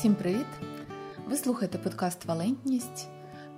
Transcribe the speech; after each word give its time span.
Всім 0.00 0.14
привіт! 0.14 0.46
Ви 1.28 1.36
слухаєте 1.36 1.78
подкаст 1.78 2.24
Валентність, 2.24 3.08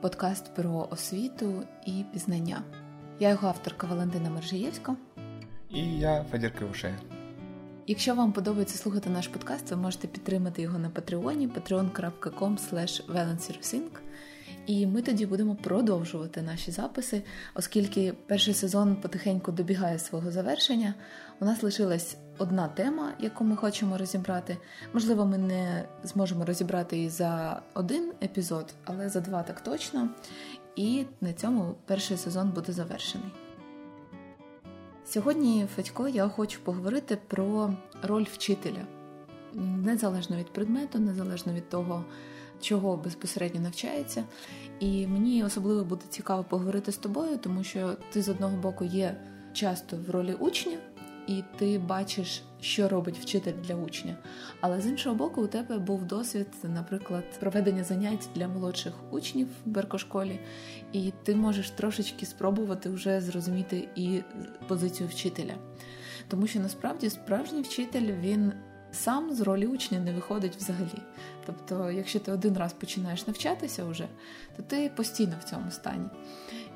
подкаст 0.00 0.54
про 0.54 0.88
освіту 0.90 1.62
і 1.86 2.04
пізнання. 2.12 2.62
Я 3.20 3.28
його 3.28 3.48
авторка 3.48 3.86
Валентина 3.86 4.30
Мержиєвська. 4.30 4.96
І 5.70 5.98
я 5.98 6.24
Федір 6.30 6.54
Кривошея. 6.54 6.98
Якщо 7.86 8.14
вам 8.14 8.32
подобається 8.32 8.78
слухати 8.78 9.10
наш 9.10 9.28
подкаст, 9.28 9.70
ви 9.70 9.76
можете 9.76 10.08
підтримати 10.08 10.62
його 10.62 10.78
на 10.78 10.90
Патреоні 10.90 11.48
patreon.com 11.48 12.58
і 14.66 14.86
ми 14.86 15.02
тоді 15.02 15.26
будемо 15.26 15.54
продовжувати 15.54 16.42
наші 16.42 16.70
записи, 16.70 17.22
оскільки 17.54 18.12
перший 18.26 18.54
сезон 18.54 18.96
потихеньку 18.96 19.52
добігає 19.52 19.98
свого 19.98 20.30
завершення. 20.30 20.94
У 21.40 21.44
нас 21.44 21.62
лишилась 21.62 22.16
одна 22.42 22.68
тема, 22.68 23.12
яку 23.18 23.44
ми 23.44 23.56
хочемо 23.56 23.98
розібрати. 23.98 24.56
Можливо, 24.92 25.26
ми 25.26 25.38
не 25.38 25.84
зможемо 26.02 26.44
розібрати 26.44 26.96
її 26.96 27.08
за 27.08 27.62
один 27.74 28.12
епізод, 28.22 28.74
але 28.84 29.08
за 29.08 29.20
два 29.20 29.42
так 29.42 29.60
точно. 29.60 30.08
І 30.76 31.04
на 31.20 31.32
цьому 31.32 31.74
перший 31.86 32.16
сезон 32.16 32.50
буде 32.50 32.72
завершений. 32.72 33.28
Сьогодні, 35.04 35.66
Федько, 35.76 36.08
я 36.08 36.28
хочу 36.28 36.60
поговорити 36.60 37.18
про 37.28 37.74
роль 38.02 38.26
вчителя 38.32 38.86
незалежно 39.84 40.36
від 40.36 40.52
предмету, 40.52 40.98
незалежно 40.98 41.52
від 41.52 41.68
того, 41.68 42.04
чого 42.60 42.96
безпосередньо 42.96 43.60
навчається. 43.60 44.24
І 44.80 45.06
мені 45.06 45.44
особливо 45.44 45.84
буде 45.84 46.02
цікаво 46.08 46.44
поговорити 46.44 46.92
з 46.92 46.96
тобою, 46.96 47.38
тому 47.38 47.64
що 47.64 47.96
ти 48.12 48.22
з 48.22 48.28
одного 48.28 48.56
боку 48.56 48.84
є 48.84 49.16
часто 49.52 49.96
в 49.96 50.10
ролі 50.10 50.34
учня, 50.34 50.78
і 51.38 51.44
ти 51.58 51.78
бачиш, 51.78 52.42
що 52.60 52.88
робить 52.88 53.18
вчитель 53.18 53.52
для 53.64 53.74
учня. 53.74 54.16
Але 54.60 54.80
з 54.80 54.86
іншого 54.86 55.14
боку, 55.14 55.42
у 55.42 55.46
тебе 55.46 55.78
був 55.78 56.04
досвід, 56.04 56.46
наприклад, 56.62 57.24
проведення 57.40 57.84
занять 57.84 58.28
для 58.34 58.48
молодших 58.48 58.94
учнів 59.10 59.48
в 59.66 59.68
Беркошколі, 59.68 60.40
і 60.92 61.12
ти 61.22 61.36
можеш 61.36 61.70
трошечки 61.70 62.26
спробувати 62.26 62.90
вже 62.90 63.20
зрозуміти 63.20 63.88
і 63.96 64.20
позицію 64.68 65.08
вчителя. 65.08 65.54
Тому 66.28 66.46
що 66.46 66.60
насправді 66.60 67.10
справжній 67.10 67.62
вчитель 67.62 68.12
він 68.20 68.52
сам 68.92 69.34
з 69.34 69.40
ролі 69.40 69.66
учня 69.66 70.00
не 70.00 70.12
виходить 70.12 70.56
взагалі. 70.56 71.02
Тобто, 71.46 71.90
якщо 71.90 72.20
ти 72.20 72.32
один 72.32 72.58
раз 72.58 72.72
починаєш 72.72 73.26
навчатися 73.26 73.84
вже, 73.84 74.08
то 74.56 74.62
ти 74.62 74.90
постійно 74.96 75.34
в 75.40 75.44
цьому 75.44 75.70
стані. 75.70 76.06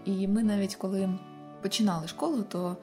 І 0.05 0.29
ми 0.29 0.43
навіть 0.43 0.75
коли 0.75 1.19
починали 1.63 2.09
школу, 2.09 2.45
то 2.49 2.77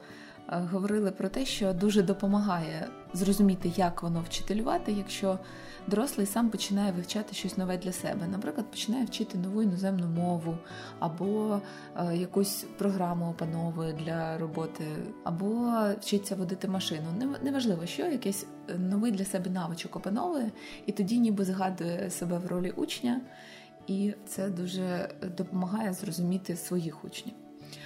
говорили 0.48 1.10
про 1.10 1.28
те, 1.28 1.44
що 1.44 1.72
дуже 1.72 2.02
допомагає 2.02 2.88
зрозуміти, 3.12 3.72
як 3.76 4.02
воно 4.02 4.20
вчителювати, 4.20 4.92
якщо 4.92 5.38
дорослий 5.86 6.26
сам 6.26 6.50
починає 6.50 6.92
вивчати 6.92 7.34
щось 7.34 7.56
нове 7.56 7.78
для 7.78 7.92
себе. 7.92 8.26
Наприклад, 8.26 8.70
починає 8.70 9.04
вчити 9.04 9.38
нову 9.38 9.62
іноземну 9.62 10.06
мову, 10.06 10.58
або 10.98 11.60
е, 11.96 12.16
якусь 12.16 12.66
програму 12.78 13.30
опановує 13.30 13.92
для 13.92 14.38
роботи, 14.38 14.84
або 15.24 15.72
вчиться 16.00 16.36
водити 16.36 16.68
машину. 16.68 17.06
Неважливо, 17.42 17.86
що 17.86 18.06
якийсь 18.06 18.46
е, 18.68 18.78
новий 18.78 19.12
для 19.12 19.24
себе 19.24 19.50
навичок 19.50 19.96
опановує, 19.96 20.50
і 20.86 20.92
тоді 20.92 21.18
ніби 21.18 21.44
згадує 21.44 22.10
себе 22.10 22.38
в 22.38 22.46
ролі 22.46 22.70
учня, 22.70 23.20
і 23.86 24.14
це 24.26 24.48
дуже 24.48 25.08
допомагає 25.36 25.92
зрозуміти 25.92 26.56
своїх 26.56 27.04
учнів. 27.04 27.34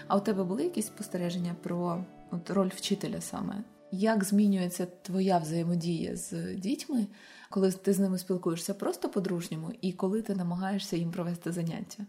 А 0.08 0.16
у 0.16 0.20
тебе 0.20 0.44
були 0.44 0.64
якісь 0.64 0.86
спостереження 0.86 1.54
про 1.62 2.04
от 2.30 2.50
роль 2.50 2.70
вчителя 2.74 3.20
саме. 3.20 3.64
Як 3.92 4.24
змінюється 4.24 4.86
твоя 4.86 5.38
взаємодія 5.38 6.16
з 6.16 6.54
дітьми, 6.54 7.06
коли 7.50 7.72
ти 7.72 7.92
з 7.92 7.98
ними 7.98 8.18
спілкуєшся 8.18 8.74
просто 8.74 9.08
по-дружньому, 9.08 9.72
і 9.80 9.92
коли 9.92 10.22
ти 10.22 10.34
намагаєшся 10.34 10.96
їм 10.96 11.10
провести 11.10 11.52
заняття? 11.52 12.06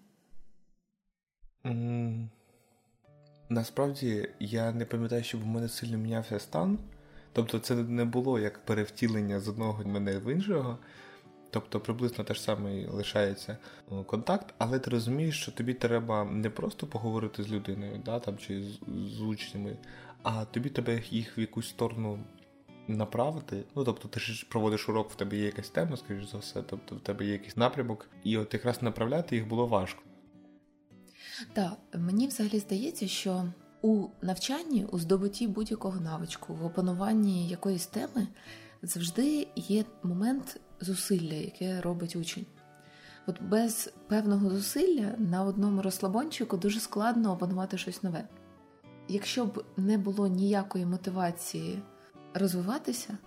Насправді 3.49 4.29
я 4.39 4.71
не 4.71 4.85
пам'ятаю, 4.85 5.23
щоб 5.23 5.43
у 5.43 5.45
мене 5.45 5.69
сильно 5.69 5.97
мінявся 5.97 6.39
стан. 6.39 6.79
Тобто, 7.33 7.59
це 7.59 7.75
не 7.75 8.05
було 8.05 8.39
як 8.39 8.65
перевтілення 8.65 9.39
з 9.39 9.47
одного 9.47 9.83
мене 9.83 10.19
в 10.19 10.33
іншого. 10.33 10.77
Тобто 11.51 11.79
приблизно 11.79 12.23
те 12.23 12.33
ж 12.33 12.41
саме 12.41 12.87
лишається 12.87 13.57
е, 13.91 14.03
контакт, 14.03 14.53
але 14.57 14.79
ти 14.79 14.89
розумієш, 14.89 15.41
що 15.41 15.51
тобі 15.51 15.73
треба 15.73 16.23
не 16.23 16.49
просто 16.49 16.87
поговорити 16.87 17.43
з 17.43 17.51
людиною, 17.51 18.01
да, 18.05 18.19
там, 18.19 18.37
чи 18.37 18.63
з, 18.63 18.79
з 19.17 19.21
учнями, 19.21 19.77
а 20.23 20.45
тобі 20.45 20.69
треба 20.69 21.01
їх 21.09 21.37
в 21.37 21.39
якусь 21.39 21.69
сторону 21.69 22.19
направити. 22.87 23.63
Ну, 23.75 23.83
тобто, 23.83 24.07
ти 24.07 24.19
ж 24.19 24.45
проводиш 24.49 24.89
урок, 24.89 25.11
в 25.11 25.15
тебе 25.15 25.37
є 25.37 25.45
якась 25.45 25.69
тема, 25.69 25.97
скоріш 25.97 26.31
за 26.31 26.37
все, 26.37 26.61
тобто 26.61 26.95
в 26.95 26.99
тебе 26.99 27.25
є 27.25 27.31
якийсь 27.31 27.57
напрямок, 27.57 28.09
і 28.23 28.37
от 28.37 28.53
якраз 28.53 28.81
направляти 28.81 29.35
їх 29.35 29.47
було 29.47 29.67
важко. 29.67 30.03
Так, 31.53 31.77
мені 31.95 32.27
взагалі 32.27 32.59
здається, 32.59 33.07
що 33.07 33.45
у 33.81 34.07
навчанні, 34.21 34.85
у 34.91 34.99
здобутті 34.99 35.47
будь-якого 35.47 35.99
навичку, 35.99 36.53
в 36.53 36.65
опануванні 36.65 37.47
якоїсь 37.47 37.87
теми 37.87 38.27
завжди 38.81 39.47
є 39.55 39.85
момент 40.03 40.59
зусилля, 40.79 41.33
яке 41.33 41.81
робить 41.81 42.15
учень. 42.15 42.45
От 43.27 43.41
без 43.41 43.93
певного 44.07 44.49
зусилля 44.49 45.15
на 45.17 45.43
одному 45.43 45.81
розслабончику 45.81 46.57
дуже 46.57 46.79
складно 46.79 47.31
опанувати 47.31 47.77
щось 47.77 48.03
нове 48.03 48.27
якщо 49.09 49.45
б 49.45 49.63
не 49.77 49.97
було 49.97 50.27
ніякої 50.27 50.85
мотивації 50.85 51.81
розвиватися, 52.33 53.17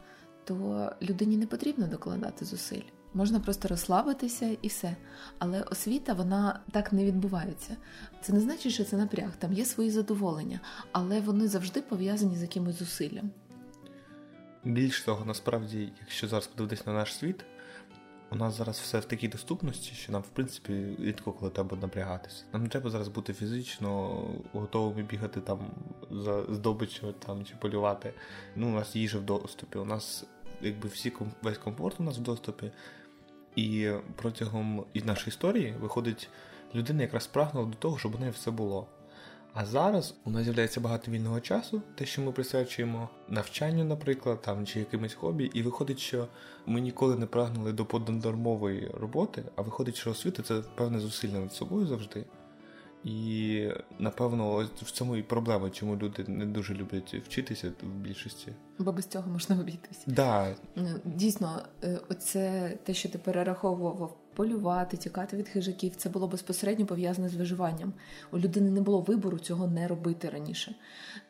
то 0.45 0.91
людині 1.03 1.37
не 1.37 1.47
потрібно 1.47 1.87
докладати 1.87 2.45
зусиль. 2.45 2.83
Можна 3.15 3.41
просто 3.41 3.69
розслабитися 3.69 4.57
і 4.63 4.69
все. 4.69 4.97
Але 5.39 5.63
освіта 5.63 6.13
вона 6.13 6.61
так 6.71 6.93
не 6.93 7.05
відбувається. 7.05 7.77
Це 8.21 8.33
не 8.33 8.41
значить, 8.41 8.73
що 8.73 8.85
це 8.85 8.97
напряг. 8.97 9.31
Там 9.39 9.53
є 9.53 9.65
свої 9.65 9.91
задоволення, 9.91 10.61
але 10.93 11.21
вони 11.21 11.49
завжди 11.49 11.83
пов'язані 11.83 12.37
з 12.37 12.43
якимось 12.43 12.79
зусиллям. 12.79 13.31
Більш 14.65 15.03
того, 15.03 15.25
насправді, 15.25 15.93
якщо 16.01 16.29
зараз 16.29 16.47
подивитися 16.47 16.83
на 16.87 16.93
наш 16.93 17.15
світ, 17.15 17.45
у 18.33 18.35
нас 18.35 18.55
зараз 18.59 18.79
все 18.79 18.99
в 18.99 19.05
такій 19.05 19.29
доступності, 19.29 19.93
що 19.95 20.13
нам, 20.13 20.23
в 20.23 20.29
принципі, 20.29 20.97
рідко 21.01 21.33
коли 21.33 21.51
треба 21.51 21.77
напрягатися. 21.77 22.45
Нам 22.53 22.63
не 22.63 22.69
треба 22.69 22.91
зараз 22.91 23.09
бути 23.09 23.33
фізично 23.33 24.23
готовими 24.53 25.03
бігати 25.03 25.41
там 25.41 25.59
за 26.11 26.43
здобиччю 26.43 27.13
там 27.13 27.45
чи 27.45 27.55
полювати. 27.55 28.13
Ну, 28.57 28.69
у 28.69 28.71
нас 28.71 28.97
їжа 28.97 29.19
в 29.19 29.23
доступі. 29.23 29.79
У 29.79 29.85
нас 29.85 30.25
якби 30.61 30.89
всі 30.89 31.13
весь 31.43 31.59
комфорт 31.59 32.01
у 32.01 32.03
нас 32.03 32.19
в 32.19 32.21
доступі. 32.21 32.71
І 33.57 33.91
протягом 34.17 34.85
і 34.95 35.03
нашої 35.03 35.29
історії 35.29 35.75
виходить 35.81 36.29
людина, 36.75 37.03
якраз 37.03 37.27
прагнула 37.27 37.67
до 37.67 37.77
того, 37.77 37.99
щоб 37.99 38.15
у 38.15 38.19
неї 38.19 38.33
все 38.33 38.51
було. 38.51 38.87
А 39.55 39.67
зараз 39.67 40.15
у 40.25 40.31
нас 40.31 40.43
з'являється 40.43 40.81
багато 40.81 41.11
вільного 41.11 41.41
часу, 41.41 41.83
те, 41.95 42.07
що 42.07 42.23
ми 42.23 42.33
присвячуємо 42.33 43.09
навчанню, 43.29 43.85
наприклад, 43.85 44.43
там 44.43 44.67
чи 44.67 44.79
якимось 44.79 45.15
хобі, 45.15 45.45
і 45.45 45.63
виходить, 45.63 45.99
що 45.99 46.29
ми 46.67 46.81
ніколи 46.81 47.17
не 47.17 47.27
прагнули 47.27 47.73
до 47.73 47.85
поднормової 47.85 48.91
роботи, 48.95 49.45
а 49.57 49.63
виходить, 49.63 49.97
що 49.97 50.11
освіта 50.11 50.43
це 50.43 50.63
певне 50.75 51.01
зусилля 51.01 51.39
над 51.39 51.53
собою 51.53 51.87
завжди. 51.87 52.25
І 53.05 53.69
напевно, 53.99 54.69
в 54.77 54.91
цьому 54.91 55.17
і 55.17 55.23
проблема, 55.23 55.71
чому 55.71 55.97
люди 55.97 56.25
не 56.29 56.47
дуже 56.47 56.75
люблять 56.75 57.15
вчитися 57.15 57.73
в 57.83 57.87
більшості. 57.87 58.53
Бо 58.79 58.93
без 58.93 59.07
цього 59.07 59.31
можна 59.31 59.61
обійтися. 59.61 60.01
Да. 60.07 60.55
Ну, 60.77 60.89
дійсно, 61.05 61.63
е, 61.85 62.01
оце 62.11 62.73
те, 62.85 62.95
що 62.95 63.09
ти 63.09 63.19
перераховував, 63.19 64.17
полювати, 64.35 64.97
тікати 64.97 65.37
від 65.37 65.49
хижаків, 65.49 65.97
це 65.97 66.09
було 66.09 66.29
безпосередньо 66.29 66.87
пов'язане 66.87 67.29
з 67.29 67.35
виживанням. 67.35 67.93
У 68.33 68.39
людини 68.39 68.71
не 68.71 68.81
було 68.81 69.01
вибору 69.01 69.39
цього 69.39 69.67
не 69.67 69.89
робити 69.89 70.29
раніше. 70.29 70.75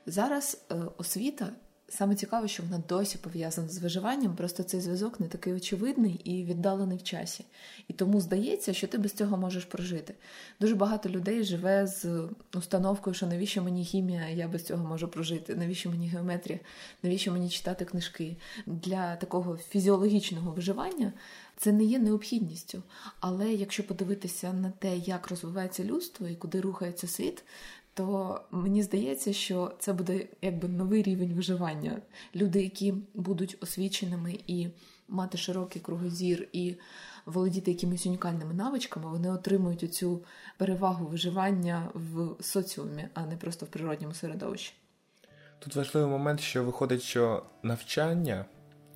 Зараз 0.06 0.64
е, 0.70 0.74
освіта 0.96 1.52
Саме 1.94 2.14
цікаве, 2.14 2.48
що 2.48 2.62
вона 2.62 2.82
досі 2.88 3.18
пов'язана 3.18 3.68
з 3.68 3.78
виживанням, 3.78 4.36
просто 4.36 4.62
цей 4.62 4.80
зв'язок 4.80 5.20
не 5.20 5.28
такий 5.28 5.52
очевидний 5.52 6.20
і 6.24 6.44
віддалений 6.44 6.98
в 6.98 7.02
часі. 7.02 7.44
І 7.88 7.92
тому 7.92 8.20
здається, 8.20 8.72
що 8.72 8.86
ти 8.86 8.98
без 8.98 9.12
цього 9.12 9.36
можеш 9.36 9.64
прожити. 9.64 10.14
Дуже 10.60 10.74
багато 10.74 11.08
людей 11.08 11.44
живе 11.44 11.86
з 11.86 12.28
установкою, 12.54 13.14
що 13.14 13.26
навіщо 13.26 13.62
мені 13.62 13.84
хімія, 13.84 14.28
я 14.28 14.48
без 14.48 14.62
цього 14.62 14.88
можу 14.88 15.08
прожити, 15.08 15.54
навіщо 15.54 15.90
мені 15.90 16.08
геометрія, 16.08 16.58
навіщо 17.02 17.32
мені 17.32 17.48
читати 17.48 17.84
книжки. 17.84 18.36
Для 18.66 19.16
такого 19.16 19.56
фізіологічного 19.56 20.50
виживання 20.50 21.12
це 21.62 21.72
не 21.72 21.84
є 21.84 21.98
необхідністю. 21.98 22.82
Але 23.20 23.52
якщо 23.52 23.86
подивитися 23.86 24.52
на 24.52 24.70
те, 24.70 24.96
як 24.96 25.28
розвивається 25.28 25.84
людство 25.84 26.28
і 26.28 26.34
куди 26.34 26.60
рухається 26.60 27.06
світ, 27.06 27.44
то 27.94 28.40
мені 28.50 28.82
здається, 28.82 29.32
що 29.32 29.72
це 29.78 29.92
буде 29.92 30.26
якби 30.42 30.68
новий 30.68 31.02
рівень 31.02 31.34
виживання. 31.34 32.02
Люди, 32.34 32.62
які 32.62 32.94
будуть 33.14 33.56
освіченими 33.60 34.38
і 34.46 34.68
мати 35.08 35.38
широкий 35.38 35.82
кругозір, 35.82 36.48
і 36.52 36.74
володіти 37.26 37.70
якимись 37.70 38.06
унікальними 38.06 38.54
навичками, 38.54 39.10
вони 39.10 39.30
отримують 39.30 39.82
оцю 39.82 40.24
перевагу 40.58 41.06
виживання 41.06 41.90
в 41.94 42.42
соціумі, 42.42 43.08
а 43.14 43.26
не 43.26 43.36
просто 43.36 43.66
в 43.66 43.68
природньому 43.68 44.14
середовищі. 44.14 44.72
Тут 45.58 45.76
важливий 45.76 46.10
момент, 46.10 46.40
що 46.40 46.64
виходить, 46.64 47.02
що 47.02 47.42
навчання 47.62 48.44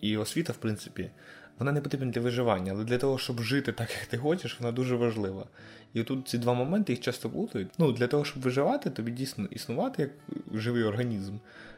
і 0.01 0.17
освіта, 0.17 0.53
в 0.53 0.57
принципі, 0.57 1.11
вона 1.59 1.73
не 1.73 1.81
потрібна 1.81 2.11
для 2.11 2.21
виживання, 2.21 2.73
але 2.73 2.85
для 2.85 2.99
того, 2.99 3.19
щоб 3.19 3.41
жити 3.41 3.73
так, 3.73 3.91
як 3.91 4.07
ти 4.07 4.19
хочеш, 4.19 4.61
вона 4.61 4.73
дуже 4.73 4.97
важлива. 4.97 5.47
І 5.95 6.03
тут 6.03 6.29
ці 6.29 6.39
два 6.39 6.55
моменти 6.55 6.93
їх 6.93 7.01
часто 7.01 7.31
плутають. 7.31 7.69
Ну, 7.79 7.93
для 7.93 8.07
того, 8.07 8.25
щоб 8.25 8.43
виживати, 8.43 8.91
тобі 8.91 9.11
дійсно 9.11 9.45
існувати 9.45 10.03
як 10.03 10.11
живий 10.55 10.83
організм. 10.83 11.37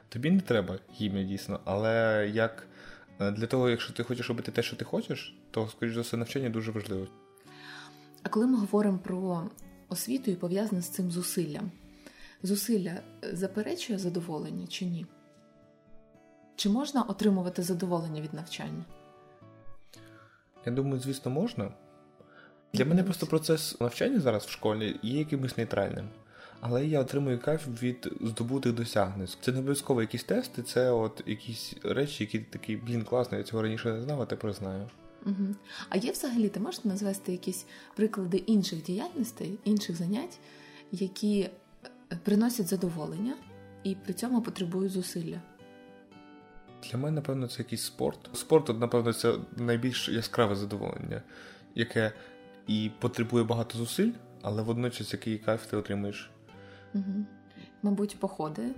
Тобі 0.09 0.31
не 0.31 0.41
треба 0.41 0.79
хімія 0.93 1.25
дійсно, 1.27 1.61
але 1.65 2.29
як 2.35 2.67
е, 3.21 3.31
для 3.31 3.47
того, 3.47 3.71
якщо 3.71 3.93
ти 3.93 4.03
хочеш 4.03 4.29
робити 4.29 4.53
те, 4.53 4.63
що 4.63 4.77
ти 4.77 4.85
хочеш, 4.85 5.35
то, 5.51 5.69
скоріш 5.69 5.95
за 5.95 6.01
все, 6.01 6.17
навчання 6.17 6.49
дуже 6.49 6.71
важливо. 6.71 7.07
А 8.23 8.29
коли 8.29 8.47
ми 8.47 8.59
говоримо 8.59 8.99
про 8.99 9.51
освіту 9.89 10.31
і 10.31 10.35
пов'язане 10.35 10.83
з 10.83 10.89
цим 10.89 11.11
зусиллям, 11.11 11.71
зусилля 12.43 13.01
заперечує 13.33 13.99
задоволення 13.99 14.67
чи 14.67 14.85
ні? 14.85 15.07
Чи 16.57 16.69
можна 16.69 17.03
отримувати 17.03 17.63
задоволення 17.63 18.21
від 18.21 18.35
навчання? 18.35 18.85
Я 20.69 20.75
думаю, 20.75 21.01
звісно, 21.01 21.31
можна. 21.31 21.71
Для 22.75 22.85
мене 22.85 23.03
просто 23.03 23.27
процес 23.27 23.81
навчання 23.81 24.21
зараз 24.21 24.45
в 24.45 24.51
школі 24.51 24.97
є 25.03 25.19
якимось 25.19 25.57
нейтральним. 25.57 26.09
Але 26.61 26.87
я 26.87 27.01
отримую 27.01 27.41
кайф 27.41 27.83
від 27.83 28.13
здобутих 28.21 28.73
досягнень. 28.73 29.29
Це 29.41 29.53
не 29.53 29.59
обов'язково 29.59 30.01
якісь 30.01 30.25
тести, 30.25 30.63
це 30.63 30.91
от 30.91 31.23
якісь 31.27 31.75
речі, 31.83 32.25
які 32.25 32.39
такі, 32.39 32.77
блін, 32.77 33.05
класно, 33.05 33.39
я 33.39 33.45
цього 33.45 33.63
раніше 33.63 33.93
не 33.93 34.03
знав, 34.03 34.23
а 34.23 34.27
тепер 34.27 34.53
знаю. 34.53 34.89
Угу. 35.27 35.55
А 35.89 35.97
є 35.97 36.13
взагалі, 36.13 36.49
ти 36.49 36.61
можеш 36.61 36.85
назвести 36.85 37.33
якісь 37.33 37.67
приклади 37.97 38.37
інших 38.37 38.83
діяльностей, 38.83 39.59
інших 39.65 39.97
занять, 39.97 40.39
які 40.93 41.51
приносять 42.23 42.67
задоволення 42.67 43.35
і 43.85 43.95
при 43.95 44.15
цьому 44.15 44.43
потребують 44.43 44.93
зусилля? 44.93 45.41
Для 46.83 46.99
мене, 46.99 47.15
напевно, 47.15 47.49
це 47.49 47.59
якийсь 47.59 47.83
спорт. 47.83 48.31
Спорт, 48.33 48.81
напевно, 48.81 49.13
це 49.13 49.35
найбільш 49.57 50.09
яскраве 50.09 50.55
задоволення, 50.55 51.23
яке 51.75 52.13
і 52.67 52.91
потребує 52.99 53.45
багато 53.45 53.79
зусиль, 53.79 54.13
але 54.43 54.63
водночас 54.63 55.13
який 55.13 55.39
кайф 55.39 55.67
ти 55.67 55.77
отримуєш. 55.77 56.31
Угу. 56.95 57.25
Мабуть, 57.83 58.21
походи. 58.21 58.71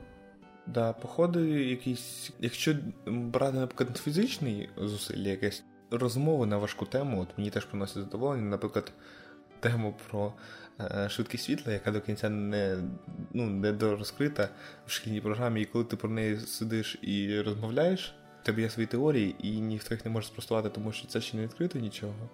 Да, 0.67 0.93
походи 0.93 1.41
якісь. 1.51 2.31
Якщо 2.41 2.75
брати, 3.07 3.59
наприклад, 3.59 3.97
фізичний 3.97 4.69
зусилля, 4.77 5.29
якесь 5.29 5.65
розмови 5.91 6.47
на 6.47 6.59
важку 6.59 6.87
тему, 6.87 7.21
от 7.21 7.39
мені 7.39 7.51
теж 7.51 7.65
приносить 7.65 8.03
задоволення, 8.03 8.51
наприклад, 8.51 8.93
тему 9.61 9.95
про 10.09 10.33
швидкість 11.09 11.45
світла, 11.45 11.73
яка 11.73 11.91
до 11.91 12.01
кінця 12.01 12.29
не 12.29 12.77
ну, 13.33 13.47
не 13.47 13.73
дорозкрита 13.73 14.49
в 14.87 14.91
шкільній 14.91 15.21
програмі, 15.21 15.63
і 15.63 15.65
коли 15.65 15.85
ти 15.85 15.97
про 15.97 16.11
неї 16.11 16.41
сидиш 16.41 16.99
і 17.03 17.41
розмовляєш, 17.41 18.15
в 18.43 18.47
тебе 18.47 18.63
є 18.63 18.71
свої 18.71 18.87
теорії, 18.87 19.37
і 19.39 19.61
ніхто 19.61 19.95
їх 19.95 20.05
не 20.05 20.11
може 20.11 20.27
спростувати, 20.27 20.69
тому 20.69 20.93
що 20.93 21.07
це 21.07 21.21
ще 21.21 21.37
не 21.37 21.43
відкрито 21.43 21.79
нічого. 21.79 22.31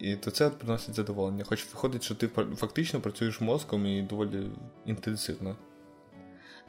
І 0.00 0.16
то 0.16 0.30
це 0.30 0.50
приносить 0.50 0.94
задоволення. 0.94 1.44
Хоч 1.44 1.66
виходить, 1.66 2.02
що 2.02 2.14
ти 2.14 2.28
фактично 2.56 3.00
працюєш 3.00 3.40
мозком 3.40 3.86
і 3.86 4.02
доволі 4.02 4.50
інтенсивно. 4.86 5.56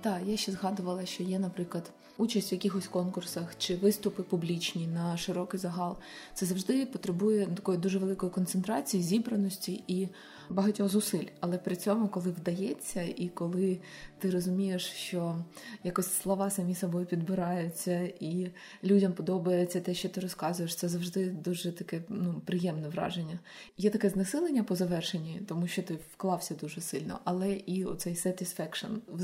Так, 0.02 0.22
я 0.26 0.38
ще 0.38 0.52
згадувала, 0.52 1.06
що 1.06 1.24
є, 1.24 1.40
наприклад, 1.40 1.92
участь 2.18 2.52
в 2.52 2.54
якихось 2.54 2.88
конкурсах 2.88 3.58
чи 3.58 3.76
виступи 3.76 4.24
публічні 4.24 4.88
на 4.88 5.18
широкий 5.18 5.60
загал. 5.60 5.98
Це 6.34 6.46
завжди 6.46 6.86
потребує 6.86 7.46
такої 7.46 7.78
дуже 7.78 8.00
великої 8.00 8.32
концентрації, 8.32 9.04
зібраності 9.04 9.84
і 9.88 10.08
багатьох 10.50 10.90
зусиль. 10.90 11.26
Але 11.40 11.58
при 11.58 11.76
цьому, 11.76 12.08
коли 12.08 12.32
вдається, 12.32 13.02
і 13.02 13.32
коли 13.34 13.80
ти 14.20 14.30
розумієш, 14.30 14.86
що 14.86 15.36
якось 15.84 16.14
слова 16.14 16.50
самі 16.50 16.76
собою 16.76 17.06
підбираються, 17.06 18.12
і 18.20 18.52
людям 18.84 19.14
подобається 19.14 19.82
те, 19.82 19.94
що 19.94 20.10
ти 20.10 20.22
розказуєш, 20.22 20.76
це 20.76 20.90
завжди 20.90 21.26
дуже 21.30 21.72
таке 21.72 22.02
ну, 22.10 22.42
приємне 22.46 22.90
враження. 22.90 23.40
Є 23.78 23.90
таке 23.90 24.10
знесилення 24.10 24.64
по 24.64 24.76
завершенні, 24.76 25.42
тому 25.48 25.68
що 25.68 25.84
ти 25.84 25.98
вклався 26.14 26.56
дуже 26.56 26.82
сильно, 26.82 27.20
але 27.24 27.52
і 27.52 27.86
оцей 27.86 28.14
satisfaction, 28.14 28.98
в 29.08 29.22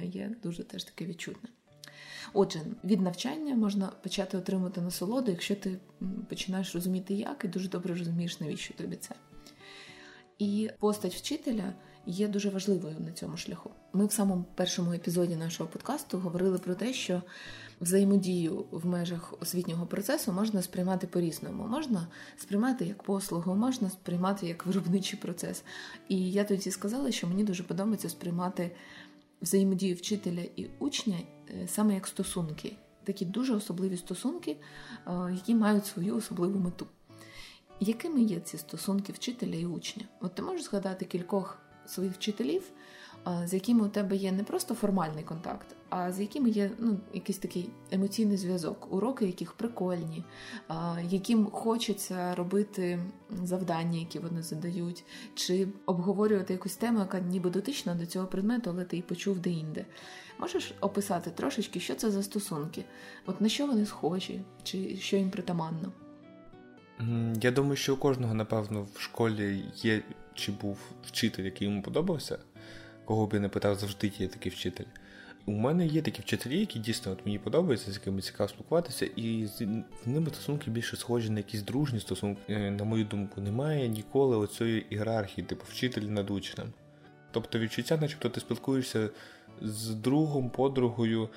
задоволення 0.00 0.28
є 0.28 0.34
дуже 0.42 0.64
теж 0.64 0.84
таке 0.84 1.04
відчутне. 1.04 1.48
Отже, 2.32 2.60
від 2.84 3.00
навчання 3.00 3.54
можна 3.54 3.92
почати 4.02 4.38
отримати 4.38 4.80
насолоду, 4.80 5.30
якщо 5.30 5.56
ти 5.56 5.78
починаєш 6.28 6.74
розуміти, 6.74 7.14
як, 7.14 7.44
і 7.44 7.48
дуже 7.48 7.68
добре 7.68 7.94
розумієш, 7.94 8.40
навіщо 8.40 8.74
тобі 8.74 8.96
це. 8.96 9.14
І 10.38 10.70
постать 10.78 11.14
вчителя 11.14 11.74
є 12.06 12.28
дуже 12.28 12.50
важливою 12.50 12.96
на 13.00 13.12
цьому 13.12 13.36
шляху. 13.36 13.70
Ми 13.92 14.06
в 14.06 14.12
самому 14.12 14.44
першому 14.54 14.92
епізоді 14.92 15.36
нашого 15.36 15.70
подкасту 15.70 16.18
говорили 16.18 16.58
про 16.58 16.74
те, 16.74 16.92
що 16.92 17.22
взаємодію 17.80 18.64
в 18.70 18.86
межах 18.86 19.34
освітнього 19.40 19.86
процесу 19.86 20.32
можна 20.32 20.62
сприймати 20.62 21.06
по-різному. 21.06 21.66
Можна 21.66 22.06
сприймати 22.36 22.84
як 22.84 23.02
послугу, 23.02 23.54
можна 23.54 23.90
сприймати 23.90 24.46
як 24.46 24.66
виробничий 24.66 25.18
процес. 25.18 25.62
І 26.08 26.30
я 26.30 26.44
тоді 26.44 26.70
сказала, 26.70 27.12
що 27.12 27.26
мені 27.26 27.44
дуже 27.44 27.62
подобається 27.62 28.08
сприймати 28.08 28.70
взаємодію 29.42 29.94
вчителя 29.96 30.42
і 30.56 30.66
учня 30.78 31.18
е, 31.50 31.68
саме 31.68 31.94
як 31.94 32.06
стосунки, 32.06 32.72
такі 33.04 33.24
дуже 33.24 33.54
особливі 33.54 33.96
стосунки, 33.96 34.56
е, 35.06 35.10
які 35.34 35.54
мають 35.54 35.86
свою 35.86 36.16
особливу 36.16 36.58
мету. 36.58 36.86
Якими 37.80 38.22
є 38.22 38.40
ці 38.40 38.58
стосунки 38.58 39.12
вчителя 39.12 39.54
і 39.54 39.66
учня? 39.66 40.04
От 40.20 40.34
ти 40.34 40.42
можеш 40.42 40.62
згадати 40.62 41.04
кількох 41.04 41.58
своїх 41.86 42.12
вчителів, 42.12 42.62
з 43.44 43.54
якими 43.54 43.84
у 43.86 43.88
тебе 43.88 44.16
є 44.16 44.32
не 44.32 44.42
просто 44.42 44.74
формальний 44.74 45.24
контакт, 45.24 45.76
а 45.88 46.12
з 46.12 46.20
якими 46.20 46.50
є 46.50 46.70
ну, 46.78 47.00
якийсь 47.14 47.38
такий 47.38 47.70
емоційний 47.90 48.36
зв'язок, 48.36 48.88
уроки, 48.90 49.26
яких 49.26 49.52
прикольні, 49.52 50.24
яким 51.02 51.46
хочеться 51.46 52.34
робити 52.34 52.98
завдання, 53.42 53.98
які 53.98 54.18
вони 54.18 54.42
задають, 54.42 55.04
чи 55.34 55.68
обговорювати 55.86 56.52
якусь 56.52 56.76
тему, 56.76 56.98
яка 56.98 57.20
ніби 57.20 57.50
дотична 57.50 57.94
до 57.94 58.06
цього 58.06 58.26
предмету, 58.26 58.70
але 58.70 58.84
ти 58.84 58.96
її 58.96 59.02
почув 59.08 59.38
де-інде. 59.38 59.86
Можеш 60.38 60.74
описати 60.80 61.30
трошечки, 61.30 61.80
що 61.80 61.94
це 61.94 62.10
за 62.10 62.22
стосунки? 62.22 62.84
От 63.26 63.40
на 63.40 63.48
що 63.48 63.66
вони 63.66 63.86
схожі, 63.86 64.40
чи 64.62 64.96
що 64.96 65.16
їм 65.16 65.30
притаманно? 65.30 65.92
Я 67.42 67.50
думаю, 67.50 67.76
що 67.76 67.94
у 67.94 67.96
кожного, 67.96 68.34
напевно, 68.34 68.86
в 68.94 69.00
школі 69.00 69.64
є 69.76 70.02
чи 70.34 70.52
був 70.52 70.78
вчитель, 71.06 71.44
який 71.44 71.68
йому 71.68 71.82
подобався, 71.82 72.38
кого 73.10 73.26
б 73.26 73.34
я 73.34 73.40
не 73.40 73.48
питав, 73.48 73.74
завжди 73.74 74.12
є 74.18 74.28
такий 74.28 74.52
вчитель. 74.52 74.84
У 75.46 75.52
мене 75.52 75.86
є 75.86 76.02
такі 76.02 76.22
вчителі, 76.22 76.60
які 76.60 76.78
дійсно 76.78 77.12
от 77.12 77.26
мені 77.26 77.38
подобаються, 77.38 77.92
з 77.92 77.94
якими 77.94 78.22
цікаво 78.22 78.48
спілкуватися, 78.48 79.06
і 79.16 79.46
з 79.46 79.60
ними 80.06 80.26
стосунки 80.26 80.70
більше 80.70 80.96
схожі 80.96 81.30
на 81.30 81.38
якісь 81.38 81.62
дружні 81.62 82.00
стосунки. 82.00 82.40
Е, 82.48 82.70
на 82.70 82.84
мою 82.84 83.04
думку, 83.04 83.40
немає 83.40 83.88
ніколи 83.88 84.36
оцієї 84.36 84.86
ієрархії, 84.90 85.46
типу 85.46 85.64
вчитель 85.68 86.02
над 86.02 86.30
учнем. 86.30 86.72
Тобто 87.30 87.58
відчуття, 87.58 87.98
начебто 88.00 88.28
ти 88.28 88.40
спілкуєшся 88.40 89.10
з 89.62 89.88
другом, 89.88 90.50
подругою, 90.50 91.28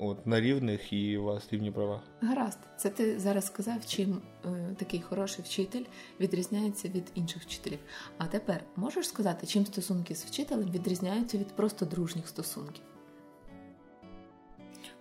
от 0.00 0.26
на 0.26 0.40
рівних 0.40 0.92
і 0.92 1.18
у 1.18 1.24
вас 1.24 1.52
рівні 1.52 1.70
права. 1.70 2.02
Гаразд, 2.20 2.58
це 2.76 2.90
ти 2.90 3.18
зараз 3.18 3.46
сказав, 3.46 3.86
чим 3.86 4.22
е, 4.44 4.48
такий 4.78 5.00
хороший 5.00 5.44
вчитель 5.44 5.84
відрізняється 6.20 6.88
від 6.88 7.04
інших 7.14 7.42
вчителів. 7.42 7.78
А 8.18 8.26
тепер 8.26 8.64
можеш 8.76 9.08
сказати, 9.08 9.46
чим 9.46 9.66
стосунки 9.66 10.14
з 10.14 10.24
вчителем 10.24 10.70
відрізняються 10.70 11.38
від 11.38 11.46
просто 11.46 11.86
дружніх 11.86 12.28
стосунків? 12.28 12.82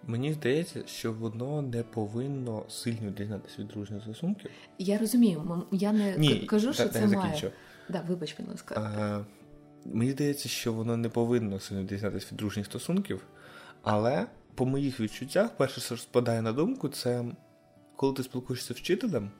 Мені 0.03 0.33
здається, 0.33 0.87
що 0.87 1.13
воно 1.13 1.61
не 1.61 1.83
повинно 1.83 2.65
сильно 2.69 3.07
відрізнятися 3.07 3.55
від 3.59 3.67
дружніх 3.67 4.03
стосунків. 4.03 4.51
Я 4.79 4.97
розумію, 4.97 5.63
я 5.71 5.93
не 5.93 6.17
Ні, 6.17 6.39
кажу, 6.39 6.73
що 6.73 6.83
та, 6.83 6.89
це 6.89 7.07
має. 7.07 7.51
Да, 7.89 8.01
вибач, 8.07 8.35
будь 8.39 8.49
ласка. 8.49 8.75
А, 8.75 9.19
Мені 9.85 10.11
здається, 10.11 10.49
що 10.49 10.73
воно 10.73 10.97
не 10.97 11.09
повинно 11.09 11.59
сильно 11.59 11.81
відрізнятися 11.81 12.27
від 12.31 12.37
дружніх 12.37 12.65
стосунків, 12.65 13.21
але 13.81 14.27
по 14.59 14.65
моїх 14.65 14.99
відчуттях, 14.99 15.57
перше, 15.57 15.81
що 15.81 15.97
спадає 15.97 16.41
на 16.41 16.53
думку, 16.53 16.89
це 16.89 17.25
коли 17.95 18.13
ти 18.13 18.23
спілкуєшся 18.23 18.73
з 18.73 18.77
вчителем, 18.77 19.31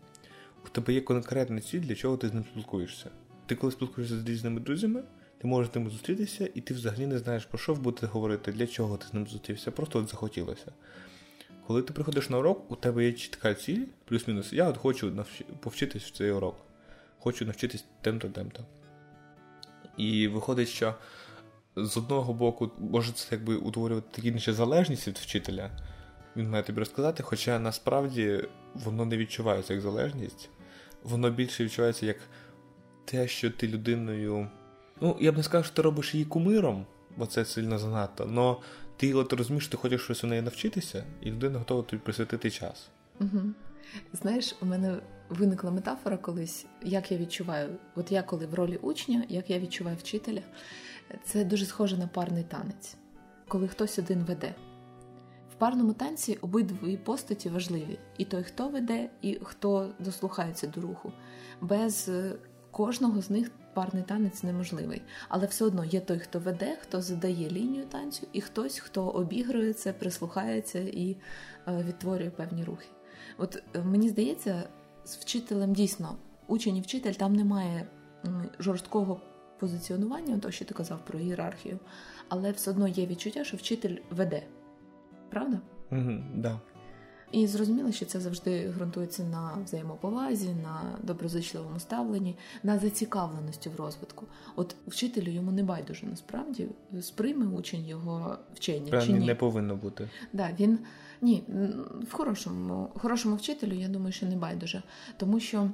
у 0.65 0.69
тебе 0.69 0.93
є 0.93 1.01
конкретна 1.01 1.61
ціль, 1.61 1.79
для 1.79 1.95
чого 1.95 2.17
ти 2.17 2.29
з 2.29 2.33
ним 2.33 2.45
спілкуєшся. 2.51 3.09
Ти 3.45 3.55
коли 3.55 3.71
спілкуєшся 3.71 4.19
з 4.19 4.25
різними 4.25 4.59
друзями, 4.59 5.03
ти 5.38 5.47
можеш 5.47 5.71
з 5.71 5.75
ними 5.75 5.89
зустрітися, 5.89 6.49
і 6.55 6.61
ти 6.61 6.73
взагалі 6.73 7.07
не 7.07 7.17
знаєш, 7.17 7.45
про 7.45 7.57
що 7.57 7.75
будете 7.75 8.07
говорити, 8.07 8.51
для 8.51 8.67
чого 8.67 8.97
ти 8.97 9.07
з 9.07 9.13
ним 9.13 9.27
зустрівся, 9.27 9.71
просто 9.71 9.99
от 9.99 10.09
захотілося. 10.09 10.71
Коли 11.67 11.81
ти 11.81 11.93
приходиш 11.93 12.29
на 12.29 12.38
урок, 12.38 12.71
у 12.71 12.75
тебе 12.75 13.05
є 13.05 13.13
чітка 13.13 13.53
ціль, 13.53 13.85
плюс-мінус, 14.05 14.53
я 14.53 14.69
от 14.69 14.77
хочу 14.77 15.11
навч... 15.11 15.43
повчитись 15.59 16.03
в 16.03 16.11
цей 16.11 16.31
урок, 16.31 16.55
хочу 17.19 17.45
навчитись 17.45 17.85
тем-то, 18.01 18.27
тем-то. 18.27 18.65
І 19.97 20.27
виходить, 20.27 20.67
що 20.67 20.95
з 21.75 21.97
одного 21.97 22.33
боку, 22.33 22.71
може 22.79 23.11
це 23.11 23.27
якби 23.31 23.55
утворювати 23.55 24.07
такі 24.11 24.27
інше 24.27 24.53
залежність 24.53 25.07
від 25.07 25.17
вчителя. 25.17 25.71
Він 26.35 26.49
має 26.49 26.63
тобі 26.63 26.79
розказати, 26.79 27.23
хоча 27.23 27.59
насправді 27.59 28.47
воно 28.73 29.05
не 29.05 29.17
відчувається 29.17 29.73
як 29.73 29.81
залежність, 29.81 30.49
воно 31.03 31.29
більше 31.29 31.63
відчувається 31.63 32.05
як 32.05 32.17
те, 33.05 33.27
що 33.27 33.49
ти 33.51 33.67
людиною. 33.67 34.47
Ну, 35.01 35.17
я 35.19 35.31
б 35.31 35.38
не 35.38 35.43
сказав, 35.43 35.65
що 35.65 35.75
ти 35.75 35.81
робиш 35.81 36.13
її 36.13 36.25
кумиром, 36.25 36.85
бо 37.17 37.25
це 37.25 37.45
сильно 37.45 37.77
занадто. 37.77 38.29
але 38.35 38.55
ти 38.97 39.13
от 39.13 39.33
розумієш, 39.33 39.67
ти 39.67 39.77
хочеш 39.77 40.01
щось 40.01 40.23
у 40.23 40.27
неї 40.27 40.41
навчитися, 40.41 41.03
і 41.21 41.31
людина 41.31 41.59
готова 41.59 41.83
тобі 41.83 42.01
присвятити 42.01 42.51
час. 42.51 42.89
Угу. 43.19 43.41
Знаєш, 44.13 44.55
у 44.61 44.65
мене 44.65 44.97
виникла 45.29 45.71
метафора 45.71 46.17
колись, 46.17 46.65
як 46.81 47.11
я 47.11 47.17
відчуваю, 47.17 47.69
от 47.95 48.11
я 48.11 48.23
коли 48.23 48.45
в 48.45 48.53
ролі 48.53 48.77
учня, 48.77 49.23
як 49.29 49.49
я 49.49 49.59
відчуваю 49.59 49.97
вчителя, 49.97 50.41
це 51.23 51.43
дуже 51.43 51.65
схоже 51.65 51.97
на 51.97 52.07
парний 52.07 52.43
танець, 52.43 52.95
коли 53.47 53.67
хтось 53.67 53.99
один 53.99 54.23
веде. 54.23 54.55
В 55.51 55.55
парному 55.55 55.93
танці 55.93 56.37
обидві 56.41 56.97
постаті 56.97 57.49
важливі: 57.49 57.99
і 58.17 58.25
той, 58.25 58.43
хто 58.43 58.69
веде, 58.69 59.09
і 59.21 59.39
хто 59.43 59.89
дослухається 59.99 60.67
до 60.67 60.81
руху. 60.81 61.11
Без 61.61 62.09
е, 62.09 62.35
кожного 62.71 63.21
з 63.21 63.29
них 63.29 63.51
парний 63.73 64.03
танець 64.03 64.43
неможливий. 64.43 65.01
Але 65.29 65.45
все 65.45 65.65
одно 65.65 65.85
є 65.85 65.99
той, 65.99 66.19
хто 66.19 66.39
веде, 66.39 66.77
хто 66.81 67.01
задає 67.01 67.49
лінію 67.49 67.85
танцю, 67.85 68.27
і 68.33 68.41
хтось, 68.41 68.79
хто 68.79 69.07
обігрується, 69.07 69.93
прислухається 69.93 70.79
і 70.79 71.17
е, 71.67 71.83
відтворює 71.87 72.29
певні 72.29 72.63
рухи. 72.63 72.87
От 73.37 73.63
е, 73.75 73.79
мені 73.83 74.09
здається, 74.09 74.63
з 75.03 75.15
вчителем 75.15 75.73
дійсно 75.73 76.17
учень 76.47 76.77
і 76.77 76.81
вчитель 76.81 77.13
там 77.13 77.33
немає 77.33 77.87
жорсткого 78.59 79.21
позиціонування, 79.59 80.37
то 80.37 80.51
що 80.51 80.65
ти 80.65 80.73
казав 80.73 80.99
про 81.05 81.19
ієрархію, 81.19 81.79
але 82.27 82.51
все 82.51 82.71
одно 82.71 82.87
є 82.87 83.05
відчуття, 83.05 83.43
що 83.43 83.57
вчитель 83.57 83.97
веде. 84.11 84.43
Правда? 85.29 85.59
Угу, 85.91 86.11
да. 86.35 86.59
І 87.31 87.47
зрозуміло, 87.47 87.91
що 87.91 88.05
це 88.05 88.19
завжди 88.19 88.69
ґрунтується 88.69 89.23
на 89.23 89.57
взаємоповазі, 89.65 90.49
на 90.63 90.81
доброзичливому 91.03 91.79
ставленні, 91.79 92.35
на 92.63 92.79
зацікавленості 92.79 93.69
в 93.69 93.75
розвитку. 93.75 94.25
От 94.55 94.75
вчителю 94.87 95.29
йому 95.29 95.51
не 95.51 95.63
байдуже 95.63 96.05
насправді 96.05 96.67
сприйме 97.01 97.45
учень 97.45 97.85
його 97.85 98.37
вчення. 98.53 98.91
Певні 98.91 99.07
чи 99.07 99.19
ні. 99.19 99.27
не 99.27 99.35
повинно 99.35 99.75
бути. 99.75 100.09
Да, 100.33 100.49
він 100.59 100.79
ні, 101.21 101.43
в 102.09 102.13
хорошому, 102.13 102.89
хорошому 102.95 103.35
вчителю, 103.35 103.73
я 103.73 103.87
думаю, 103.87 104.11
що 104.11 104.25
не 104.25 104.35
байдуже, 104.35 104.83
тому 105.17 105.39
що. 105.39 105.69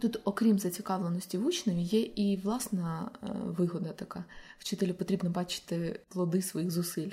Тут, 0.00 0.20
окрім 0.24 0.58
зацікавленості 0.58 1.38
в 1.38 1.46
учневі, 1.46 1.82
є 1.82 2.00
і 2.00 2.36
власна 2.36 3.10
е, 3.22 3.26
вигода 3.32 3.92
така. 3.92 4.24
Вчителю 4.58 4.94
потрібно 4.94 5.30
бачити 5.30 6.00
плоди 6.08 6.42
своїх 6.42 6.70
зусиль. 6.70 7.10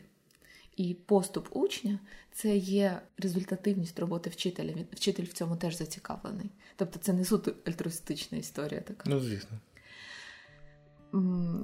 І 0.75 0.93
поступ 0.93 1.47
учня 1.51 1.99
це 2.31 2.57
є 2.57 3.01
результативність 3.17 3.99
роботи 3.99 4.29
вчителя. 4.29 4.73
Вчитель 4.91 5.23
в 5.23 5.33
цьому 5.33 5.55
теж 5.55 5.77
зацікавлений. 5.77 6.49
Тобто 6.75 6.99
це 6.99 7.13
не 7.13 7.25
суто 7.25 7.53
альтруїстична 7.65 8.37
історія 8.37 8.81
така. 8.81 9.09
Ну, 9.09 9.19
звісно. 9.19 9.57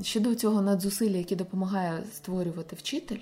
Щодо 0.03 0.35
цього 0.35 0.61
надзусилля, 0.61 1.17
яке 1.17 1.35
допомагає 1.35 2.03
створювати 2.13 2.75
вчитель, 2.75 3.19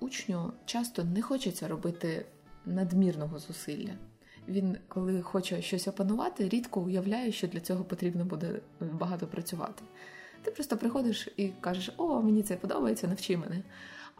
учню 0.00 0.52
часто 0.64 1.04
не 1.04 1.22
хочеться 1.22 1.68
робити 1.68 2.26
надмірного 2.66 3.38
зусилля. 3.38 3.92
Він, 4.48 4.76
коли 4.88 5.22
хоче 5.22 5.62
щось 5.62 5.88
опанувати, 5.88 6.48
рідко 6.48 6.80
уявляє, 6.80 7.32
що 7.32 7.46
для 7.46 7.60
цього 7.60 7.84
потрібно 7.84 8.24
буде 8.24 8.60
багато 8.80 9.26
працювати. 9.26 9.82
Ти 10.42 10.50
просто 10.50 10.76
приходиш 10.76 11.28
і 11.36 11.48
кажеш: 11.48 11.90
О, 11.96 12.22
мені 12.22 12.42
це 12.42 12.56
подобається, 12.56 13.08
навчи 13.08 13.36
мене. 13.36 13.62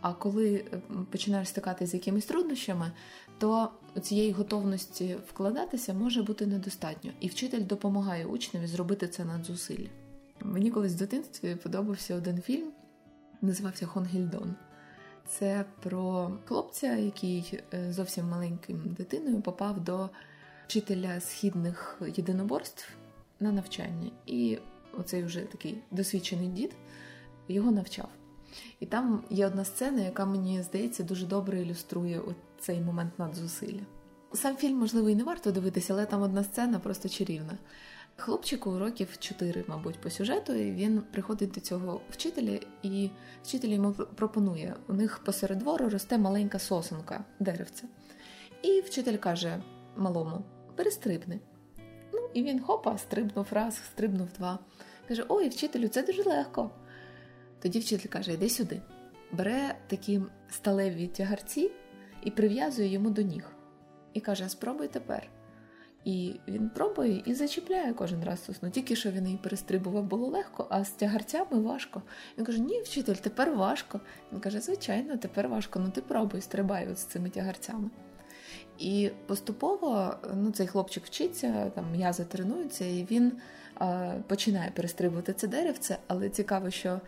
А 0.00 0.12
коли 0.12 0.54
е, 0.54 0.80
починаєш 1.10 1.48
стикатися 1.48 1.90
з 1.90 1.94
якимись 1.94 2.26
труднощами, 2.26 2.92
то 3.38 3.70
цієї 4.02 4.32
готовності 4.32 5.16
вкладатися 5.28 5.94
може 5.94 6.22
бути 6.22 6.46
недостатньо, 6.46 7.10
і 7.20 7.28
вчитель 7.28 7.66
допомагає 7.66 8.26
учневі 8.26 8.66
зробити 8.66 9.08
це 9.08 9.24
надзусилля. 9.24 9.88
Мені 10.40 10.70
колись 10.70 10.92
в 10.92 10.98
дитинстві 10.98 11.56
подобався 11.62 12.14
один 12.14 12.40
фільм, 12.40 12.72
називався 13.40 13.86
Хонгільдон. 13.86 14.54
Це 15.28 15.64
про 15.82 16.32
хлопця, 16.44 16.96
який 16.96 17.60
е, 17.74 17.92
зовсім 17.92 18.28
маленьким 18.28 18.96
дитиною 18.98 19.40
попав 19.40 19.80
до 19.80 20.08
вчителя 20.66 21.20
східних 21.20 22.00
єдиноборств 22.16 22.88
на 23.40 23.52
навчання. 23.52 24.10
І 24.26 24.58
оцей 24.98 25.24
вже 25.24 25.40
такий 25.40 25.78
досвідчений 25.90 26.48
дід 26.48 26.74
його 27.48 27.70
навчав. 27.70 28.08
І 28.80 28.86
там 28.86 29.24
є 29.30 29.46
одна 29.46 29.64
сцена, 29.64 30.02
яка 30.02 30.26
мені 30.26 30.62
здається 30.62 31.02
дуже 31.02 31.26
добре 31.26 31.60
ілюструє 31.60 32.20
цей 32.60 32.80
момент 32.80 33.18
надзусилля. 33.18 33.82
Сам 34.32 34.56
фільм, 34.56 34.76
можливо, 34.76 35.08
і 35.08 35.14
не 35.14 35.24
варто 35.24 35.52
дивитися, 35.52 35.92
але 35.92 36.06
там 36.06 36.22
одна 36.22 36.44
сцена 36.44 36.78
просто 36.78 37.08
чарівна. 37.08 37.58
Хлопчику 38.16 38.78
років 38.78 39.18
4, 39.18 39.64
мабуть, 39.66 40.00
по 40.00 40.10
сюжету, 40.10 40.52
і 40.52 40.72
він 40.72 41.02
приходить 41.12 41.50
до 41.50 41.60
цього 41.60 42.00
вчителя, 42.10 42.58
і 42.82 43.10
вчитель 43.42 43.68
йому 43.68 43.92
пропонує: 43.92 44.76
у 44.88 44.92
них 44.92 45.18
посеред 45.24 45.58
двору 45.58 45.88
росте 45.88 46.18
маленька 46.18 46.58
сосенка, 46.58 47.24
деревце. 47.40 47.84
І 48.62 48.80
вчитель 48.80 49.16
каже 49.16 49.62
малому: 49.96 50.44
перестрибни. 50.76 51.40
Ну, 52.12 52.30
і 52.34 52.42
він 52.42 52.60
хопа, 52.60 52.98
стрибнув 52.98 53.46
раз, 53.50 53.76
стрибнув 53.76 54.28
два. 54.38 54.58
Каже: 55.08 55.24
Ой, 55.28 55.48
вчителю, 55.48 55.88
це 55.88 56.02
дуже 56.02 56.22
легко. 56.22 56.70
Тоді 57.62 57.78
вчитель 57.78 58.08
каже: 58.08 58.32
Йди 58.32 58.48
сюди. 58.48 58.82
Бере 59.32 59.74
такі 59.86 60.20
сталеві 60.50 61.08
тягарці 61.08 61.70
і 62.22 62.30
прив'язує 62.30 62.88
йому 62.88 63.10
до 63.10 63.22
ніг. 63.22 63.44
І 64.12 64.20
каже: 64.20 64.48
Спробуй 64.48 64.88
тепер. 64.88 65.28
І 66.04 66.34
він 66.48 66.68
пробує 66.68 67.22
і 67.26 67.34
зачіпляє 67.34 67.92
кожен 67.92 68.24
раз 68.24 68.44
сосну. 68.44 68.70
Тільки 68.70 68.96
що 68.96 69.10
він 69.10 69.26
її 69.26 69.38
перестрибував, 69.42 70.04
було 70.04 70.26
легко, 70.26 70.66
а 70.70 70.84
з 70.84 70.90
тягарцями 70.90 71.60
важко. 71.60 72.02
Він 72.38 72.44
каже: 72.44 72.58
Ні, 72.58 72.80
вчитель, 72.80 73.14
тепер 73.14 73.54
важко. 73.54 74.00
Він 74.32 74.40
каже: 74.40 74.60
Звичайно, 74.60 75.16
тепер 75.16 75.48
важко, 75.48 75.78
ну 75.78 75.90
ти 75.90 76.00
пробуй, 76.00 76.40
стрибай 76.40 76.88
от 76.88 76.98
з 76.98 77.04
цими 77.04 77.30
тягарцями. 77.30 77.90
І 78.78 79.10
поступово 79.26 80.14
ну, 80.34 80.50
цей 80.50 80.66
хлопчик 80.66 81.06
вчиться, 81.06 81.70
там 81.74 81.92
м'язи 81.92 82.24
тренуються, 82.24 82.84
і 82.84 83.06
він 83.10 83.32
а, 83.74 84.14
починає 84.26 84.70
перестрибувати 84.70 85.32
це 85.32 85.48
деревце, 85.48 85.98
але 86.06 86.28
цікаво, 86.28 86.70
що 86.70 87.00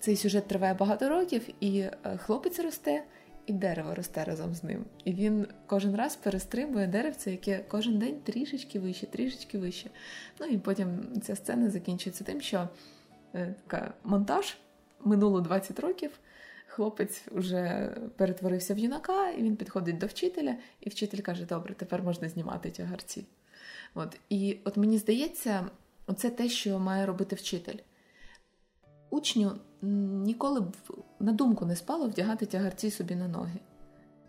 цей 0.00 0.16
сюжет 0.16 0.46
триває 0.46 0.74
багато 0.74 1.08
років, 1.08 1.48
і 1.60 1.78
е, 1.78 1.92
хлопець 2.16 2.58
росте, 2.60 3.04
і 3.46 3.52
дерево 3.52 3.94
росте 3.94 4.24
разом 4.24 4.54
з 4.54 4.64
ним. 4.64 4.84
І 5.04 5.12
він 5.12 5.46
кожен 5.66 5.96
раз 5.96 6.16
перестрибує 6.16 6.86
деревце, 6.86 7.30
яке 7.30 7.64
кожен 7.68 7.98
день 7.98 8.16
трішечки 8.24 8.80
вище, 8.80 9.06
трішечки 9.06 9.58
вище. 9.58 9.90
Ну 10.40 10.46
і 10.46 10.58
потім 10.58 11.20
ця 11.22 11.36
сцена 11.36 11.70
закінчується 11.70 12.24
тим, 12.24 12.40
що 12.40 12.68
е, 13.34 13.54
така 13.66 13.94
монтаж 14.04 14.56
минуло 15.04 15.40
20 15.40 15.80
років. 15.80 16.10
Хлопець 16.66 17.22
вже 17.32 17.94
перетворився 18.16 18.74
в 18.74 18.78
юнака, 18.78 19.30
і 19.30 19.42
він 19.42 19.56
підходить 19.56 19.98
до 19.98 20.06
вчителя, 20.06 20.56
і 20.80 20.90
вчитель 20.90 21.18
каже: 21.18 21.44
Добре, 21.44 21.74
тепер 21.74 22.02
можна 22.02 22.28
знімати 22.28 22.70
тягарці. 22.70 23.24
От. 23.94 24.20
І 24.28 24.56
от 24.64 24.76
мені 24.76 24.98
здається, 24.98 25.66
це 26.16 26.30
те, 26.30 26.48
що 26.48 26.78
має 26.78 27.06
робити 27.06 27.36
вчитель. 27.36 27.76
Учню 29.14 29.52
ніколи 29.82 30.60
б 30.60 30.76
на 31.20 31.32
думку 31.32 31.66
не 31.66 31.76
спало 31.76 32.08
вдягати 32.08 32.46
тягарці 32.46 32.90
собі 32.90 33.14
на 33.14 33.28
ноги. 33.28 33.58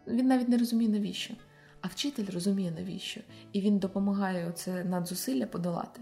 Він 0.08 0.28
навіть 0.28 0.50
не 0.50 0.58
розуміє, 0.58 0.90
навіщо. 0.90 1.34
А 1.82 1.88
вчитель 1.88 2.26
розуміє, 2.34 2.72
навіщо. 2.72 3.22
І 3.54 3.62
він 3.62 3.80
допомагає 3.80 4.52
це 4.56 4.84
надзусилля 4.84 5.46
подолати. 5.46 6.02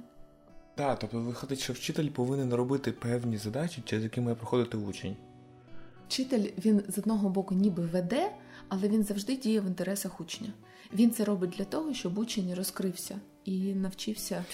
Так, 0.75 0.99
тобто 0.99 1.19
виходить, 1.19 1.59
що 1.59 1.73
вчитель 1.73 2.09
повинен 2.09 2.53
робити 2.53 2.91
певні 2.91 3.37
задачі, 3.37 3.81
через 3.85 4.03
які 4.03 4.21
має 4.21 4.35
проходити 4.35 4.77
учень. 4.77 5.15
Вчитель 6.07 6.49
він 6.65 6.83
з 6.87 6.97
одного 6.97 7.29
боку 7.29 7.55
ніби 7.55 7.85
веде, 7.85 8.31
але 8.69 8.87
він 8.87 9.03
завжди 9.03 9.37
діє 9.37 9.61
в 9.61 9.65
інтересах 9.65 10.21
учня. 10.21 10.49
Він 10.93 11.11
це 11.11 11.25
робить 11.25 11.53
для 11.57 11.65
того, 11.65 11.93
щоб 11.93 12.17
учень 12.17 12.53
розкрився 12.53 13.19
і 13.45 13.73
навчився 13.73 14.45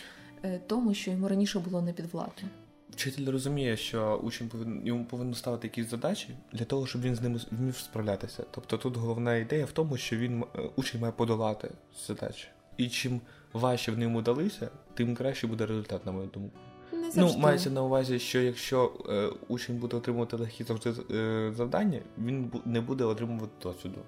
е, 0.43 0.61
тому, 0.67 0.93
що 0.93 1.11
йому 1.11 1.27
раніше 1.27 1.59
було 1.59 1.81
не 1.81 1.93
підвладне. 1.93 2.49
Вчитель 2.91 3.31
розуміє, 3.31 3.77
що 3.77 4.19
учень 4.23 4.49
повинен 4.49 4.87
йому 4.87 5.05
повинно 5.05 5.35
ставити 5.35 5.67
якісь 5.67 5.89
задачі 5.89 6.29
для 6.53 6.65
того, 6.65 6.87
щоб 6.87 7.01
він 7.01 7.15
з 7.15 7.21
ними 7.21 7.39
вмів 7.51 7.75
справлятися. 7.75 8.43
Тобто 8.51 8.77
тут 8.77 8.97
головна 8.97 9.35
ідея 9.35 9.65
в 9.65 9.71
тому, 9.71 9.97
що 9.97 10.17
він 10.17 10.43
е, 10.55 10.69
учень 10.75 11.01
має 11.01 11.13
подолати 11.13 11.71
задачі. 12.07 12.47
І 12.77 12.89
чим 12.89 13.21
важче 13.53 13.91
вони 13.91 14.03
йому 14.03 14.21
далися, 14.21 14.69
тим 14.93 15.15
краще 15.15 15.47
буде 15.47 15.65
результат, 15.65 16.05
на 16.05 16.11
мою 16.11 16.27
думку. 16.27 16.57
Не 16.93 17.11
ну, 17.15 17.37
мається 17.37 17.69
на 17.69 17.83
увазі, 17.83 18.19
що 18.19 18.41
якщо 18.41 18.93
е, 19.09 19.29
учень 19.47 19.77
буде 19.77 19.97
отримувати 19.97 20.37
легкі 20.37 20.63
завжди 20.63 20.93
е, 21.11 21.53
завдання, 21.57 21.99
він 22.17 22.51
не 22.65 22.81
буде 22.81 23.03
отримувати 23.03 23.51
досвіду. 23.63 24.01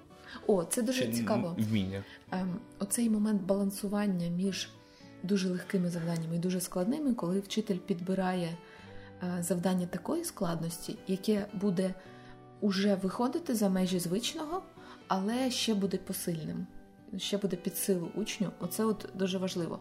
О, 0.46 0.64
це 0.64 0.82
дуже 0.82 1.06
Чи 1.06 1.12
цікаво. 1.12 1.56
Вміння. 1.58 2.04
Ем, 2.30 2.56
оцей 2.78 3.10
момент 3.10 3.42
балансування 3.42 4.28
між 4.28 4.68
дуже 5.22 5.48
легкими 5.48 5.88
завданнями 5.88 6.36
і 6.36 6.38
дуже 6.38 6.60
складними, 6.60 7.14
коли 7.14 7.40
вчитель 7.40 7.78
підбирає. 7.78 8.56
Е, 9.22 9.42
завдання 9.42 9.86
такої 9.86 10.24
складності, 10.24 10.98
яке 11.06 11.46
буде 11.52 11.94
уже 12.60 12.94
виходити 12.94 13.54
за 13.54 13.68
межі 13.68 13.98
звичного, 13.98 14.62
але 15.08 15.50
ще 15.50 15.74
буде 15.74 15.96
посильним. 15.96 16.66
Ще 17.18 17.38
буде 17.38 17.56
під 17.56 17.76
силу 17.76 18.08
учню. 18.14 18.50
Оце 18.60 18.84
от 18.84 19.08
дуже 19.14 19.38
важливо. 19.38 19.78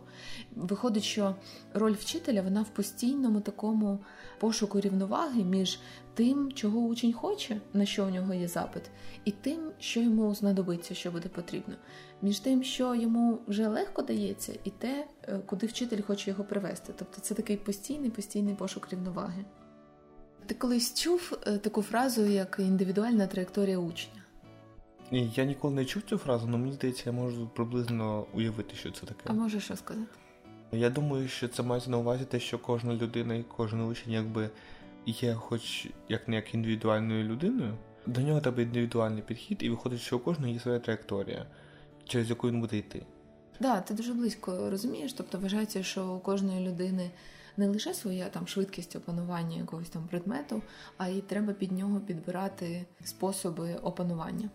Виходить, 0.55 1.03
що 1.03 1.35
роль 1.73 1.93
вчителя 1.93 2.41
вона 2.41 2.61
в 2.61 2.69
постійному 2.69 3.41
такому 3.41 3.99
пошуку 4.39 4.79
рівноваги 4.79 5.43
між 5.43 5.79
тим, 6.13 6.51
чого 6.51 6.79
учень 6.79 7.13
хоче, 7.13 7.61
на 7.73 7.85
що 7.85 8.05
у 8.05 8.09
нього 8.09 8.33
є 8.33 8.47
запит, 8.47 8.83
і 9.25 9.31
тим, 9.31 9.71
що 9.79 9.99
йому 9.99 10.35
знадобиться, 10.35 10.95
що 10.95 11.11
буде 11.11 11.29
потрібно, 11.29 11.75
між 12.21 12.39
тим, 12.39 12.63
що 12.63 12.95
йому 12.95 13.39
вже 13.47 13.67
легко 13.67 14.01
дається, 14.01 14.53
і 14.63 14.69
те, 14.69 15.07
е, 15.23 15.39
куди 15.45 15.67
вчитель 15.67 16.01
хоче 16.01 16.29
його 16.29 16.43
привести. 16.43 16.93
Тобто 16.97 17.21
це 17.21 17.33
такий 17.33 17.57
постійний 17.57 18.09
постійний 18.09 18.55
пошук 18.55 18.87
рівноваги. 18.91 19.45
Ти 20.45 20.55
колись 20.55 21.01
чув 21.01 21.37
е, 21.47 21.57
таку 21.57 21.81
фразу, 21.81 22.25
як 22.25 22.59
індивідуальна 22.59 23.27
траєкторія 23.27 23.77
учня? 23.77 24.20
Я 25.11 25.43
ніколи 25.43 25.73
не 25.73 25.85
чув 25.85 26.03
цю 26.03 26.17
фразу, 26.17 26.47
але 26.47 26.57
мені 26.57 26.73
здається, 26.73 27.03
я 27.05 27.11
можу 27.11 27.47
приблизно 27.47 28.25
уявити, 28.33 28.75
що 28.75 28.91
це 28.91 29.05
таке. 29.05 29.21
А 29.25 29.33
можеш 29.33 29.63
що 29.63 29.75
сказати? 29.75 30.07
Я 30.71 30.89
думаю, 30.89 31.27
що 31.27 31.47
це 31.47 31.63
мається 31.63 31.89
на 31.89 31.97
увазі 31.97 32.25
те, 32.25 32.39
що 32.39 32.59
кожна 32.59 32.93
людина 32.93 33.35
і 33.35 33.43
кожен 33.43 33.81
учень 33.81 34.13
якби 34.13 34.49
є, 35.05 35.33
хоч 35.33 35.87
як 36.09 36.27
не 36.27 36.35
як 36.35 36.53
індивідуальною 36.53 37.23
людиною. 37.23 37.77
До 38.05 38.21
нього 38.21 38.41
треба 38.41 38.61
індивідуальний 38.61 39.23
підхід, 39.23 39.57
і 39.61 39.69
виходить, 39.69 39.99
що 39.99 40.17
у 40.17 40.19
кожного 40.19 40.53
є 40.53 40.59
своя 40.59 40.79
траєкторія, 40.79 41.45
через 42.05 42.29
яку 42.29 42.47
він 42.47 42.61
буде 42.61 42.77
йти. 42.77 42.99
Так, 42.99 43.61
да, 43.61 43.81
ти 43.81 43.93
дуже 43.93 44.13
близько 44.13 44.69
розумієш, 44.69 45.13
тобто 45.13 45.39
вважається, 45.39 45.83
що 45.83 46.13
у 46.13 46.19
кожної 46.19 46.67
людини 46.67 47.11
не 47.57 47.67
лише 47.67 47.93
своя 47.93 48.29
там 48.29 48.47
швидкість 48.47 48.95
опанування 48.95 49.57
якогось 49.57 49.89
там 49.89 50.07
предмету, 50.07 50.61
а 50.97 51.07
й 51.07 51.21
треба 51.21 51.53
під 51.53 51.71
нього 51.71 51.99
підбирати 51.99 52.85
способи 53.03 53.75
опанування. 53.75 54.49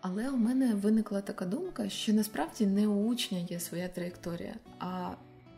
Але 0.00 0.30
у 0.30 0.36
мене 0.36 0.74
виникла 0.74 1.20
така 1.20 1.46
думка, 1.46 1.88
що 1.88 2.12
насправді 2.12 2.66
не 2.66 2.88
у 2.88 3.06
учня 3.06 3.38
є 3.38 3.60
своя 3.60 3.88
траєкторія, 3.88 4.54
а 4.78 5.10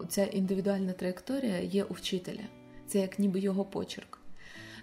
ця 0.09 0.25
індивідуальна 0.25 0.93
траєкторія 0.93 1.61
є 1.61 1.85
у 1.85 1.95
вчителя. 1.95 2.45
Це 2.87 2.99
як 2.99 3.19
ніби 3.19 3.41
його 3.41 3.65
почерк. 3.65 4.19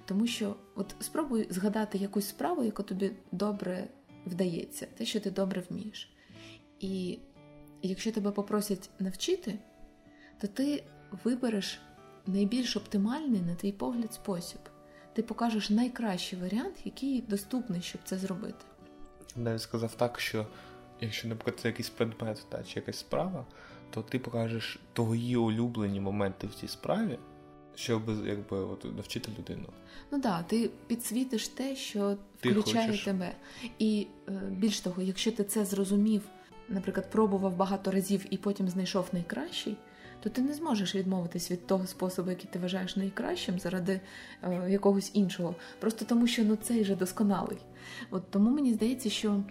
Тому 0.06 0.28
що 0.28 0.56
от 0.76 0.96
спробуй 1.00 1.48
згадати 1.50 1.98
якусь 1.98 2.28
справу, 2.28 2.64
яку 2.64 2.84
тобі 2.84 3.12
добре 3.32 3.88
вдається, 4.26 4.88
те, 4.98 5.06
що 5.06 5.20
ти 5.20 5.32
добре 5.32 5.64
вмієш. 5.70 6.14
І 6.80 7.20
якщо 7.82 8.12
тебе 8.12 8.32
попросять 8.32 8.90
навчити, 9.00 9.60
то 10.42 10.48
ти 10.48 10.84
вибереш 11.24 11.80
найбільш 12.28 12.78
оптимальний, 12.78 13.42
на 13.42 13.56
твій 13.56 13.72
погляд, 13.72 14.14
спосіб. 14.14 14.60
Ти 15.14 15.24
покажеш 15.24 15.70
найкращий 15.70 16.40
варіант, 16.40 16.76
який 16.86 17.22
доступний, 17.22 17.82
щоб 17.82 18.02
це 18.06 18.18
зробити. 18.18 18.66
Навіть 19.36 19.62
сказав 19.62 19.96
так, 19.96 20.20
що 20.20 20.46
якщо, 21.02 21.28
наприклад, 21.28 21.60
це 21.60 21.68
якийсь 21.68 21.90
предмет 21.90 22.46
та, 22.50 22.64
чи 22.64 22.80
якась 22.80 23.00
справа, 23.00 23.46
то 23.90 24.02
ти 24.02 24.20
покажеш 24.20 24.80
твої 24.94 25.36
улюблені 25.36 26.00
моменти 26.00 26.48
в 26.48 26.56
цій 26.56 26.68
справі, 26.68 27.20
щоб 27.76 28.26
якби 28.26 28.58
от, 28.58 28.96
навчити 28.96 29.32
людину. 29.40 29.70
Ну 30.12 30.22
так, 30.22 30.22
да, 30.22 30.44
ти 30.44 30.70
підсвітиш 30.88 31.48
те, 31.48 31.76
що 31.76 32.18
ти 32.40 32.52
включає 32.52 32.88
хочеш. 32.88 33.06
тебе. 33.06 33.36
І 33.80 34.08
е, 34.28 34.32
більш 34.52 34.80
того, 34.80 35.02
якщо 35.02 35.32
ти 35.32 35.44
це 35.44 35.66
зрозумів, 35.66 36.22
наприклад, 36.70 37.12
пробував 37.12 37.56
багато 37.56 37.92
разів 37.92 38.26
і 38.30 38.38
потім 38.38 38.70
знайшов 38.70 39.10
найкращий 39.12 39.78
то 40.24 40.30
ти 40.30 40.42
не 40.42 40.54
зможеш 40.54 40.96
відмовитись 40.96 41.52
від 41.52 41.68
того 41.68 41.88
способу, 41.88 42.30
який 42.30 42.50
ти 42.52 42.60
вважаєш 42.60 42.96
найкращим, 42.96 43.60
заради 43.60 44.02
е, 44.44 44.72
якогось 44.72 45.12
іншого. 45.14 45.56
Просто 45.80 46.06
тому, 46.06 46.28
що 46.28 46.44
ну 46.44 46.56
цей 46.56 46.86
же 46.86 46.96
досконалий. 46.96 47.58
От 48.12 48.32
тому 48.32 48.50
мені 48.50 48.74
здається, 48.74 49.10
що. 49.10 49.44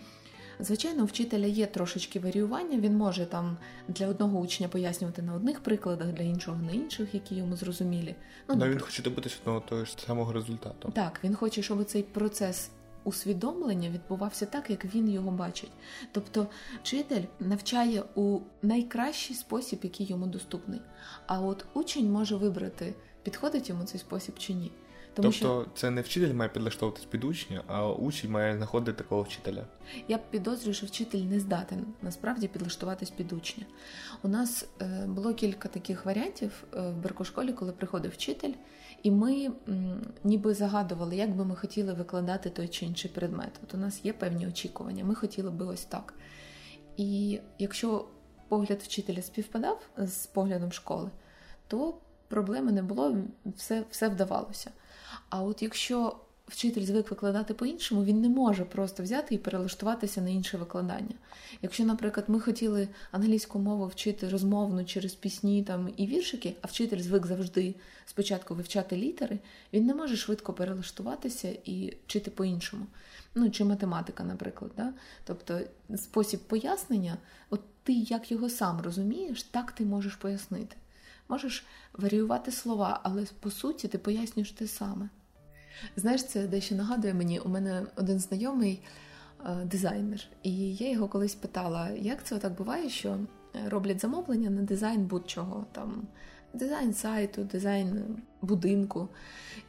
Звичайно, 0.60 1.02
у 1.02 1.06
вчителя 1.06 1.46
є 1.46 1.66
трошечки 1.66 2.20
варіювання, 2.20 2.78
він 2.78 2.96
може 2.96 3.26
там 3.26 3.56
для 3.88 4.06
одного 4.08 4.38
учня 4.38 4.68
пояснювати 4.68 5.22
на 5.22 5.34
одних 5.34 5.60
прикладах, 5.60 6.08
для 6.08 6.24
іншого 6.24 6.62
на 6.62 6.72
інших, 6.72 7.14
які 7.14 7.34
йому 7.34 7.56
зрозумілі. 7.56 8.14
Ну, 8.48 8.54
Но 8.54 8.68
він 8.68 8.80
хоче 8.80 9.02
добитися 9.02 9.36
одного 9.40 9.60
того 9.60 9.84
ж 9.84 9.96
самого 10.06 10.32
результату. 10.32 10.92
Так, 10.94 11.20
він 11.24 11.34
хоче, 11.34 11.62
щоб 11.62 11.84
цей 11.84 12.02
процес 12.02 12.70
усвідомлення 13.04 13.90
відбувався 13.90 14.46
так, 14.46 14.70
як 14.70 14.84
він 14.94 15.08
його 15.08 15.30
бачить. 15.30 15.70
Тобто 16.12 16.46
вчитель 16.82 17.22
навчає 17.40 18.02
у 18.14 18.40
найкращий 18.62 19.36
спосіб, 19.36 19.80
який 19.82 20.06
йому 20.06 20.26
доступний. 20.26 20.80
А 21.26 21.40
от 21.40 21.66
учень 21.74 22.12
може 22.12 22.36
вибрати, 22.36 22.94
підходить 23.22 23.68
йому 23.68 23.84
цей 23.84 24.00
спосіб 24.00 24.38
чи 24.38 24.54
ні. 24.54 24.72
Тому 25.14 25.28
тобто 25.32 25.38
що... 25.38 25.66
це 25.74 25.90
не 25.90 26.00
вчитель 26.00 26.34
має 26.34 26.50
підлаштовуватись 26.50 27.04
під 27.04 27.24
учня, 27.24 27.62
а 27.66 27.88
учень 27.92 28.30
має 28.30 28.56
знаходити 28.56 28.98
такого 28.98 29.22
вчителя. 29.22 29.64
Я 30.08 30.18
підозрюю, 30.18 30.74
що 30.74 30.86
вчитель 30.86 31.18
не 31.18 31.40
здатен 31.40 31.86
насправді 32.02 32.48
підлаштуватись 32.48 33.10
під 33.10 33.32
учня. 33.32 33.64
У 34.22 34.28
нас 34.28 34.66
е, 34.80 35.06
було 35.06 35.34
кілька 35.34 35.68
таких 35.68 36.06
варіантів 36.06 36.64
е, 36.74 36.90
в 36.90 36.96
Беркошколі, 37.02 37.52
коли 37.52 37.72
приходив 37.72 38.10
вчитель, 38.10 38.52
і 39.04 39.10
ми 39.10 39.50
ніби 40.24 40.54
загадували, 40.54 41.16
як 41.16 41.36
би 41.36 41.44
ми 41.44 41.56
хотіли 41.56 41.92
викладати 41.92 42.50
той 42.50 42.68
чи 42.68 42.86
інший 42.86 43.10
предмет. 43.10 43.60
От 43.62 43.74
у 43.74 43.76
нас 43.76 44.04
є 44.04 44.12
певні 44.12 44.46
очікування, 44.46 45.04
ми 45.04 45.14
хотіли 45.14 45.50
би 45.50 45.66
ось 45.66 45.84
так. 45.84 46.14
І 46.96 47.40
якщо 47.58 48.08
погляд 48.48 48.82
вчителя 48.82 49.22
співпадав 49.22 49.88
з 49.98 50.26
поглядом 50.26 50.72
школи, 50.72 51.10
то 51.68 51.98
проблеми 52.28 52.72
не 52.72 52.82
було, 52.82 53.16
все, 53.44 53.84
все 53.90 54.08
вдавалося. 54.08 54.70
А 55.30 55.42
от 55.42 55.62
якщо 55.62 56.16
вчитель 56.48 56.82
звик 56.82 57.10
викладати 57.10 57.54
по-іншому, 57.54 58.04
він 58.04 58.20
не 58.20 58.28
може 58.28 58.64
просто 58.64 59.02
взяти 59.02 59.34
і 59.34 59.38
перелаштуватися 59.38 60.20
на 60.20 60.30
інше 60.30 60.56
викладання. 60.56 61.14
Якщо, 61.62 61.84
наприклад, 61.84 62.24
ми 62.28 62.40
хотіли 62.40 62.88
англійську 63.10 63.58
мову 63.58 63.86
вчити 63.86 64.28
розмовно 64.28 64.84
через 64.84 65.14
пісні 65.14 65.62
там 65.62 65.92
і 65.96 66.06
віршики, 66.06 66.56
а 66.62 66.66
вчитель 66.66 67.00
звик 67.00 67.26
завжди 67.26 67.74
спочатку 68.06 68.54
вивчати 68.54 68.96
літери, 68.96 69.38
він 69.72 69.86
не 69.86 69.94
може 69.94 70.16
швидко 70.16 70.52
перелаштуватися 70.52 71.56
і 71.64 71.96
вчити 72.06 72.30
по-іншому. 72.30 72.86
Ну 73.34 73.50
чи 73.50 73.64
математика, 73.64 74.24
наприклад. 74.24 74.70
Да? 74.76 74.92
Тобто 75.24 75.60
спосіб 75.96 76.40
пояснення, 76.40 77.16
от 77.50 77.60
ти 77.82 77.92
як 77.92 78.30
його 78.30 78.50
сам 78.50 78.80
розумієш, 78.80 79.42
так 79.42 79.72
ти 79.72 79.84
можеш 79.84 80.14
пояснити. 80.14 80.76
Можеш 81.28 81.64
варіювати 81.92 82.52
слова, 82.52 83.00
але 83.02 83.26
по 83.40 83.50
суті 83.50 83.88
ти 83.88 83.98
пояснюєш 83.98 84.50
те 84.50 84.66
саме. 84.66 85.08
Знаєш, 85.96 86.24
це 86.24 86.46
дещо 86.46 86.74
нагадує 86.74 87.14
мені, 87.14 87.40
у 87.40 87.48
мене 87.48 87.82
один 87.96 88.18
знайомий 88.18 88.82
е, 89.46 89.64
дизайнер, 89.64 90.26
і 90.42 90.74
я 90.74 90.90
його 90.90 91.08
колись 91.08 91.34
питала, 91.34 91.90
як 91.90 92.24
це 92.24 92.38
так 92.38 92.54
буває, 92.54 92.90
що 92.90 93.10
е, 93.10 93.68
роблять 93.68 94.00
замовлення 94.00 94.50
на 94.50 94.62
дизайн 94.62 95.06
будь-чого, 95.06 95.66
там 95.72 96.06
дизайн 96.52 96.94
сайту, 96.94 97.44
дизайн 97.44 98.16
будинку, 98.42 99.08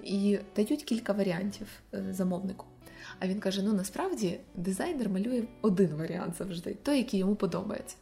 і 0.04 0.40
дають 0.56 0.84
кілька 0.84 1.14
варіантів 1.14 1.68
е, 1.94 2.14
замовнику. 2.14 2.66
А 3.20 3.28
він 3.28 3.40
каже: 3.40 3.64
ну 3.64 3.74
насправді 3.74 4.40
дизайнер 4.56 5.10
малює 5.10 5.44
один 5.62 5.96
варіант 5.96 6.36
завжди, 6.38 6.74
той, 6.84 6.98
який 6.98 7.20
йому 7.20 7.36
подобається. 7.36 7.96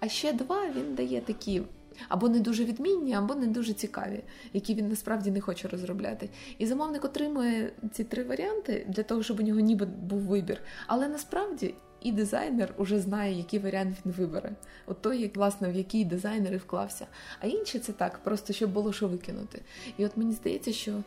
А 0.00 0.08
ще 0.08 0.32
два 0.32 0.70
він 0.70 0.94
дає 0.94 1.20
такі 1.20 1.62
або 2.08 2.28
не 2.28 2.40
дуже 2.40 2.64
відмінні, 2.64 3.14
або 3.14 3.34
не 3.34 3.46
дуже 3.46 3.72
цікаві, 3.72 4.22
які 4.52 4.74
він 4.74 4.88
насправді 4.88 5.30
не 5.30 5.40
хоче 5.40 5.68
розробляти. 5.68 6.30
І 6.58 6.66
замовник 6.66 7.04
отримує 7.04 7.72
ці 7.92 8.04
три 8.04 8.24
варіанти 8.24 8.86
для 8.88 9.02
того, 9.02 9.22
щоб 9.22 9.40
у 9.40 9.42
нього 9.42 9.60
ніби 9.60 9.86
був 9.86 10.20
вибір. 10.20 10.60
Але 10.86 11.08
насправді 11.08 11.74
і 12.02 12.12
дизайнер 12.12 12.74
уже 12.76 13.00
знає, 13.00 13.38
який 13.38 13.58
варіант 13.58 13.96
він 14.04 14.12
вибере. 14.12 14.52
От 14.86 15.02
той, 15.02 15.30
власне, 15.34 15.72
в 15.72 15.74
який 15.74 16.04
дизайнер 16.04 16.54
і 16.54 16.56
вклався. 16.56 17.06
А 17.40 17.46
інші 17.46 17.78
це 17.78 17.92
так, 17.92 18.18
просто 18.18 18.52
щоб 18.52 18.72
було 18.72 18.92
що 18.92 19.08
викинути. 19.08 19.60
І 19.98 20.06
от 20.06 20.16
мені 20.16 20.32
здається, 20.32 20.72
що 20.72 20.92
е, 20.92 21.02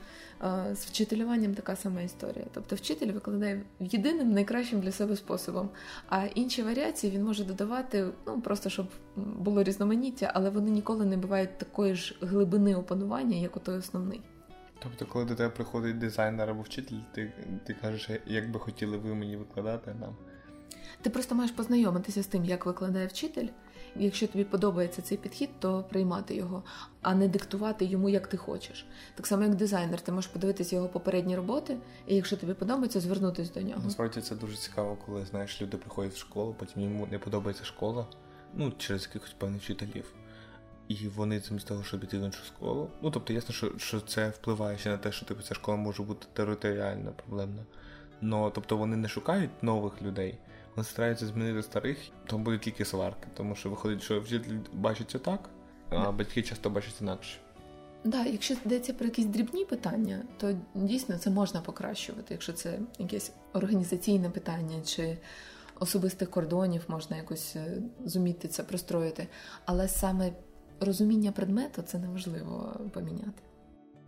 з 0.76 0.86
вчителюванням 0.86 1.54
така 1.56 1.76
сама 1.76 2.02
історія. 2.02 2.46
Тобто 2.54 2.76
вчитель 2.76 3.12
викладає 3.12 3.62
єдиним 3.80 4.32
найкращим 4.32 4.80
для 4.80 4.92
себе 4.92 5.16
способом. 5.16 5.70
А 6.10 6.26
інші 6.26 6.64
варіації 6.64 7.14
він 7.14 7.24
може 7.24 7.44
додавати, 7.44 8.06
ну 8.28 8.42
просто 8.42 8.70
щоб 8.70 8.88
було 9.16 9.64
різноманіття, 9.64 10.32
але 10.34 10.50
вони 10.50 10.72
ніколи 10.72 11.06
не 11.06 11.18
бувають 11.18 11.58
такої 11.58 11.96
ж 11.96 12.16
глибини 12.22 12.76
опанування, 12.76 13.38
як 13.38 13.58
у 13.58 13.60
той 13.60 13.78
основний. 13.78 14.22
Тобто, 14.84 15.06
коли 15.06 15.26
до 15.26 15.36
тебе 15.36 15.50
приходить 15.50 15.98
дизайнер 15.98 16.50
або 16.50 16.62
вчитель, 16.62 16.96
ти 17.12 17.32
ти 17.66 17.74
кажеш, 17.74 18.10
як 18.26 18.52
би 18.52 18.60
хотіли 18.60 18.98
ви 18.98 19.16
мені 19.16 19.38
викладати 19.38 19.94
нам. 20.00 20.16
Ти 21.02 21.10
просто 21.10 21.36
маєш 21.36 21.52
познайомитися 21.52 22.24
з 22.24 22.28
тим, 22.28 22.46
як 22.46 22.66
викладає 22.66 23.08
вчитель. 23.08 23.48
Якщо 23.96 24.28
тобі 24.28 24.44
подобається 24.44 25.02
цей 25.02 25.18
підхід, 25.18 25.50
то 25.60 25.84
приймати 25.90 26.36
його, 26.36 26.64
а 27.02 27.16
не 27.16 27.28
диктувати 27.28 27.86
йому, 27.86 28.10
як 28.10 28.28
ти 28.28 28.38
хочеш. 28.38 28.86
Так 29.16 29.28
само, 29.28 29.44
як 29.44 29.56
дизайнер, 29.56 30.02
ти 30.02 30.12
можеш 30.12 30.32
подивитися 30.32 30.76
його 30.76 30.88
попередні 30.88 31.36
роботи, 31.36 31.78
і 32.08 32.16
якщо 32.16 32.38
тобі 32.38 32.54
подобається, 32.54 33.00
звернутися 33.00 33.54
до 33.54 33.62
нього. 33.62 33.82
Насправді 33.84 34.22
це 34.22 34.36
дуже 34.36 34.58
цікаво, 34.58 34.98
коли 35.06 35.26
знаєш, 35.26 35.62
люди 35.62 35.78
приходять 35.78 36.14
в 36.14 36.18
школу, 36.18 36.56
потім 36.60 36.82
йому 36.82 37.08
не 37.12 37.20
подобається 37.20 37.66
школа, 37.66 38.08
ну 38.54 38.74
через 38.78 39.02
якихось 39.02 39.34
певних 39.34 39.62
вчителів. 39.62 40.14
І 40.88 41.08
вони 41.08 41.40
замість 41.40 41.68
того, 41.68 41.84
щоб 41.84 42.04
іти 42.04 42.18
в 42.18 42.22
іншу 42.22 42.44
школу. 42.46 42.90
Ну 43.02 43.12
тобто, 43.12 43.34
ясно, 43.34 43.56
що 43.56 43.72
що 43.78 44.00
це 44.00 44.30
впливає 44.30 44.78
ще 44.78 44.90
на 44.90 44.98
те, 44.98 45.12
що 45.12 45.26
типу, 45.26 45.42
ця 45.42 45.56
школа 45.56 45.78
може 45.78 46.04
бути 46.04 46.28
територіально 46.34 47.12
проблемна. 47.12 47.66
Но 48.22 48.50
тобто 48.50 48.78
вони 48.78 48.98
не 48.98 49.08
шукають 49.08 49.64
нових 49.64 50.02
людей 50.02 50.38
вони 50.76 50.86
стараються 50.86 51.26
змінити 51.26 51.64
старих, 51.64 51.98
то 52.26 52.38
будуть 52.38 52.62
тільки 52.62 52.86
сварки, 52.86 53.28
тому 53.34 53.56
що 53.56 53.70
виходить, 53.70 54.02
що 54.02 54.20
вчитель 54.20 54.58
бачиться 54.74 55.20
так, 55.20 55.50
а 55.90 56.12
батьки 56.12 56.42
часто 56.42 56.70
бачать 56.70 57.02
інакше. 57.02 57.38
Да, 58.04 58.26
якщо 58.26 58.54
йдеться 58.66 58.94
про 58.94 59.06
якісь 59.06 59.26
дрібні 59.26 59.66
питання, 59.66 60.24
то 60.38 60.56
дійсно 60.76 61.18
це 61.18 61.30
можна 61.30 61.62
покращувати. 61.62 62.34
Якщо 62.34 62.54
це 62.54 62.80
якесь 63.00 63.32
організаційне 63.54 64.30
питання 64.30 64.82
чи 64.86 65.18
особистих 65.80 66.30
кордонів, 66.30 66.84
можна 66.88 67.18
якось 67.18 67.56
е, 67.56 67.78
зуміти 68.06 68.48
це 68.48 68.64
простроїти. 68.64 69.28
Але 69.66 69.88
саме 69.88 70.32
розуміння 70.80 71.32
предмету 71.32 71.82
це 71.82 71.98
неможливо 71.98 72.80
поміняти. 72.94 73.42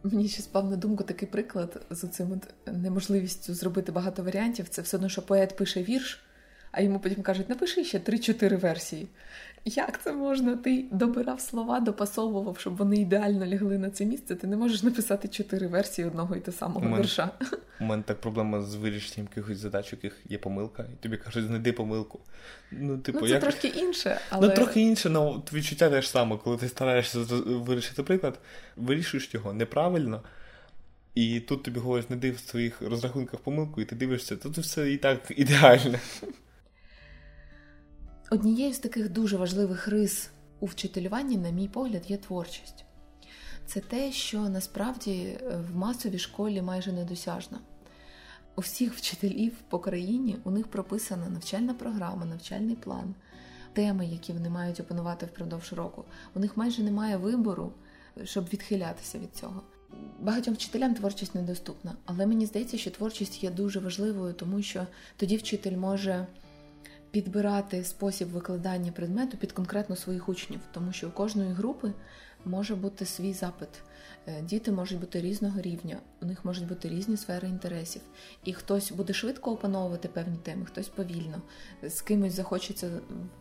Мені 0.04 0.28
ще 0.28 0.42
спав 0.42 0.70
на 0.70 0.76
думку 0.78 1.04
такий 1.04 1.28
приклад 1.28 1.86
з 1.90 2.08
цим 2.08 2.42
неможливістю 2.66 3.54
зробити 3.54 3.92
багато 3.92 4.24
варіантів. 4.24 4.70
Це 4.70 4.82
все 4.82 4.98
одно, 4.98 5.10
що 5.10 5.22
поет 5.22 5.58
пише 5.58 5.84
вірш, 5.84 6.25
а 6.76 6.82
йому 6.82 7.00
потім 7.00 7.24
кажуть, 7.24 7.50
напиши 7.50 7.84
ще 7.84 8.00
3-4 8.00 8.60
версії. 8.60 9.08
Як 9.66 10.04
це 10.04 10.14
можна? 10.14 10.56
Ти 10.56 10.86
добирав 10.92 11.42
слова, 11.42 11.80
допасовував, 11.80 12.58
щоб 12.60 12.76
вони 12.76 12.96
ідеально 12.96 13.46
лягли 13.46 13.78
на 13.78 13.90
це 13.90 14.06
місце. 14.06 14.36
Ти 14.36 14.48
не 14.48 14.58
можеш 14.58 14.84
написати 14.84 15.28
чотири 15.28 15.68
версії 15.68 16.08
одного 16.08 16.36
і 16.36 16.40
того 16.40 16.58
самого 16.58 16.90
мен, 16.90 17.02
вірша. 17.02 17.30
У 17.80 17.84
мене 17.84 18.04
так 18.04 18.22
проблема 18.22 18.62
з 18.62 18.76
вирішенням 18.76 19.28
якихось 19.32 19.58
задач, 19.58 19.94
у 19.94 19.96
яких 19.96 20.20
є 20.30 20.38
помилка, 20.38 20.86
і 20.94 21.04
тобі 21.04 21.18
кажуть, 21.18 21.46
знайди 21.46 21.72
помилку. 21.72 22.20
Ну, 22.72 22.98
типу, 22.98 23.20
ну 23.22 23.28
це 23.28 23.34
як... 23.34 23.42
трошки 23.42 23.68
інше, 23.68 24.10
ну, 24.10 24.22
але. 24.30 24.48
Ну, 24.48 24.54
трохи 24.54 24.82
інше, 24.82 25.10
але 25.10 25.42
відчуття 25.54 25.90
те 25.90 26.02
ж 26.02 26.10
саме, 26.10 26.38
коли 26.44 26.58
ти 26.58 26.68
стараєшся 26.68 27.20
вирішити 27.46 28.04
приклад, 28.04 28.40
вирішуєш 28.76 29.34
його 29.34 29.54
неправильно. 29.54 30.22
І 31.16 31.40
тут 31.40 31.64
тобі 31.64 31.80
говорять, 31.80 32.08
знайди 32.08 32.32
в 32.32 32.40
своїх 32.40 32.82
розрахунках 32.82 33.40
помилку, 33.40 33.82
і 33.82 33.86
ти 33.86 33.96
дивишся, 33.96 34.36
тут 34.36 34.58
все 34.58 34.92
і 34.92 34.98
так 34.98 35.20
ідеальне. 35.38 36.00
Однією 38.30 38.74
з 38.74 38.80
таких 38.80 39.10
дуже 39.10 39.38
важливих 39.38 39.88
рис 39.88 40.30
у 40.60 40.66
вчителюванні, 40.66 41.38
на 41.38 41.50
мій 41.50 41.68
погляд, 41.68 42.04
є 42.08 42.18
творчість. 42.18 42.86
Це 43.66 43.80
те, 43.80 44.12
що 44.12 44.40
насправді 44.40 45.38
в 45.72 45.76
масовій 45.76 46.20
школі 46.20 46.62
майже 46.62 46.92
недосяжно. 46.92 47.60
У 48.56 48.62
всіх 48.62 48.94
вчителів 48.94 49.54
по 49.70 49.80
країні 49.80 50.38
у 50.44 50.52
них 50.52 50.68
прописана 50.68 51.30
навчальна 51.30 51.74
програма, 51.74 52.26
навчальний 52.26 52.76
план, 52.76 53.16
теми, 53.74 54.06
які 54.06 54.34
вони 54.34 54.50
мають 54.50 54.80
опанувати 54.80 55.26
впродовж 55.26 55.74
року. 55.74 56.06
У 56.36 56.40
них 56.40 56.58
майже 56.58 56.84
немає 56.84 57.18
вибору, 57.18 57.72
щоб 58.24 58.46
відхилятися 58.54 59.20
від 59.20 59.36
цього. 59.36 59.62
Багатьом 60.20 60.54
вчителям 60.54 60.94
творчість 60.94 61.36
недоступна, 61.36 61.96
але 62.06 62.26
мені 62.26 62.46
здається, 62.46 62.78
що 62.78 62.92
творчість 62.92 63.44
є 63.44 63.52
дуже 63.52 63.80
важливою, 63.80 64.34
тому 64.34 64.62
що 64.62 64.88
тоді 65.18 65.38
вчитель 65.38 65.78
може 65.78 66.28
підбирати 67.16 67.84
спосіб 67.84 68.30
викладання 68.30 68.92
предмету 68.92 69.38
під 69.38 69.52
конкретно 69.52 69.96
своїх 69.96 70.30
учнів, 70.30 70.60
тому 70.72 70.92
що 70.92 71.08
у 71.08 71.12
кожної 71.12 71.52
групи 71.52 71.92
може 72.46 72.76
бути 72.76 73.06
свій 73.06 73.34
запит. 73.34 73.70
Е, 74.28 74.42
діти 74.42 74.72
можуть 74.72 75.00
бути 75.00 75.22
різного 75.22 75.62
рівня, 75.62 75.98
у 76.22 76.26
них 76.26 76.46
можуть 76.46 76.68
бути 76.68 76.90
різні 76.90 77.18
сфери 77.18 77.48
інтересів, 77.48 78.02
і 78.44 78.54
хтось 78.54 78.92
буде 78.92 79.14
швидко 79.14 79.52
опановувати 79.52 80.08
певні 80.08 80.38
теми, 80.38 80.66
хтось 80.66 80.88
повільно, 80.88 81.42
з 81.84 82.02
кимось 82.02 82.34
захочеться 82.34 82.90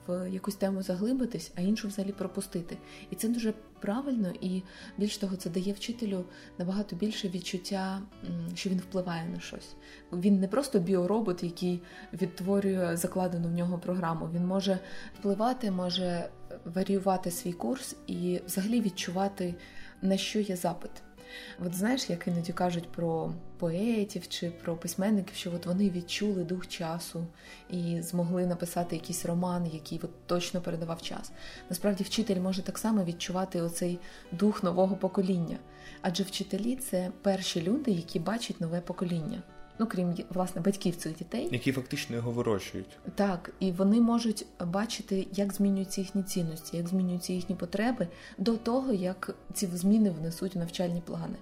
в 0.07 0.31
якусь 0.31 0.55
тему 0.55 0.83
заглибитись, 0.83 1.53
а 1.55 1.61
іншу 1.61 1.89
взагалі 1.89 2.13
пропустити. 2.13 2.77
І 3.11 3.17
це 3.17 3.29
дуже 3.29 3.55
правильно, 3.81 4.33
і 4.41 4.63
більш 4.99 5.19
того, 5.19 5.37
це 5.37 5.51
дає 5.51 5.73
вчителю 5.73 6.25
набагато 6.59 6.97
більше 6.97 7.29
відчуття, 7.29 8.03
що 8.55 8.71
він 8.71 8.79
впливає 8.79 9.29
на 9.29 9.41
щось. 9.41 9.75
Він 10.13 10.41
не 10.41 10.49
просто 10.49 10.79
біоробот, 10.79 11.43
який 11.43 11.83
відтворює 12.13 12.97
закладену 12.97 13.49
в 13.49 13.53
нього 13.53 13.79
програму. 13.79 14.29
Він 14.35 14.47
може 14.47 14.79
впливати, 15.19 15.71
може 15.71 16.29
варіювати 16.65 17.31
свій 17.31 17.53
курс 17.53 17.97
і 18.07 18.41
взагалі 18.47 18.81
відчувати 18.81 19.55
на 20.05 20.17
що 20.17 20.41
є 20.41 20.57
запит. 20.57 20.91
От 21.67 21.75
знаєш, 21.75 22.11
як 22.11 22.27
іноді 22.27 22.53
кажуть 22.53 22.93
про 22.93 23.33
поетів 23.59 24.29
чи 24.29 24.51
про 24.51 24.77
письменників, 24.77 25.37
що 25.37 25.53
от 25.55 25.67
вони 25.67 25.91
відчули 25.91 26.45
дух 26.45 26.69
часу 26.69 27.27
і 27.71 28.03
змогли 28.03 28.47
написати 28.47 28.97
якийсь 28.97 29.27
роман, 29.27 29.67
який 29.73 30.01
от 30.03 30.27
точно 30.27 30.61
передавав 30.61 31.03
час. 31.03 31.33
Насправді, 31.71 32.05
вчитель 32.05 32.41
може 32.41 32.63
так 32.63 32.79
само 32.79 33.05
відчувати 33.05 33.61
оцей 33.61 33.99
дух 34.33 34.63
нового 34.63 34.97
покоління, 34.97 35.59
адже 36.03 36.23
вчителі 36.23 36.77
це 36.77 37.11
перші 37.23 37.63
люди, 37.63 37.91
які 37.91 38.19
бачать 38.19 38.61
нове 38.61 38.81
покоління 38.81 39.43
ну 39.79 39.87
крім 39.87 40.15
власне 40.31 40.61
батьків 40.61 40.97
цих 40.97 41.17
дітей, 41.17 41.49
які 41.53 41.73
фактично 41.73 42.17
його 42.17 42.31
вирощують, 42.31 42.99
так 43.15 43.51
і 43.61 43.73
вони 43.73 44.01
можуть 44.01 44.47
бачити, 44.67 45.27
як 45.33 45.53
змінюються 45.53 46.01
їхні 46.01 46.23
цінності, 46.23 46.77
як 46.77 46.89
змінюються 46.89 47.33
їхні 47.33 47.55
потреби 47.55 48.09
до 48.39 48.57
того, 48.57 48.93
як 48.93 49.35
ці 49.53 49.67
зміни 49.67 50.11
внесуть 50.11 50.57
навчальні 50.57 51.03
плани. 51.07 51.37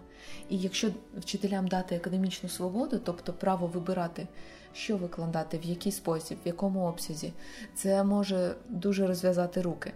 І 0.48 0.58
якщо 0.58 0.90
вчителям 1.18 1.68
дати 1.68 1.96
академічну 1.96 2.48
свободу, 2.48 3.00
тобто 3.04 3.32
право 3.32 3.66
вибирати, 3.66 4.26
що 4.72 4.96
викладати, 4.96 5.58
в 5.58 5.64
який 5.64 5.92
спосіб, 5.92 6.38
в 6.44 6.46
якому 6.46 6.86
обсязі, 6.86 7.32
це 7.74 8.04
може 8.04 8.54
дуже 8.68 9.06
розв'язати 9.06 9.62
руки. 9.62 9.92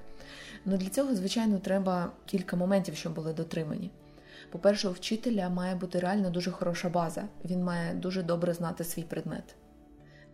Ну 0.65 0.77
для 0.77 0.89
цього, 0.89 1.15
звичайно, 1.15 1.59
треба 1.59 2.11
кілька 2.27 2.57
моментів, 2.57 2.97
щоб 2.97 3.15
були 3.15 3.33
дотримані. 3.33 3.91
По-перше, 4.57 4.89
у 4.89 4.93
вчителя 4.93 5.49
має 5.49 5.75
бути 5.75 5.99
реально 5.99 6.31
дуже 6.31 6.51
хороша 6.51 6.89
база, 6.89 7.25
він 7.45 7.65
має 7.65 7.95
дуже 7.95 8.23
добре 8.23 8.55
знати 8.55 8.85
свій 8.85 9.03
предмет. 9.03 9.55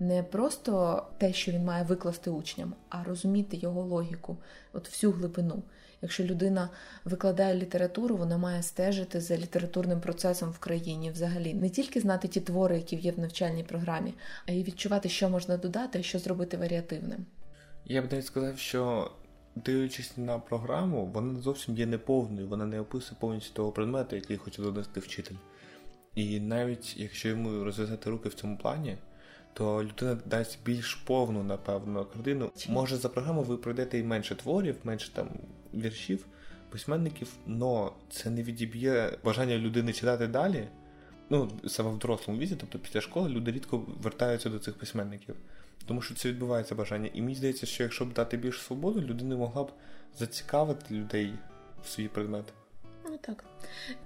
Не 0.01 0.23
просто 0.23 1.03
те, 1.19 1.33
що 1.33 1.53
він 1.53 1.65
має 1.65 1.85
викласти 1.85 2.31
учням, 2.31 2.75
а 2.89 3.05
розуміти 3.05 3.57
його 3.57 3.83
логіку, 3.83 4.37
от 4.73 4.89
всю 4.89 5.13
глибину. 5.13 5.63
Якщо 6.03 6.25
людина 6.25 6.69
викладає 7.05 7.55
літературу, 7.55 8.17
вона 8.17 8.39
має 8.39 8.63
стежити 8.63 9.21
за 9.21 9.37
літературним 9.37 10.01
процесом 10.01 10.51
в 10.51 10.59
країні, 10.59 11.11
взагалі 11.11 11.55
не 11.55 11.71
тільки 11.71 12.01
знати 12.01 12.29
ті 12.29 12.41
твори, 12.41 12.77
які 12.77 12.97
є 12.97 13.13
в 13.13 13.19
навчальній 13.19 13.65
програмі, 13.65 14.15
а 14.47 14.53
й 14.53 14.63
відчувати, 14.63 15.09
що 15.09 15.29
можна 15.29 15.57
додати, 15.57 16.03
що 16.03 16.19
зробити 16.19 16.57
варіативним. 16.57 17.27
Я 17.85 18.03
б 18.03 18.13
навіть 18.13 18.27
сказав, 18.27 18.59
що 18.59 19.11
дивлячись 19.57 20.17
на 20.17 20.38
програму, 20.38 21.07
вона 21.07 21.41
зовсім 21.41 21.77
є 21.77 21.87
неповною, 21.87 22.49
вона 22.49 22.67
не 22.67 22.81
описує 22.81 23.17
повністю 23.21 23.55
того 23.55 23.73
предмету, 23.73 24.17
який 24.17 24.37
хоче 24.37 24.62
донести 24.62 25.01
вчитель. 25.01 25.37
І 26.15 26.41
навіть 26.41 26.97
якщо 26.97 27.29
йому 27.29 27.65
розв'язати 27.65 28.11
руки 28.11 28.29
в 28.29 28.35
цьому 28.35 28.59
плані, 28.59 28.97
то 29.53 29.85
людина 29.85 30.19
дасть 30.27 30.59
більш 30.65 30.95
повну, 30.95 31.43
напевно, 31.43 32.05
картину. 32.05 32.51
Може, 32.69 32.97
за 32.97 33.09
програму 33.09 33.43
ви 33.43 33.57
пройдете 33.57 33.99
і 33.99 34.03
менше 34.03 34.35
творів, 34.35 34.77
менше 34.85 35.12
там 35.12 35.29
віршів, 35.75 36.27
письменників, 36.71 37.29
але 37.47 37.91
це 38.11 38.31
не 38.31 38.43
відіб'є 38.43 39.19
бажання 39.25 39.59
людини 39.59 39.93
читати 39.93 40.27
далі. 40.27 40.69
Ну, 41.31 41.51
саме 41.67 41.91
в 41.91 41.99
дорослому 41.99 42.41
віці, 42.41 42.57
тобто 42.61 42.79
після 42.79 43.01
школи, 43.01 43.29
люди 43.29 43.53
рідко 43.53 43.79
вертаються 44.03 44.51
до 44.51 44.59
цих 44.59 44.75
письменників. 44.75 45.35
Тому 45.87 46.03
що 46.03 46.14
це 46.14 46.29
відбувається 46.29 46.75
бажання. 46.75 47.11
І 47.14 47.23
мені 47.23 47.35
здається, 47.35 47.66
що 47.66 47.83
якщо 47.83 48.05
б 48.05 48.12
дати 48.12 48.37
більш 48.37 48.62
свободу, 48.62 49.01
людина 49.01 49.37
могла 49.37 49.64
б 49.64 49.73
зацікавити 50.18 50.95
людей 50.95 51.35
в 51.85 51.88
свій 51.88 52.09
предмет. 52.09 52.45
Ну 53.05 53.18
так. 53.21 53.45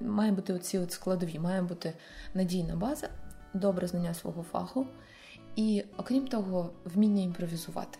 Має 0.01 0.33
бути 0.33 0.53
оці 0.53 0.79
от 0.79 0.93
складові, 0.93 1.39
має 1.39 1.63
бути 1.63 1.93
надійна 2.35 2.77
база, 2.77 3.09
добре 3.55 3.87
знання 3.87 4.15
свого 4.15 4.43
фаху, 4.43 4.87
і, 5.57 5.85
окрім 5.97 6.29
того, 6.29 6.71
вміння 6.85 7.23
імпровізувати. 7.23 7.99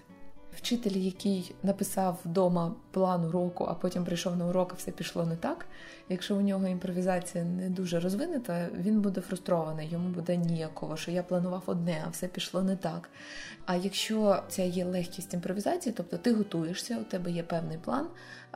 Вчитель, 0.57 0.97
який 0.97 1.55
написав 1.63 2.19
вдома 2.25 2.75
план 2.91 3.25
уроку, 3.25 3.65
а 3.65 3.75
потім 3.75 4.05
прийшов 4.05 4.37
на 4.37 4.47
урок, 4.47 4.73
і 4.75 4.79
все 4.79 4.91
пішло 4.91 5.27
не 5.27 5.37
так. 5.37 5.67
Якщо 6.09 6.37
у 6.37 6.41
нього 6.41 6.67
імпровізація 6.67 7.45
не 7.45 7.71
дуже 7.71 8.01
розвинута, 8.01 8.69
він 8.81 9.01
буде 9.01 9.21
фрустрований, 9.21 9.89
йому 9.89 10.09
буде 10.09 10.37
ніяково, 10.37 10.97
що 10.97 11.11
я 11.11 11.23
планував 11.23 11.63
одне, 11.67 12.03
а 12.07 12.11
все 12.11 12.27
пішло 12.27 12.63
не 12.63 12.77
так. 12.77 13.11
А 13.67 13.77
якщо 13.77 14.43
ця 14.49 14.63
є 14.63 14.85
легкість 14.85 15.35
імпровізації, 15.35 15.95
тобто 15.97 16.17
ти 16.17 16.33
готуєшся, 16.33 16.99
у 16.99 17.05
тебе 17.05 17.31
є 17.31 17.43
певний 17.43 17.79
план, 17.79 18.07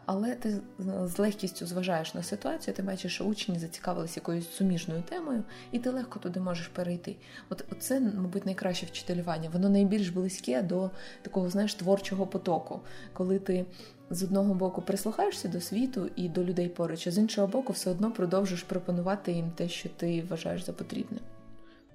але 0.07 0.35
ти 0.35 0.61
з 1.05 1.19
легкістю 1.19 1.67
зважаєш 1.67 2.15
на 2.15 2.23
ситуацію, 2.23 2.75
ти 2.75 2.83
бачиш, 2.83 3.15
що 3.15 3.25
учні 3.25 3.59
зацікавилися 3.59 4.21
якоюсь 4.21 4.51
суміжною 4.51 5.03
темою, 5.03 5.43
і 5.73 5.79
ти 5.79 5.91
легко 5.91 6.19
туди 6.19 6.41
можеш 6.41 6.69
перейти. 6.69 7.17
От 7.49 7.65
це, 7.79 8.01
мабуть, 8.01 8.47
найкраще 8.47 8.87
вчителювання. 8.87 9.51
Воно 9.53 9.69
найбільш 9.69 10.09
близьке 10.09 10.63
до 10.63 10.91
такого, 11.23 11.51
знаєш, 11.51 11.75
творчого 11.75 12.27
потоку, 12.27 12.81
коли 13.13 13.39
ти. 13.39 13.65
З 14.13 14.23
одного 14.23 14.55
боку 14.55 14.83
прислухаєшся 14.83 15.49
до 15.49 15.61
світу 15.61 16.11
і 16.17 16.29
до 16.29 16.45
людей 16.45 16.69
поруч, 16.69 17.07
а 17.07 17.11
з 17.11 17.19
іншого 17.19 17.47
боку, 17.47 17.73
все 17.73 17.91
одно 17.91 18.13
продовжуєш 18.13 18.63
пропонувати 18.63 19.33
їм 19.33 19.51
те, 19.51 19.69
що 19.69 19.89
ти 19.89 20.23
вважаєш 20.23 20.65
за 20.65 20.73
потрібне. 20.73 21.19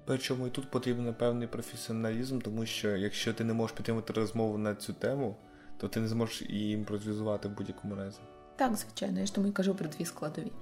Причому 0.04 0.46
і 0.46 0.50
тут 0.50 0.70
потрібен 0.70 1.14
певний 1.14 1.48
професіоналізм, 1.48 2.38
тому 2.38 2.66
що 2.66 2.96
якщо 2.96 3.34
ти 3.34 3.44
не 3.44 3.52
можеш 3.52 3.76
підтримати 3.76 4.12
розмову 4.12 4.58
на 4.58 4.74
цю 4.74 4.92
тему, 4.92 5.36
то 5.76 5.88
ти 5.88 6.00
не 6.00 6.08
зможеш 6.08 6.42
її 6.42 6.74
імпровізувати 6.74 7.48
в 7.48 7.56
будь-якому 7.56 7.94
разі. 7.94 8.18
Так, 8.56 8.76
звичайно, 8.76 9.20
я 9.20 9.26
ж 9.26 9.34
тому 9.34 9.46
і 9.46 9.52
кажу 9.52 9.74
про 9.74 9.88
дві 9.88 10.04
складові. 10.04 10.52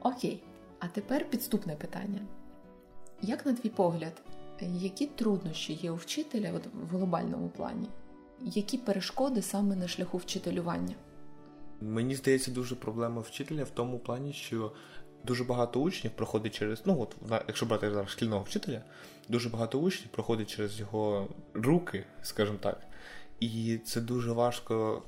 Окей, 0.00 0.42
а 0.78 0.88
тепер 0.88 1.30
підступне 1.30 1.76
питання. 1.76 2.20
Як, 3.22 3.46
на 3.46 3.52
твій 3.52 3.68
погляд, 3.68 4.22
Які 4.60 5.06
труднощі 5.06 5.72
є 5.72 5.90
у 5.90 5.94
вчителя 5.94 6.52
от 6.56 6.62
в 6.66 6.96
глобальному 6.96 7.48
плані? 7.48 7.88
Які 8.40 8.78
перешкоди 8.78 9.42
саме 9.42 9.76
на 9.76 9.88
шляху 9.88 10.18
вчителювання? 10.18 10.94
Мені 11.80 12.14
здається, 12.14 12.50
дуже 12.50 12.74
проблема 12.74 13.20
вчителя 13.20 13.64
в 13.64 13.70
тому 13.70 13.98
плані, 13.98 14.32
що 14.32 14.72
дуже 15.24 15.44
багато 15.44 15.80
учнів 15.80 16.12
проходить 16.12 16.54
через. 16.54 16.82
Ну, 16.86 17.00
от 17.00 17.16
якщо 17.48 17.66
брати 17.66 17.90
зараз 17.90 18.08
шкільного 18.08 18.42
вчителя, 18.42 18.82
дуже 19.28 19.48
багато 19.48 19.78
учнів 19.78 20.08
проходить 20.08 20.50
через 20.56 20.80
його 20.80 21.28
руки, 21.54 22.04
скажімо 22.22 22.58
так. 22.60 22.80
І 23.40 23.78
це 23.78 24.00
дуже 24.00 24.32
важко, 24.32 25.02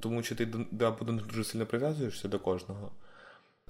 тому 0.00 0.22
що 0.22 0.34
ти 0.34 0.48
або 0.80 1.04
до 1.04 1.12
них 1.12 1.26
дуже 1.26 1.44
сильно 1.44 1.66
прив'язуєшся 1.66 2.28
до 2.28 2.38
кожного. 2.38 2.92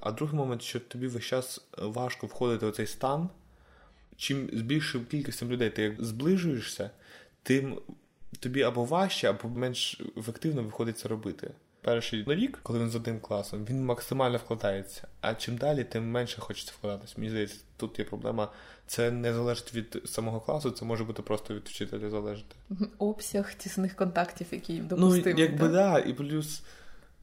А 0.01 0.13
другий 0.13 0.37
момент, 0.37 0.63
що 0.63 0.81
тобі 0.81 1.07
весь 1.07 1.25
час 1.25 1.69
важко 1.79 2.27
входити 2.27 2.67
в 2.67 2.73
цей 2.73 2.87
стан. 2.87 3.29
Чим 4.17 4.51
з 4.53 4.61
більшою 4.61 5.07
кількістю 5.07 5.47
людей 5.47 5.71
ти 5.71 5.97
зближуєшся, 5.99 6.91
тим 7.43 7.81
тобі 8.41 8.63
або 8.63 8.85
важче, 8.85 9.31
або 9.31 9.49
менш 9.49 10.01
ефективно 10.17 10.63
виходить 10.63 10.99
це 10.99 11.09
робити. 11.09 11.51
Перший 11.89 12.25
рік, 12.27 12.59
коли 12.63 12.79
він 12.79 12.91
з 12.91 12.95
одним 12.95 13.21
класом, 13.21 13.65
він 13.65 13.85
максимально 13.85 14.39
вкладається. 14.39 15.07
А 15.21 15.35
чим 15.35 15.57
далі, 15.57 15.85
тим 15.85 16.11
менше 16.11 16.41
хочеться 16.41 16.73
вкладатися. 16.79 17.15
Мені 17.17 17.31
здається, 17.31 17.57
тут 17.77 17.99
є 17.99 18.05
проблема. 18.05 18.49
Це 18.87 19.11
не 19.11 19.35
залежить 19.35 19.75
від 19.75 20.03
самого 20.05 20.41
класу, 20.41 20.71
це 20.71 20.85
може 20.85 21.05
бути 21.05 21.23
просто 21.23 21.55
від 21.55 21.63
вчителя 21.69 22.11
залежати. 22.11 22.57
Обсяг 22.99 23.55
тісних 23.55 23.97
контактів, 23.97 24.47
які 24.51 24.79
допустимі. 24.79 25.35
Ну, 25.35 25.41
якби 25.41 25.69
да, 25.69 25.99
і 25.99 26.13
плюс 26.13 26.63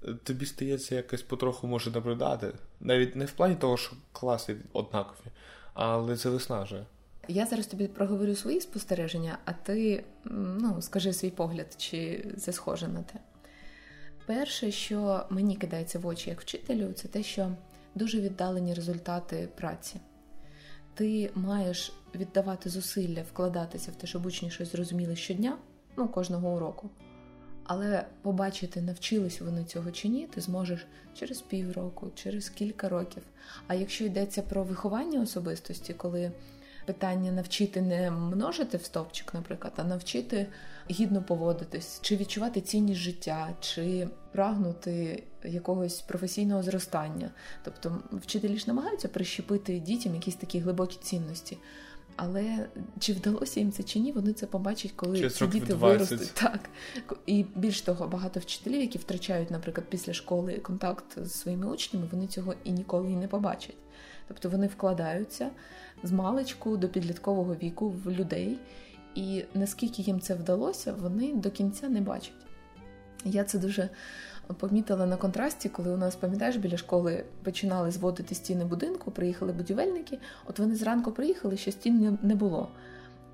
е, 0.07 0.13
тобі 0.23 0.45
стається 0.45 0.95
якось 0.95 1.21
потроху 1.21 1.67
може 1.67 1.91
наблюдати. 1.91 2.53
Навіть 2.79 3.15
не 3.15 3.25
в 3.25 3.31
плані 3.31 3.55
того, 3.55 3.77
що 3.77 3.95
класи 4.11 4.55
однакові, 4.73 5.31
але 5.73 6.17
це 6.17 6.29
виснажує. 6.29 6.85
Я 7.27 7.45
зараз 7.45 7.67
тобі 7.67 7.87
проговорю 7.87 8.35
свої 8.35 8.61
спостереження, 8.61 9.37
а 9.45 9.53
ти 9.53 10.03
ну, 10.25 10.81
скажи 10.81 11.13
свій 11.13 11.31
погляд, 11.31 11.75
чи 11.77 12.25
це 12.39 12.53
схоже 12.53 12.87
на 12.87 13.01
те. 13.03 13.19
Перше, 14.25 14.71
що 14.71 15.25
мені 15.29 15.55
кидається 15.55 15.99
в 15.99 16.07
очі 16.07 16.29
як 16.29 16.41
вчителю, 16.41 16.93
це 16.93 17.07
те, 17.07 17.23
що 17.23 17.51
дуже 17.95 18.21
віддалені 18.21 18.73
результати 18.73 19.49
праці. 19.55 19.99
Ти 20.93 21.31
маєш 21.35 21.93
віддавати 22.15 22.69
зусилля, 22.69 23.21
вкладатися 23.21 23.91
в 23.91 23.95
те, 23.95 24.07
щоб 24.07 24.25
учні 24.25 24.51
щось 24.51 24.71
зрозуміли 24.71 25.15
щодня, 25.15 25.57
ну, 25.97 26.07
кожного 26.07 26.55
уроку. 26.55 26.89
Але 27.63 28.05
побачити, 28.21 28.81
навчились 28.81 29.41
вони 29.41 29.63
цього 29.63 29.91
чи 29.91 30.07
ні, 30.07 30.27
ти 30.27 30.41
зможеш 30.41 30.87
через 31.13 31.41
півроку, 31.41 32.11
через 32.15 32.49
кілька 32.49 32.89
років. 32.89 33.23
А 33.67 33.75
якщо 33.75 34.05
йдеться 34.05 34.41
про 34.41 34.63
виховання 34.63 35.21
особистості, 35.21 35.93
коли 35.93 36.31
питання 36.85 37.31
навчити 37.31 37.81
не 37.81 38.11
множити 38.11 38.77
в 38.77 38.83
стовпчик, 38.83 39.33
наприклад, 39.33 39.73
а 39.77 39.83
навчити 39.83 40.47
гідно 40.91 41.23
поводитись, 41.23 41.99
чи 42.01 42.17
відчувати 42.17 42.61
цінність 42.61 42.99
життя, 42.99 43.49
чи 43.59 44.07
прагнути 44.31 45.23
якогось 45.43 46.01
професійного 46.01 46.63
зростання. 46.63 47.31
Тобто 47.63 48.01
вчителі 48.11 48.57
ж 48.57 48.63
намагаються 48.67 49.07
прищепити 49.07 49.79
дітям 49.79 50.15
якісь 50.15 50.35
такі 50.35 50.59
глибокі 50.59 50.97
цінності. 51.01 51.57
Але 52.15 52.67
чи 52.99 53.13
вдалося 53.13 53.59
їм 53.59 53.71
це 53.71 53.83
чи 53.83 53.99
ні, 53.99 54.11
вони 54.11 54.33
це 54.33 54.45
побачать, 54.45 54.91
коли 54.95 55.17
Через 55.17 55.35
ці 55.35 55.47
діти 55.47 55.73
20. 55.73 55.81
виростуть. 55.81 56.33
Так. 56.33 56.69
І 57.25 57.45
більш 57.55 57.81
того, 57.81 58.07
багато 58.07 58.39
вчителів, 58.39 58.81
які 58.81 58.97
втрачають, 58.97 59.51
наприклад, 59.51 59.87
після 59.89 60.13
школи 60.13 60.53
контакт 60.57 61.05
з 61.25 61.31
своїми 61.31 61.67
учнями, 61.67 62.07
вони 62.11 62.27
цього 62.27 62.53
і 62.63 62.71
ніколи 62.71 63.11
і 63.11 63.15
не 63.15 63.27
побачать. 63.27 63.75
Тобто 64.27 64.49
вони 64.49 64.67
вкладаються 64.67 65.49
з 66.03 66.11
маличку 66.11 66.77
до 66.77 66.89
підліткового 66.89 67.55
віку 67.55 67.89
в 67.89 68.11
людей, 68.11 68.57
і 69.15 69.43
наскільки 69.53 70.01
їм 70.01 70.19
це 70.19 70.33
вдалося, 70.33 70.93
вони 70.93 71.33
до 71.33 71.51
кінця 71.51 71.89
не 71.89 72.01
бачать. 72.01 72.33
Я 73.25 73.43
це 73.43 73.59
дуже 73.59 73.89
помітила 74.57 75.05
на 75.05 75.17
контрасті, 75.17 75.69
коли 75.69 75.91
у 75.91 75.97
нас, 75.97 76.15
пам'ятаєш, 76.15 76.55
біля 76.55 76.77
школи 76.77 77.25
починали 77.43 77.91
зводити 77.91 78.35
стіни 78.35 78.65
будинку, 78.65 79.11
приїхали 79.11 79.53
будівельники. 79.53 80.19
От 80.45 80.59
вони 80.59 80.75
зранку 80.75 81.11
приїхали, 81.11 81.57
ще 81.57 81.71
стін 81.71 82.19
не 82.21 82.35
було. 82.35 82.69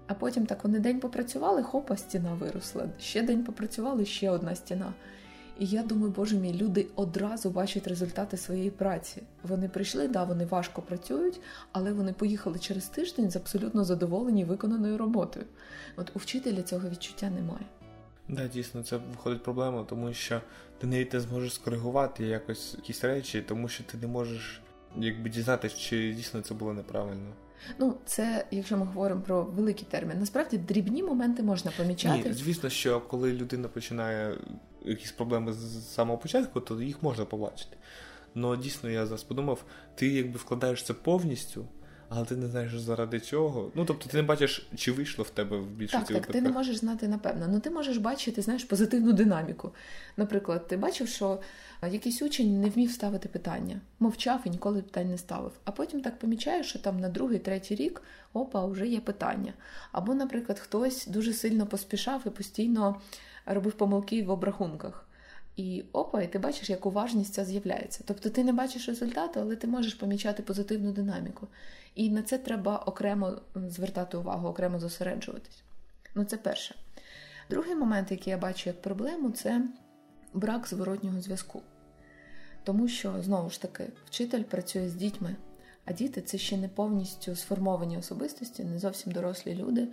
А 0.08 0.14
потім 0.14 0.46
так 0.46 0.64
вони 0.64 0.80
день 0.80 1.00
попрацювали, 1.00 1.64
хопа, 1.64 1.98
стіна 1.98 2.34
виросла. 2.34 2.90
Ще 3.00 3.22
день 3.22 3.44
попрацювали, 3.44 4.06
ще 4.06 4.30
одна 4.30 4.56
стіна. 4.56 4.94
І 5.62 5.66
я 5.66 5.84
думаю, 5.84 6.14
боже 6.16 6.36
мій, 6.36 6.54
люди 6.54 6.88
одразу 6.96 7.50
бачать 7.50 7.88
результати 7.88 8.38
своєї 8.38 8.70
праці. 8.70 9.22
Вони 9.44 9.70
прийшли, 9.70 10.08
да, 10.08 10.24
вони 10.24 10.46
важко 10.46 10.82
працюють, 10.82 11.42
але 11.72 11.94
вони 11.94 12.14
поїхали 12.14 12.60
через 12.60 12.86
тиждень 12.86 13.32
з 13.32 13.36
абсолютно 13.36 13.84
задоволені 13.84 14.46
виконаною 14.46 14.98
роботою. 14.98 15.46
От 15.96 16.12
у 16.16 16.20
вчителя 16.20 16.62
цього 16.62 16.90
відчуття 16.90 17.30
немає. 17.30 17.66
Да, 18.30 18.48
дійсно, 18.48 18.84
це 18.84 18.98
виходить 18.98 19.44
проблема, 19.44 19.84
тому 19.84 20.14
що 20.14 20.42
ти 20.80 20.88
навіть 20.88 21.14
не 21.14 21.20
зможеш 21.20 21.54
скоригувати 21.54 22.26
якось 22.26 22.74
якісь 22.74 23.04
речі, 23.04 23.42
тому 23.48 23.68
що 23.68 23.84
ти 23.84 23.98
не 23.98 24.08
можеш 24.08 24.62
якби 24.98 25.30
дізнатися, 25.30 25.78
чи 25.78 26.14
дійсно 26.14 26.42
це 26.42 26.54
було 26.54 26.74
неправильно. 26.74 27.34
Ну, 27.80 27.96
це, 28.06 28.46
якщо 28.52 28.78
ми 28.78 28.86
говоримо 28.86 29.22
про 29.22 29.44
великий 29.44 29.88
термін, 29.90 30.20
насправді 30.20 30.58
дрібні 30.58 31.04
моменти 31.04 31.44
можна 31.44 31.72
помічати. 31.78 32.30
Ні, 32.30 32.34
Звісно, 32.34 32.70
що 32.70 33.02
коли 33.02 33.34
людина 33.34 33.68
починає 33.68 34.38
якісь 34.86 35.12
проблеми 35.12 35.54
з 35.54 35.94
самого 35.94 36.18
початку, 36.18 36.60
то 36.60 36.82
їх 36.82 37.04
можна 37.04 37.26
побачити. 37.26 37.78
Ну 38.36 38.56
дійсно, 38.56 38.90
я 38.90 39.06
зараз 39.06 39.24
подумав, 39.24 39.64
ти 39.96 40.08
якби 40.08 40.38
вкладаєшся 40.38 40.94
повністю 40.94 41.66
але 42.14 42.26
ти 42.26 42.36
не 42.36 42.48
знаєш 42.48 42.80
заради 42.80 43.20
чого. 43.20 43.72
Ну 43.76 43.86
тобто 43.86 44.10
ти 44.10 44.18
не 44.18 44.24
бачиш, 44.24 44.68
чи 44.76 44.92
вийшло 44.92 45.24
в 45.24 45.30
тебе 45.30 45.58
в 45.58 45.68
більшості 45.68 46.14
Так, 46.14 46.26
так, 46.26 46.32
ти 46.32 46.42
не 46.42 46.50
можеш 46.50 46.78
знати 46.78 47.08
напевно. 47.08 47.48
Ну 47.48 47.60
ти 47.60 47.70
можеш 47.70 47.98
бачити, 47.98 48.42
знаєш, 48.42 48.64
позитивну 48.64 49.14
динаміку. 49.14 49.72
Наприклад, 50.18 50.68
ти 50.68 50.78
бачив, 50.78 51.08
що 51.08 51.40
якийсь 51.92 52.22
учень 52.22 52.62
не 52.62 52.70
вмів 52.70 52.92
ставити 52.92 53.30
питання, 53.30 53.82
мовчав 54.00 54.42
і 54.46 54.50
ніколи 54.50 54.82
питань 54.82 55.10
не 55.10 55.18
ставив. 55.18 55.52
А 55.66 55.72
потім 55.72 56.02
так 56.02 56.20
помічаєш, 56.20 56.70
що 56.70 56.80
там 56.80 57.00
на 57.00 57.10
другий, 57.10 57.40
третій 57.40 57.76
рік 57.76 58.02
опа, 58.34 58.66
вже 58.66 58.88
є 58.88 59.00
питання. 59.00 59.54
Або, 59.92 60.14
наприклад, 60.14 60.60
хтось 60.60 61.08
дуже 61.08 61.34
сильно 61.34 61.66
поспішав 61.66 62.22
і 62.26 62.30
постійно 62.30 63.02
робив 63.46 63.74
помилки 63.74 64.24
в 64.24 64.30
обрахунках. 64.30 65.08
І 65.56 65.84
опа, 65.92 66.22
і 66.22 66.32
ти 66.32 66.40
бачиш, 66.40 66.70
як 66.70 66.86
уважність 66.86 67.34
ця 67.34 67.46
з'являється. 67.46 68.04
Тобто 68.08 68.30
ти 68.30 68.44
не 68.44 68.54
бачиш 68.54 68.88
результату, 68.88 69.40
але 69.40 69.56
ти 69.56 69.68
можеш 69.68 69.94
помічати 69.94 70.44
позитивну 70.44 70.92
динаміку. 70.92 71.48
І 71.96 72.10
на 72.10 72.22
це 72.22 72.38
треба 72.38 72.78
окремо 72.78 73.42
звертати 73.56 74.18
увагу, 74.18 74.48
окремо 74.48 74.80
зосереджуватись. 74.80 75.64
Ну, 76.16 76.24
це 76.24 76.38
перше. 76.38 76.76
Другий 77.50 77.76
момент, 77.76 78.12
який 78.12 78.32
я 78.32 78.38
бачу 78.38 78.70
як 78.70 78.82
проблему, 78.82 79.30
це 79.30 79.62
брак 80.34 80.68
зворотнього 80.68 81.22
зв'язку. 81.22 81.62
Тому 82.64 82.88
що, 82.88 83.22
знову 83.22 83.50
ж 83.50 83.62
таки, 83.62 83.88
вчитель 84.06 84.44
працює 84.44 84.90
з 84.90 84.96
дітьми, 84.96 85.36
а 85.86 85.94
діти 85.94 86.22
це 86.22 86.38
ще 86.38 86.58
не 86.58 86.68
повністю 86.68 87.36
сформовані 87.36 87.98
особистості, 87.98 88.64
не 88.64 88.80
зовсім 88.80 89.12
дорослі 89.12 89.56
люди. 89.56 89.88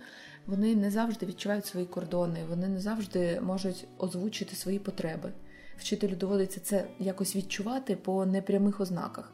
Вони 0.45 0.75
не 0.75 0.91
завжди 0.91 1.25
відчувають 1.25 1.65
свої 1.65 1.85
кордони, 1.85 2.39
вони 2.49 2.67
не 2.67 2.79
завжди 2.79 3.41
можуть 3.41 3.87
озвучити 3.97 4.55
свої 4.55 4.79
потреби. 4.79 5.33
Вчителю 5.77 6.15
доводиться 6.15 6.59
це 6.59 6.87
якось 6.99 7.35
відчувати 7.35 7.95
по 7.95 8.25
непрямих 8.25 8.79
ознаках. 8.79 9.33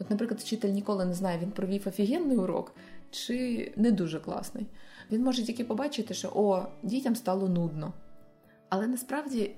От, 0.00 0.10
наприклад, 0.10 0.40
вчитель 0.40 0.68
ніколи 0.68 1.04
не 1.04 1.14
знає, 1.14 1.38
він 1.38 1.50
провів 1.50 1.88
офігенний 1.88 2.36
урок 2.36 2.74
чи 3.10 3.72
не 3.76 3.90
дуже 3.90 4.20
класний. 4.20 4.66
Він 5.10 5.22
може 5.22 5.42
тільки 5.42 5.64
побачити, 5.64 6.14
що 6.14 6.32
о, 6.34 6.66
дітям 6.82 7.16
стало 7.16 7.48
нудно. 7.48 7.92
Але 8.68 8.86
насправді 8.86 9.54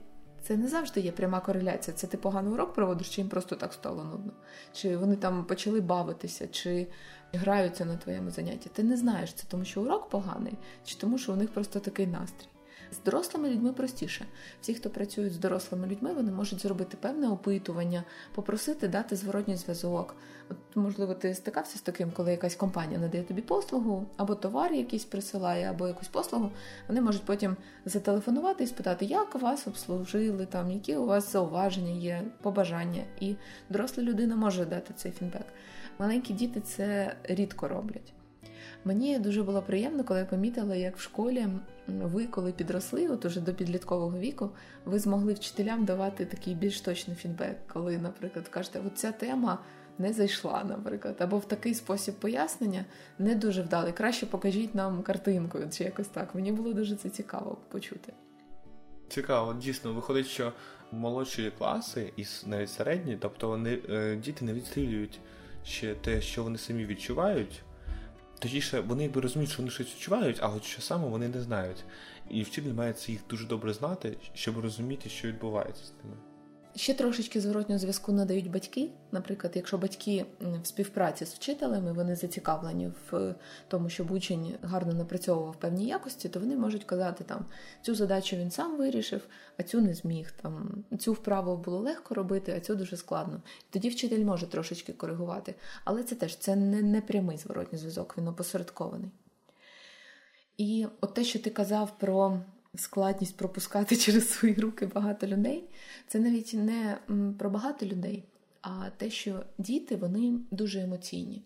це 0.47 0.57
не 0.57 0.69
завжди 0.69 1.01
є 1.01 1.13
пряма 1.13 1.41
кореляція. 1.41 1.97
Це 1.97 2.07
ти 2.07 2.17
поганий 2.17 2.53
урок 2.53 2.75
проводиш, 2.75 3.09
чи 3.09 3.21
їм 3.21 3.31
просто 3.31 3.57
так 3.57 3.73
стало 3.73 4.05
нудно, 4.05 4.33
чи 4.73 4.97
вони 4.97 5.17
там 5.17 5.45
почали 5.45 5.81
бавитися, 5.81 6.49
чи 6.49 6.87
граються 7.33 7.85
на 7.85 7.97
твоєму 7.97 8.31
занятті. 8.31 8.71
Ти 8.73 8.83
не 8.83 8.97
знаєш 8.97 9.33
це, 9.33 9.45
тому 9.49 9.65
що 9.65 9.83
урок 9.83 10.09
поганий, 10.09 10.55
чи 10.85 10.97
тому, 10.97 11.19
що 11.19 11.33
у 11.33 11.37
них 11.37 11.51
просто 11.51 11.81
такий 11.81 12.07
настрій. 12.07 12.47
З 12.93 13.05
дорослими 13.05 13.51
людьми 13.51 13.73
простіше. 13.73 14.27
Всі, 14.61 14.75
хто 14.75 14.91
працюють 14.91 15.33
з 15.33 15.39
дорослими 15.39 15.87
людьми, 15.87 16.13
вони 16.13 16.33
можуть 16.33 16.63
зробити 16.63 16.97
певне 17.01 17.29
опитування, 17.29 18.05
попросити 18.35 18.89
дати 18.89 19.17
зворотній 19.17 19.57
зв'язок. 19.57 20.17
От, 20.51 20.57
Можливо, 20.75 21.15
ти 21.15 21.35
стикався 21.35 21.79
з 21.79 21.81
таким, 21.81 22.11
коли 22.11 22.31
якась 22.31 22.55
компанія 22.55 22.99
надає 22.99 23.25
тобі 23.25 23.43
послугу, 23.43 24.07
або 24.17 24.35
товар 24.35 24.73
якийсь 24.73 25.05
присилає, 25.05 25.71
або 25.71 25.89
якусь 25.89 26.09
послугу. 26.09 26.51
Вони 26.89 27.01
можуть 27.01 27.25
потім 27.25 27.57
зателефонувати 27.85 28.65
і 28.65 28.67
спитати, 28.67 29.05
як 29.05 29.35
вас 29.35 29.67
обслужили, 29.67 30.47
там, 30.47 30.71
які 30.71 30.97
у 30.97 31.07
вас 31.07 31.33
зауваження 31.33 31.93
є, 31.93 32.25
побажання. 32.43 33.05
І 33.21 33.35
доросла 33.71 34.05
людина 34.05 34.37
може 34.37 34.65
дати 34.65 34.95
цей 34.95 35.13
фідбек. 35.13 35.47
Маленькі 35.99 36.35
діти 36.35 36.61
це 36.61 37.17
рідко 37.25 37.69
роблять. 37.69 38.14
Мені 38.85 39.19
дуже 39.19 39.43
було 39.43 39.63
приємно, 39.63 40.05
коли 40.05 40.21
я 40.21 40.27
помітила, 40.27 40.77
як 40.77 40.97
в 40.97 41.01
школі 41.01 41.47
ви, 41.87 42.27
коли 42.27 42.53
підросли, 42.53 43.09
от 43.09 43.25
уже 43.25 43.41
до 43.41 43.55
підліткового 43.55 44.19
віку, 44.19 44.51
ви 44.85 44.99
змогли 44.99 45.33
вчителям 45.33 45.85
давати 45.85 46.25
такий 46.25 46.55
більш 46.55 46.81
точний 46.81 47.17
фідбек, 47.17 47.57
коли, 47.73 47.99
наприклад, 47.99 48.49
кажете, 48.49 48.81
от 48.87 48.99
ця 48.99 49.13
тема 49.13 49.59
не 49.99 50.13
зайшла, 50.13 50.65
наприклад, 50.65 51.17
або 51.19 51.39
в 51.39 51.49
такий 51.49 51.75
спосіб 51.75 52.15
пояснення 52.15 52.85
не 53.19 53.35
дуже 53.35 53.63
вдалий. 53.63 53.93
Краще 53.93 54.27
покажіть 54.27 54.75
нам 54.75 55.03
картинкою 55.03 55.69
чи 55.71 55.85
якось 55.85 56.09
так. 56.09 56.35
Мені 56.35 56.53
було 56.53 56.73
дуже 56.73 56.97
це 56.97 57.09
цікаво 57.09 57.59
почути. 57.69 58.13
Цікаво, 59.09 59.55
дійсно, 59.55 59.95
виходить, 59.95 60.27
що 60.27 60.53
молодші 60.93 61.53
класи 61.59 62.13
і 62.17 62.25
навіть 62.47 62.71
середні, 62.71 63.19
тобто 63.21 63.49
вони 63.49 63.79
е, 63.91 64.17
діти 64.17 64.45
не 64.45 64.53
відстрілюють 64.53 65.21
ще 65.65 65.95
те, 65.95 66.21
що 66.21 66.43
вони 66.43 66.59
самі 66.59 66.87
відчувають. 66.87 67.63
Точніше, 68.45 68.81
вони 68.81 69.03
якби 69.03 69.21
розуміють, 69.21 69.51
що 69.51 69.63
вони 69.63 69.71
щось 69.71 69.95
відчувають, 69.95 70.39
але 70.41 70.61
що 70.61 70.83
саме 70.83 71.09
вони 71.09 71.29
не 71.29 71.41
знають. 71.41 71.85
І 72.31 72.43
вчитель 72.43 72.73
має 72.73 72.93
це 72.93 73.13
їх 73.13 73.21
дуже 73.31 73.47
добре 73.47 73.73
знати, 73.73 74.17
щоб 74.35 74.59
розуміти, 74.59 75.09
що 75.09 75.29
відбувається 75.29 75.85
з 75.85 76.05
ними. 76.05 76.17
Ще 76.77 76.95
трошечки 76.95 77.41
зворотнього 77.41 77.79
зв'язку 77.79 78.13
надають 78.13 78.51
батьки. 78.51 78.91
Наприклад, 79.13 79.53
якщо 79.57 79.79
батьки 79.79 80.27
в 80.41 80.67
співпраці 80.67 81.27
з 81.27 81.35
вчителями 81.35 81.93
вони 81.93 82.17
зацікавлені 82.17 82.93
в 83.11 83.35
тому, 83.69 83.89
щоб 83.89 84.11
учень 84.11 84.55
гарно 84.63 84.93
напрацьовував 84.93 85.57
певні 85.57 85.87
якості, 85.87 86.29
то 86.29 86.41
вони 86.41 86.57
можуть 86.57 86.85
казати 86.85 87.25
там 87.25 87.45
цю 87.83 87.95
задачу 87.95 88.37
він 88.37 88.51
сам 88.51 88.79
вирішив, 88.79 89.27
а 89.57 89.63
цю 89.63 89.81
не 89.81 89.95
зміг. 89.95 90.33
Там 90.43 90.85
цю 90.99 91.13
вправу 91.13 91.57
було 91.57 91.79
легко 91.79 92.15
робити, 92.15 92.55
а 92.57 92.61
цю 92.61 92.75
дуже 92.75 92.97
складно. 92.97 93.43
Тоді 93.71 93.89
вчитель 93.89 94.25
може 94.25 94.47
трошечки 94.47 94.93
коригувати. 94.93 95.55
Але 95.85 96.03
це 96.03 96.15
теж 96.15 96.37
це 96.37 96.57
не, 96.57 96.83
не 96.83 97.01
прямий 97.01 97.39
зворотній 97.39 97.79
зв'язок, 97.79 98.15
він 98.19 98.29
опосередкований. 98.29 99.11
І 100.57 100.87
от 101.01 101.15
те, 101.15 101.25
що 101.25 101.39
ти 101.39 101.51
казав 101.51 101.99
про 101.99 102.41
складність 102.77 103.37
пропускати 103.37 103.97
через 104.05 104.31
свої 104.31 104.55
руки 104.55 104.87
багато 104.87 105.27
людей, 105.27 105.65
це 106.09 106.19
навіть 106.19 106.55
не 106.55 106.99
про 107.39 107.51
багато 107.51 107.87
людей, 107.87 108.25
а 108.63 108.91
те, 108.97 109.11
що 109.11 109.45
діти 109.59 109.97
вони 109.97 110.39
дуже 110.51 110.81
емоційні. 110.81 111.43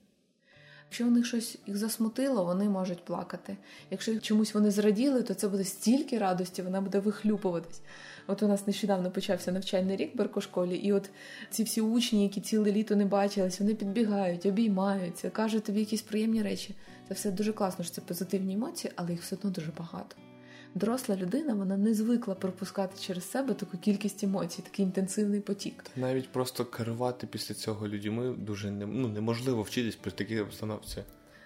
Якщо 0.90 1.06
у 1.06 1.10
них 1.10 1.26
щось 1.26 1.58
їх 1.66 1.76
засмутило, 1.76 2.44
вони 2.44 2.68
можуть 2.68 3.04
плакати. 3.04 3.56
Якщо 3.90 4.20
чомусь 4.20 4.54
вони 4.54 4.70
зраділи, 4.70 5.22
то 5.22 5.34
це 5.34 5.48
буде 5.48 5.64
стільки 5.64 6.18
радості, 6.18 6.62
вона 6.62 6.80
буде 6.80 6.98
вихлюпуватись. 6.98 7.80
От 8.26 8.42
у 8.42 8.48
нас 8.48 8.66
нещодавно 8.66 9.10
почався 9.10 9.52
навчальний 9.52 9.96
рік 9.96 10.14
в 10.14 10.18
Беркошколі, 10.18 10.76
і 10.76 10.92
от 10.92 11.10
ці 11.50 11.62
всі 11.62 11.80
учні, 11.80 12.22
які 12.22 12.40
ціле 12.40 12.72
літо 12.72 12.96
не 12.96 13.04
бачились, 13.04 13.60
вони 13.60 13.74
підбігають, 13.74 14.46
обіймаються, 14.46 15.30
кажуть 15.30 15.64
тобі 15.64 15.80
якісь 15.80 16.02
приємні 16.02 16.42
речі. 16.42 16.74
Це 17.08 17.14
все 17.14 17.30
дуже 17.30 17.52
класно, 17.52 17.84
що 17.84 17.94
це 17.94 18.00
позитивні 18.00 18.54
емоції, 18.54 18.92
але 18.96 19.10
їх 19.10 19.22
все 19.22 19.36
одно 19.36 19.50
дуже 19.50 19.72
багато 19.78 20.16
доросла 20.74 21.16
людина 21.16 21.54
вона 21.54 21.76
не 21.76 21.94
звикла 21.94 22.34
пропускати 22.34 23.00
через 23.00 23.30
себе 23.30 23.54
таку 23.54 23.78
кількість 23.78 24.24
емоцій, 24.24 24.62
такий 24.62 24.84
інтенсивний 24.84 25.40
потік. 25.40 25.84
Навіть 25.96 26.28
просто 26.28 26.64
керувати 26.64 27.26
після 27.26 27.54
цього 27.54 27.88
людьми 27.88 28.34
дуже 28.38 28.70
не, 28.70 28.86
ну, 28.86 29.08
неможливо 29.08 29.62
вчитись 29.62 29.96
при 29.96 30.10
такій 30.10 30.40
обстановці. 30.40 31.02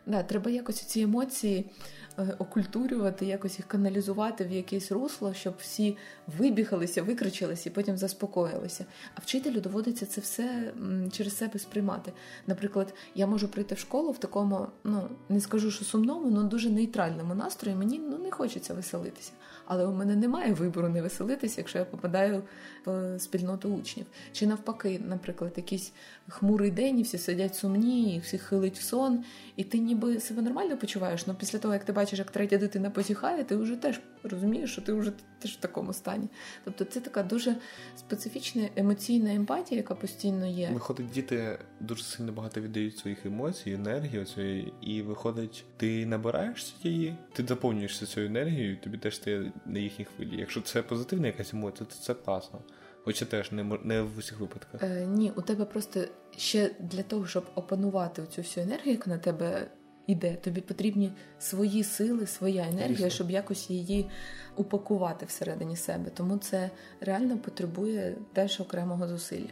Да, 0.07 0.23
треба 0.23 0.51
якось 0.51 0.81
ці 0.81 1.01
емоції 1.01 1.71
Е, 2.19 2.35
окультурювати, 2.39 3.27
якось 3.27 3.59
їх 3.59 3.69
каналізувати 3.69 4.45
в 4.45 4.53
якесь 4.53 4.93
русло, 4.93 5.35
щоб 5.35 5.55
всі 5.59 5.97
вибігалися, 6.39 7.03
викричалися 7.03 7.69
і 7.69 7.73
потім 7.73 7.97
заспокоїлися. 7.97 8.85
А 9.15 9.21
вчителю 9.21 9.61
доводиться 9.61 10.07
це 10.07 10.21
все 10.21 10.73
через 11.13 11.37
себе 11.37 11.59
сприймати. 11.59 12.13
Наприклад, 12.47 12.95
я 13.15 13.27
можу 13.27 13.49
прийти 13.49 13.75
в 13.75 13.79
школу 13.79 14.11
в 14.11 14.19
такому, 14.19 14.67
ну 14.85 15.09
не 15.29 15.41
скажу, 15.41 15.71
що 15.71 15.85
сумному, 15.85 16.37
але 16.37 16.49
дуже 16.49 16.71
нейтральному 16.71 17.35
настрої. 17.35 17.77
Мені 17.77 17.99
ну 17.99 18.19
не 18.19 18.31
хочеться 18.31 18.75
веселитися. 18.75 19.33
Але 19.65 19.87
у 19.87 19.93
мене 19.93 20.17
немає 20.17 20.53
вибору 20.53 20.89
не 20.89 21.03
веселитися, 21.03 21.55
якщо 21.59 21.79
я 21.79 21.85
попадаю 21.85 22.43
в 22.87 23.19
спільноту 23.19 23.75
учнів. 23.75 24.07
Чи 24.33 24.47
навпаки, 24.47 25.01
наприклад, 25.09 25.53
якийсь 25.57 25.93
хмурий 26.29 26.71
день, 26.71 26.99
і 26.99 27.03
всі 27.03 27.19
сидять 27.19 27.55
сумні, 27.57 28.17
і 28.17 28.19
всі 28.19 28.39
хилить 28.39 28.79
в 28.79 28.83
сон, 28.83 29.25
і 29.57 29.65
ти 29.65 29.79
ніби 29.79 30.21
себе 30.21 30.43
нормально 30.43 30.77
почуваєш. 30.77 31.25
але 31.27 31.37
після 31.37 31.59
того, 31.59 31.75
як 31.75 31.85
ти 31.85 31.93
бачиш, 31.93 32.19
як 32.19 32.31
третя 32.31 32.59
дитина 32.59 32.91
позіхає, 32.91 33.45
ти 33.45 33.57
вже 33.57 33.77
теж 33.77 34.01
розумієш, 34.23 34.73
що 34.73 34.83
ти 34.83 34.93
вже 34.93 35.13
теж 35.39 35.53
в 35.53 35.61
такому 35.61 35.93
стані. 35.93 36.29
Тобто 36.65 36.85
це 36.85 37.01
така 37.01 37.23
дуже 37.23 37.57
специфічна 37.97 38.69
емоційна 38.77 39.35
емпатія, 39.35 39.81
яка 39.81 39.95
постійно 39.95 40.47
є. 40.47 40.71
Виходить, 40.73 41.11
діти 41.11 41.59
дуже 41.81 42.05
сильно 42.05 42.33
багато 42.33 42.61
віддають 42.61 42.99
своїх 42.99 43.27
емоцій, 43.27 43.73
енергії 43.73 44.25
цієї, 44.25 44.73
і 44.81 45.03
виходить, 45.03 45.65
ти 45.77 46.07
набираєшся 46.07 46.75
її, 46.83 47.17
ти 47.33 47.45
заповнюєшся 47.49 48.07
цією 48.07 48.31
енергією, 48.31 48.77
тобі 48.77 48.99
теж 48.99 49.17
стає 49.17 49.52
на 49.67 49.79
їхній 49.79 50.05
хвилі. 50.05 50.37
Якщо 50.41 50.61
це 50.61 50.83
позитивна 50.83 51.27
якась 51.27 51.55
емоція, 51.55 51.87
то 51.91 51.95
це 51.95 52.15
класно. 52.15 52.61
Хоча 53.05 53.25
теж 53.25 53.53
не 53.53 53.79
не 53.83 54.03
в 54.03 54.19
усіх 54.19 54.41
випадках. 54.41 54.83
Е, 54.83 55.07
Ні, 55.07 55.33
у 55.37 55.43
тебе 55.43 55.65
просто 55.65 56.01
ще 56.37 56.71
для 56.81 57.03
того, 57.03 57.27
щоб 57.27 57.45
опанувати 57.55 58.23
цю 58.27 58.41
всю 58.43 58.67
енергію, 58.67 58.93
яка 58.93 59.11
на 59.11 59.19
тебе 59.19 59.71
йде, 60.07 60.35
тобі 60.35 60.61
потрібні 60.61 61.13
свої 61.39 61.85
сили, 61.85 62.27
своя 62.27 62.67
енергія, 62.69 63.11
щоб 63.11 63.31
якось 63.31 63.71
її 63.71 64.11
упакувати 64.57 65.27
всередині 65.27 65.77
себе. 65.77 66.11
Тому 66.11 66.39
це 66.39 66.71
реально 67.01 67.39
потребує 67.39 68.17
теж 68.33 68.61
окремого 68.61 69.09
зусилля. 69.09 69.51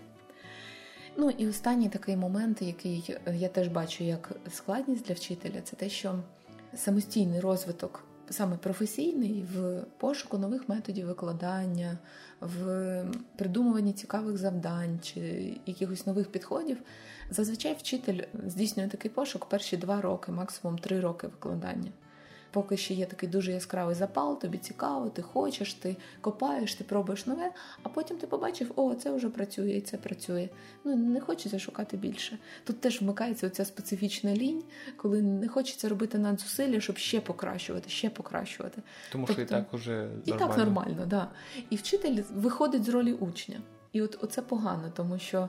Ну 1.16 1.30
і 1.30 1.48
останній 1.48 1.88
такий 1.88 2.16
момент, 2.16 2.62
який 2.62 3.16
я 3.34 3.48
теж 3.48 3.68
бачу 3.68 4.04
як 4.04 4.32
складність 4.50 5.06
для 5.06 5.14
вчителя, 5.14 5.60
це 5.60 5.76
те, 5.76 5.88
що 5.88 6.18
самостійний 6.74 7.40
розвиток 7.40 8.04
саме 8.30 8.56
професійний 8.56 9.44
в 9.54 9.82
пошуку 9.98 10.38
нових 10.38 10.68
методів 10.68 11.06
викладання, 11.06 11.98
в 12.40 13.04
придумуванні 13.36 13.92
цікавих 13.92 14.38
завдань 14.38 14.98
чи 15.02 15.20
якихось 15.66 16.06
нових 16.06 16.32
підходів. 16.32 16.76
Зазвичай 17.30 17.74
вчитель 17.74 18.22
здійснює 18.46 18.88
такий 18.88 19.10
пошук 19.10 19.46
перші 19.46 19.76
два 19.76 20.00
роки, 20.00 20.32
максимум 20.32 20.78
три 20.78 21.00
роки 21.00 21.26
викладання 21.26 21.90
поки 22.50 22.76
ще 22.76 22.94
є 22.94 23.06
такий 23.06 23.28
дуже 23.28 23.52
яскравий 23.52 23.94
запал, 23.94 24.40
тобі 24.40 24.58
цікаво, 24.58 25.10
ти 25.10 25.22
хочеш, 25.22 25.74
ти 25.74 25.96
копаєш, 26.20 26.74
ти 26.74 26.84
пробуєш 26.84 27.26
нове, 27.26 27.52
а 27.82 27.88
потім 27.88 28.16
ти 28.16 28.26
побачив, 28.26 28.72
о, 28.76 28.94
це 28.94 29.12
вже 29.12 29.28
працює 29.28 29.70
і 29.70 29.80
це 29.80 29.96
працює. 29.96 30.48
Ну 30.84 30.96
не 30.96 31.20
хочеться 31.20 31.58
шукати 31.58 31.96
більше. 31.96 32.38
Тут 32.64 32.80
теж 32.80 33.00
вмикається 33.00 33.46
оця 33.46 33.64
специфічна 33.64 34.34
лінь, 34.34 34.62
коли 34.96 35.22
не 35.22 35.48
хочеться 35.48 35.88
робити 35.88 36.18
надзусилля, 36.18 36.80
щоб 36.80 36.98
ще 36.98 37.20
покращувати, 37.20 37.90
ще 37.90 38.10
покращувати. 38.10 38.82
Тому 39.12 39.26
тобто, 39.26 39.42
що 39.42 39.56
і 39.56 39.60
так 39.60 39.74
уже 39.74 39.90
нормально. 39.90 40.22
і 40.26 40.32
так 40.32 40.58
нормально, 40.58 41.06
да. 41.06 41.28
І 41.70 41.76
вчитель 41.76 42.22
виходить 42.34 42.84
з 42.84 42.88
ролі 42.88 43.12
учня. 43.12 43.60
І 43.92 44.02
от 44.02 44.18
оце 44.22 44.42
погано, 44.42 44.92
тому 44.96 45.18
що, 45.18 45.48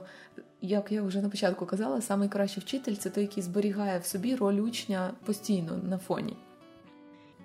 як 0.60 0.92
я 0.92 1.02
вже 1.02 1.22
на 1.22 1.28
початку 1.28 1.66
казала, 1.66 2.00
найкращий 2.16 2.62
вчитель 2.62 2.94
це 2.94 3.10
той, 3.10 3.22
який 3.22 3.42
зберігає 3.42 3.98
в 3.98 4.04
собі 4.04 4.34
роль 4.34 4.54
учня 4.60 5.14
постійно 5.24 5.76
на 5.76 5.98
фоні. 5.98 6.36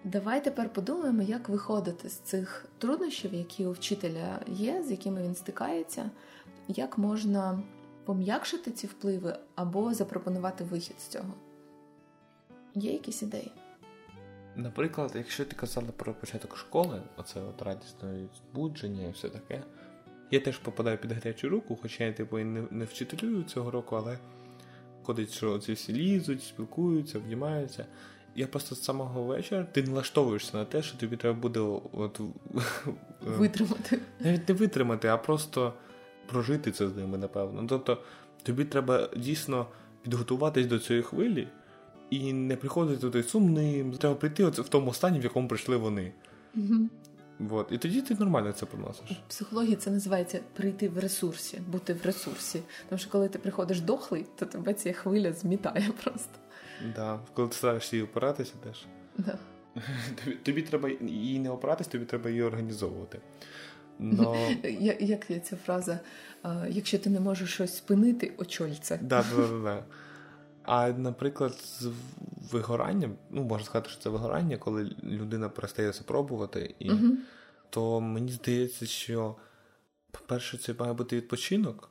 Давай 0.03 0.43
тепер 0.43 0.73
подумаємо, 0.73 1.21
як 1.21 1.49
виходити 1.49 2.09
з 2.09 2.13
цих 2.13 2.65
труднощів, 2.77 3.33
які 3.33 3.65
у 3.65 3.71
вчителя 3.71 4.39
є, 4.47 4.83
з 4.83 4.91
якими 4.91 5.23
він 5.23 5.35
стикається, 5.35 6.09
як 6.67 6.97
можна 6.97 7.59
пом'якшити 8.05 8.71
ці 8.71 8.87
впливи 8.87 9.37
або 9.55 9.93
запропонувати 9.93 10.63
вихід 10.63 10.95
з 10.99 11.07
цього. 11.07 11.33
Є 12.75 12.91
якісь 12.91 13.21
ідеї? 13.21 13.51
Наприклад, 14.55 15.11
якщо 15.15 15.45
ти 15.45 15.55
казала 15.55 15.87
про 15.97 16.13
початок 16.13 16.57
школи, 16.57 17.01
оце 17.17 17.41
от 17.41 17.61
радісне 17.61 18.27
збудження 18.37 19.07
і 19.07 19.11
все 19.11 19.29
таке, 19.29 19.63
я 20.31 20.39
теж 20.39 20.57
попадаю 20.57 20.97
під 20.97 21.11
гарячу 21.11 21.49
руку, 21.49 21.77
хоча 21.81 22.03
я 22.03 22.13
типу 22.13 22.37
не, 22.37 22.63
не 22.71 22.85
вчителюю 22.85 23.43
цього 23.43 23.71
року, 23.71 23.95
але 23.95 24.17
ходить, 25.03 25.31
що 25.31 25.59
ці 25.59 25.73
всі 25.73 25.93
лізуть, 25.93 26.43
спілкуються, 26.43 27.17
обнімаються 27.17 27.85
я 28.37 28.47
просто 28.47 28.75
з 28.75 28.83
самого 28.83 29.23
вечора 29.23 29.63
ти 29.71 29.83
налаштовуєшся 29.83 30.57
на 30.57 30.65
те, 30.65 30.81
що 30.81 30.97
тобі 30.97 31.17
треба 31.17 31.39
буде 31.39 31.59
от, 31.93 32.19
витримати. 33.21 33.99
Навіть 34.19 34.49
не 34.49 34.55
витримати, 34.55 35.07
а 35.07 35.17
просто 35.17 35.73
прожити 36.27 36.71
це 36.71 36.89
з 36.89 36.95
ними, 36.95 37.17
напевно. 37.17 37.65
Тобто 37.69 37.97
тобі 38.43 38.65
треба 38.65 39.09
дійсно 39.17 39.67
підготуватись 40.01 40.65
до 40.65 40.79
цієї 40.79 41.03
хвилі 41.03 41.47
і 42.09 42.33
не 42.33 42.55
приходити 42.55 43.01
туди 43.01 43.23
сумним. 43.23 43.91
Треба 43.91 44.15
прийти 44.15 44.43
от 44.43 44.59
в 44.59 44.69
тому 44.69 44.93
стані, 44.93 45.19
в 45.19 45.23
якому 45.23 45.47
прийшли 45.47 45.77
вони. 45.77 46.11
Угу. 46.55 46.89
Вот. 47.39 47.71
І 47.71 47.77
тоді 47.77 48.01
ти 48.01 48.15
нормально 48.15 48.51
це 48.51 48.65
приносиш. 48.65 49.11
У 49.11 49.29
психології 49.29 49.75
це 49.75 49.91
називається 49.91 50.39
прийти 50.53 50.89
в 50.89 50.99
ресурсі, 50.99 51.61
бути 51.67 51.93
в 51.93 52.05
ресурсі. 52.05 52.61
Тому 52.89 52.99
що 52.99 53.09
коли 53.09 53.29
ти 53.29 53.39
приходиш 53.39 53.81
дохлий, 53.81 54.25
то 54.35 54.45
тебе 54.45 54.73
ця 54.73 54.93
хвиля 54.93 55.33
змітає 55.33 55.89
просто. 56.03 56.39
Да. 56.95 57.19
Коли 57.33 57.47
ти 57.47 57.55
стараєшся 57.55 57.95
її 57.95 58.07
опиратися 58.07 58.53
теж. 58.63 58.85
Да. 59.17 59.39
Тобі, 60.23 60.35
тобі 60.35 60.61
треба 60.61 60.89
її 61.01 61.39
не 61.39 61.49
опиратись, 61.49 61.87
тобі 61.87 62.05
треба 62.05 62.29
її 62.29 62.43
організовувати. 62.43 63.19
Но... 63.99 64.35
Як 64.99 65.29
є 65.29 65.39
ця 65.39 65.55
фраза? 65.55 65.99
Якщо 66.69 66.99
ти 66.99 67.09
не 67.09 67.19
можеш 67.19 67.53
щось 67.53 67.77
спинити, 67.77 68.33
очоль 68.37 68.71
це. 68.81 68.97
Да, 68.97 69.25
да, 69.35 69.47
да, 69.47 69.59
да. 69.63 69.83
А, 70.63 70.89
наприклад, 70.89 71.53
з 71.53 71.91
вигоранням, 72.51 73.15
ну, 73.29 73.43
можна 73.43 73.65
сказати, 73.65 73.89
що 73.89 73.99
це 74.01 74.09
вигорання, 74.09 74.57
коли 74.57 74.95
людина 75.03 75.49
перестає 75.49 75.91
це 75.91 76.03
пробувати, 76.03 76.75
і 76.79 76.89
uh 76.89 77.11
то 77.69 78.01
мені 78.01 78.31
здається, 78.31 78.85
що, 78.85 79.35
по-перше, 80.11 80.57
це 80.57 80.73
має 80.79 80.93
бути 80.93 81.15
відпочинок. 81.15 81.89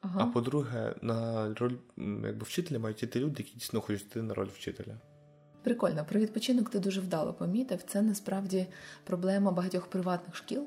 Ага. 0.00 0.22
А 0.22 0.26
по-друге, 0.26 0.94
на 1.02 1.48
роль 1.54 1.74
якби 1.98 2.42
вчителя 2.42 2.78
мають 2.78 3.02
іти 3.02 3.20
люди, 3.20 3.34
які 3.38 3.54
дійсно 3.54 3.80
хочуть 3.80 4.02
йти 4.02 4.22
на 4.22 4.34
роль 4.34 4.48
вчителя. 4.54 4.94
Прикольно, 5.62 6.04
про 6.04 6.20
відпочинок 6.20 6.70
ти 6.70 6.78
дуже 6.78 7.00
вдало 7.00 7.34
помітив. 7.34 7.82
Це 7.82 8.02
насправді 8.02 8.66
проблема 9.04 9.50
багатьох 9.50 9.86
приватних 9.86 10.36
шкіл. 10.36 10.66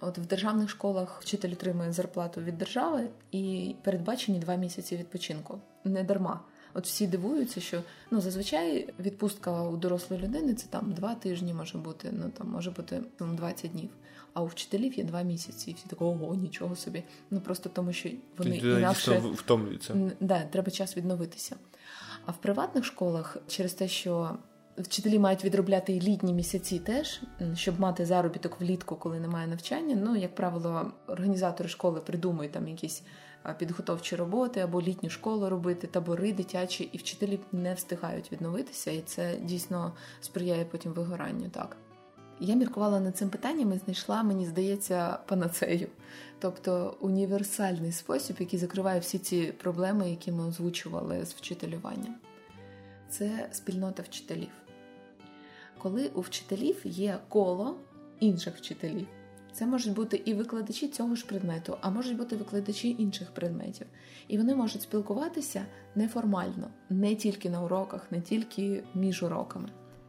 От 0.00 0.18
в 0.18 0.26
державних 0.26 0.70
школах 0.70 1.22
вчитель 1.22 1.52
отримує 1.52 1.92
зарплату 1.92 2.40
від 2.40 2.58
держави 2.58 3.08
і 3.30 3.74
передбачені 3.82 4.38
два 4.38 4.54
місяці 4.54 4.96
відпочинку. 4.96 5.60
Не 5.84 6.02
дарма. 6.02 6.40
От 6.74 6.86
всі 6.86 7.06
дивуються, 7.06 7.60
що 7.60 7.82
ну 8.10 8.20
зазвичай 8.20 8.88
відпустка 9.00 9.62
у 9.62 9.76
дорослої 9.76 10.22
людини 10.22 10.54
це 10.54 10.66
там 10.70 10.92
два 10.92 11.14
тижні 11.14 11.54
може 11.54 11.78
бути, 11.78 12.08
ну 12.12 12.30
там 12.38 12.50
може 12.50 12.70
бути 12.70 13.00
20 13.20 13.70
днів. 13.70 13.90
А 14.34 14.42
у 14.42 14.46
вчителів 14.46 14.98
є 14.98 15.04
два 15.04 15.22
місяці, 15.22 15.70
і 15.70 15.74
всі 15.74 15.84
такі, 15.88 16.04
ого, 16.04 16.34
нічого 16.34 16.76
собі. 16.76 17.02
Ну 17.30 17.40
просто 17.40 17.68
тому, 17.68 17.92
що 17.92 18.10
вони 18.38 18.56
інакше 18.56 19.22
втомлюються. 19.34 20.10
Да, 20.20 20.42
треба 20.44 20.70
час 20.70 20.96
відновитися. 20.96 21.56
А 22.26 22.30
в 22.30 22.36
приватних 22.36 22.84
школах 22.84 23.36
через 23.48 23.74
те, 23.74 23.88
що 23.88 24.38
вчителі 24.78 25.18
мають 25.18 25.44
відробляти 25.44 25.92
і 25.92 26.00
літні 26.00 26.32
місяці 26.32 26.78
теж, 26.78 27.20
щоб 27.54 27.80
мати 27.80 28.06
заробіток 28.06 28.60
влітку, 28.60 28.96
коли 28.96 29.20
немає 29.20 29.46
навчання. 29.46 29.96
Ну, 30.04 30.16
як 30.16 30.34
правило, 30.34 30.92
організатори 31.06 31.68
школи 31.68 32.00
придумують 32.00 32.52
там 32.52 32.68
якісь 32.68 33.02
підготовчі 33.58 34.16
роботи 34.16 34.60
або 34.60 34.82
літню 34.82 35.10
школу 35.10 35.48
робити, 35.48 35.86
табори 35.86 36.32
дитячі, 36.32 36.88
і 36.92 36.98
вчителі 36.98 37.40
не 37.52 37.74
встигають 37.74 38.32
відновитися, 38.32 38.90
і 38.90 39.00
це 39.00 39.36
дійсно 39.36 39.92
сприяє 40.20 40.64
потім 40.64 40.92
вигоранню. 40.92 41.48
Так. 41.48 41.76
Я 42.40 42.54
міркувала 42.54 43.00
над 43.00 43.16
цим 43.16 43.30
питанням 43.30 43.72
і 43.72 43.78
знайшла, 43.78 44.22
мені 44.22 44.46
здається, 44.46 45.18
панацею, 45.26 45.88
тобто 46.38 46.96
універсальний 47.00 47.92
спосіб, 47.92 48.36
який 48.40 48.58
закриває 48.58 49.00
всі 49.00 49.18
ці 49.18 49.52
проблеми, 49.52 50.10
які 50.10 50.32
ми 50.32 50.46
озвучували 50.46 51.24
з 51.24 51.34
вчителюванням. 51.34 52.14
Це 53.08 53.48
спільнота 53.52 54.02
вчителів. 54.02 54.48
Коли 55.78 56.08
у 56.08 56.20
вчителів 56.20 56.76
є 56.84 57.18
коло 57.28 57.76
інших 58.20 58.56
вчителів. 58.56 59.06
Це 59.52 59.66
можуть 59.66 59.94
бути 59.94 60.22
і 60.24 60.34
викладачі 60.34 60.88
цього 60.88 61.14
ж 61.14 61.26
предмету, 61.26 61.76
а 61.80 61.90
можуть 61.90 62.16
бути 62.16 62.36
викладачі 62.36 62.96
інших 62.98 63.30
предметів. 63.30 63.86
І 64.28 64.38
вони 64.38 64.54
можуть 64.54 64.82
спілкуватися 64.82 65.66
неформально, 65.94 66.70
не 66.90 67.14
тільки 67.14 67.50
на 67.50 67.62
уроках, 67.62 68.06
не 68.10 68.20
тільки 68.20 68.84
між 68.94 69.22
уроками. 69.22 69.68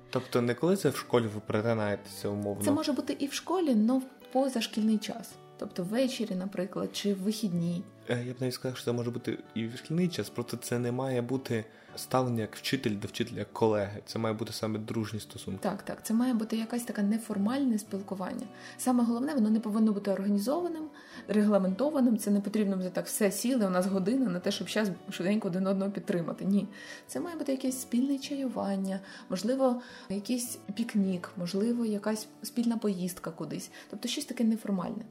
Тобто, 0.09 0.41
не 0.41 0.53
коли 0.53 0.77
це 0.77 0.89
в 0.89 0.95
школі 0.95 1.27
ви 1.27 1.41
перетинаєтеся 1.47 2.29
умовно? 2.29 2.65
Це 2.65 2.71
може 2.71 2.91
бути 2.91 3.15
і 3.19 3.27
в 3.27 3.33
школі, 3.33 3.77
але 3.89 3.99
в 3.99 4.03
позашкільний 4.31 4.97
час. 4.97 5.35
Тобто 5.57 5.83
ввечері, 5.83 6.35
наприклад, 6.35 6.89
чи 6.93 7.13
в 7.13 7.17
вихідні. 7.17 7.83
Е, 8.09 8.23
я 8.27 8.33
б 8.33 8.35
навіть 8.39 8.53
сказав, 8.53 8.77
що 8.77 8.85
це 8.85 8.91
може 8.91 9.11
бути 9.11 9.37
і 9.55 9.67
в 9.67 9.77
шкільний 9.77 10.07
час, 10.07 10.29
проте 10.29 10.57
це 10.57 10.79
не 10.79 10.91
має 10.91 11.21
бути 11.21 11.65
ставлення 11.95 12.41
як 12.41 12.55
вчитель 12.55 12.99
до 13.01 13.07
вчителя 13.07 13.39
як 13.39 13.53
колеги. 13.53 14.01
Це 14.05 14.19
має 14.19 14.35
бути 14.35 14.53
саме 14.53 14.79
дружні 14.79 15.19
стосунки. 15.19 15.59
Так, 15.63 15.81
так. 15.81 16.05
Це 16.05 16.13
має 16.13 16.33
бути 16.33 16.57
якась 16.57 16.83
така 16.83 17.01
неформальне 17.01 17.77
спілкування. 17.77 18.45
Саме 18.77 19.03
головне, 19.03 19.33
воно 19.33 19.49
не 19.49 19.59
повинно 19.59 19.93
бути 19.93 20.11
організованим, 20.11 20.83
регламентованим. 21.27 22.17
Це 22.17 22.31
не 22.31 22.41
потрібно 22.41 22.77
вже 22.77 22.89
так 22.89 23.05
все 23.05 23.31
сіли. 23.31 23.65
У 23.65 23.69
нас 23.69 23.85
година 23.85 24.29
на 24.29 24.39
те, 24.39 24.51
щоб 24.51 24.67
час 24.67 24.89
швиденько 25.09 25.47
один 25.47 25.67
одного 25.67 25.91
підтримати. 25.91 26.45
Ні, 26.45 26.67
це 27.07 27.19
має 27.19 27.35
бути 27.35 27.51
якесь 27.51 27.81
спільне 27.81 28.19
чаювання, 28.19 28.99
можливо, 29.29 29.81
якийсь 30.09 30.57
пікнік, 30.75 31.29
можливо, 31.37 31.85
якась 31.85 32.27
спільна 32.43 32.77
поїздка 32.77 33.31
кудись. 33.31 33.69
Тобто 33.89 34.07
щось 34.07 34.25
таке 34.25 34.43
неформальне. 34.43 35.03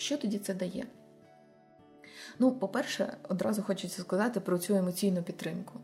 Що 0.00 0.16
тоді 0.16 0.38
це 0.38 0.54
дає? 0.54 0.86
Ну, 2.38 2.52
по-перше, 2.52 3.16
одразу 3.28 3.62
хочеться 3.62 4.02
сказати 4.02 4.40
про 4.40 4.58
цю 4.58 4.74
емоційну 4.74 5.22
підтримку. 5.22 5.80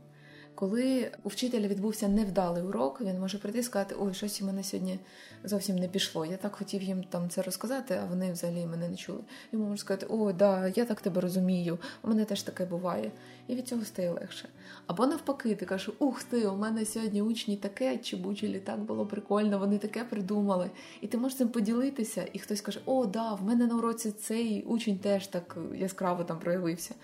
Коли 0.57 1.11
у 1.25 1.29
вчителя 1.29 1.69
відбувся 1.69 2.09
невдалий 2.09 2.63
урок, 2.63 3.01
він 3.01 3.21
може 3.21 3.39
прийти 3.39 3.59
і 3.59 3.63
сказати, 3.63 3.95
ой, 4.01 4.15
щось 4.15 4.43
у 4.43 4.45
мене 4.45 4.65
сьогодні 4.65 4.99
зовсім 5.45 5.77
не 5.77 5.89
пішло. 5.89 6.27
Я 6.27 6.37
так 6.37 6.57
хотів 6.57 6.83
їм 6.83 7.05
там 7.05 7.31
це 7.31 7.43
розказати, 7.43 8.01
а 8.03 8.07
вони 8.07 8.33
взагалі 8.33 8.67
мене 8.67 8.89
не 8.89 8.97
чули. 8.97 9.19
Йому 9.53 9.65
можуть 9.65 9.81
сказати, 9.81 10.07
ой, 10.11 10.33
да, 10.33 10.69
я 10.69 10.85
так 10.85 11.01
тебе 11.01 11.21
розумію, 11.21 11.79
у 12.03 12.09
мене 12.09 12.25
теж 12.25 12.43
таке 12.43 12.65
буває. 12.65 13.13
І 13.49 13.55
від 13.55 13.69
цього 13.69 13.85
стає 13.85 14.11
легше. 14.11 14.49
Або 14.87 15.07
навпаки, 15.07 15.55
ти 15.55 15.67
кажеш, 15.67 15.91
ух 15.99 16.23
ти, 16.23 16.47
у 16.47 16.57
мене 16.57 16.85
сьогодні 16.85 17.23
учні 17.23 17.57
таке, 17.57 17.99
чи 17.99 18.17
бучилі, 18.17 18.61
так 18.61 18.79
було 18.81 19.07
прикольно, 19.07 19.59
вони 19.59 19.79
таке 19.79 20.05
придумали. 20.05 20.71
І 21.01 21.07
ти 21.07 21.19
можеш 21.19 21.39
цим 21.39 21.49
поділитися, 21.49 22.27
і 22.33 22.39
хтось 22.39 22.61
каже, 22.61 22.81
о, 22.85 23.07
да, 23.07 23.35
в 23.35 23.43
мене 23.43 23.67
на 23.67 23.77
уроці 23.77 24.11
цей 24.11 24.63
учень 24.63 24.99
теж 24.99 25.27
так 25.27 25.57
яскраво 25.75 26.25
там 26.25 26.39
проявився. 26.39 26.95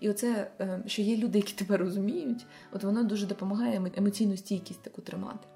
І 0.00 0.10
оце, 0.10 0.50
е, 0.60 0.82
що 0.86 1.02
є 1.02 1.16
люди, 1.16 1.38
які 1.38 1.52
тебе 1.52 1.76
розуміють, 1.76 2.46
от 2.72 2.84
воно 2.84 3.04
дуже 3.04 3.26
допомагає 3.26 3.90
емоційну 3.96 4.36
стійкість 4.36 4.82
таку 4.82 5.02
тримати. 5.02 5.46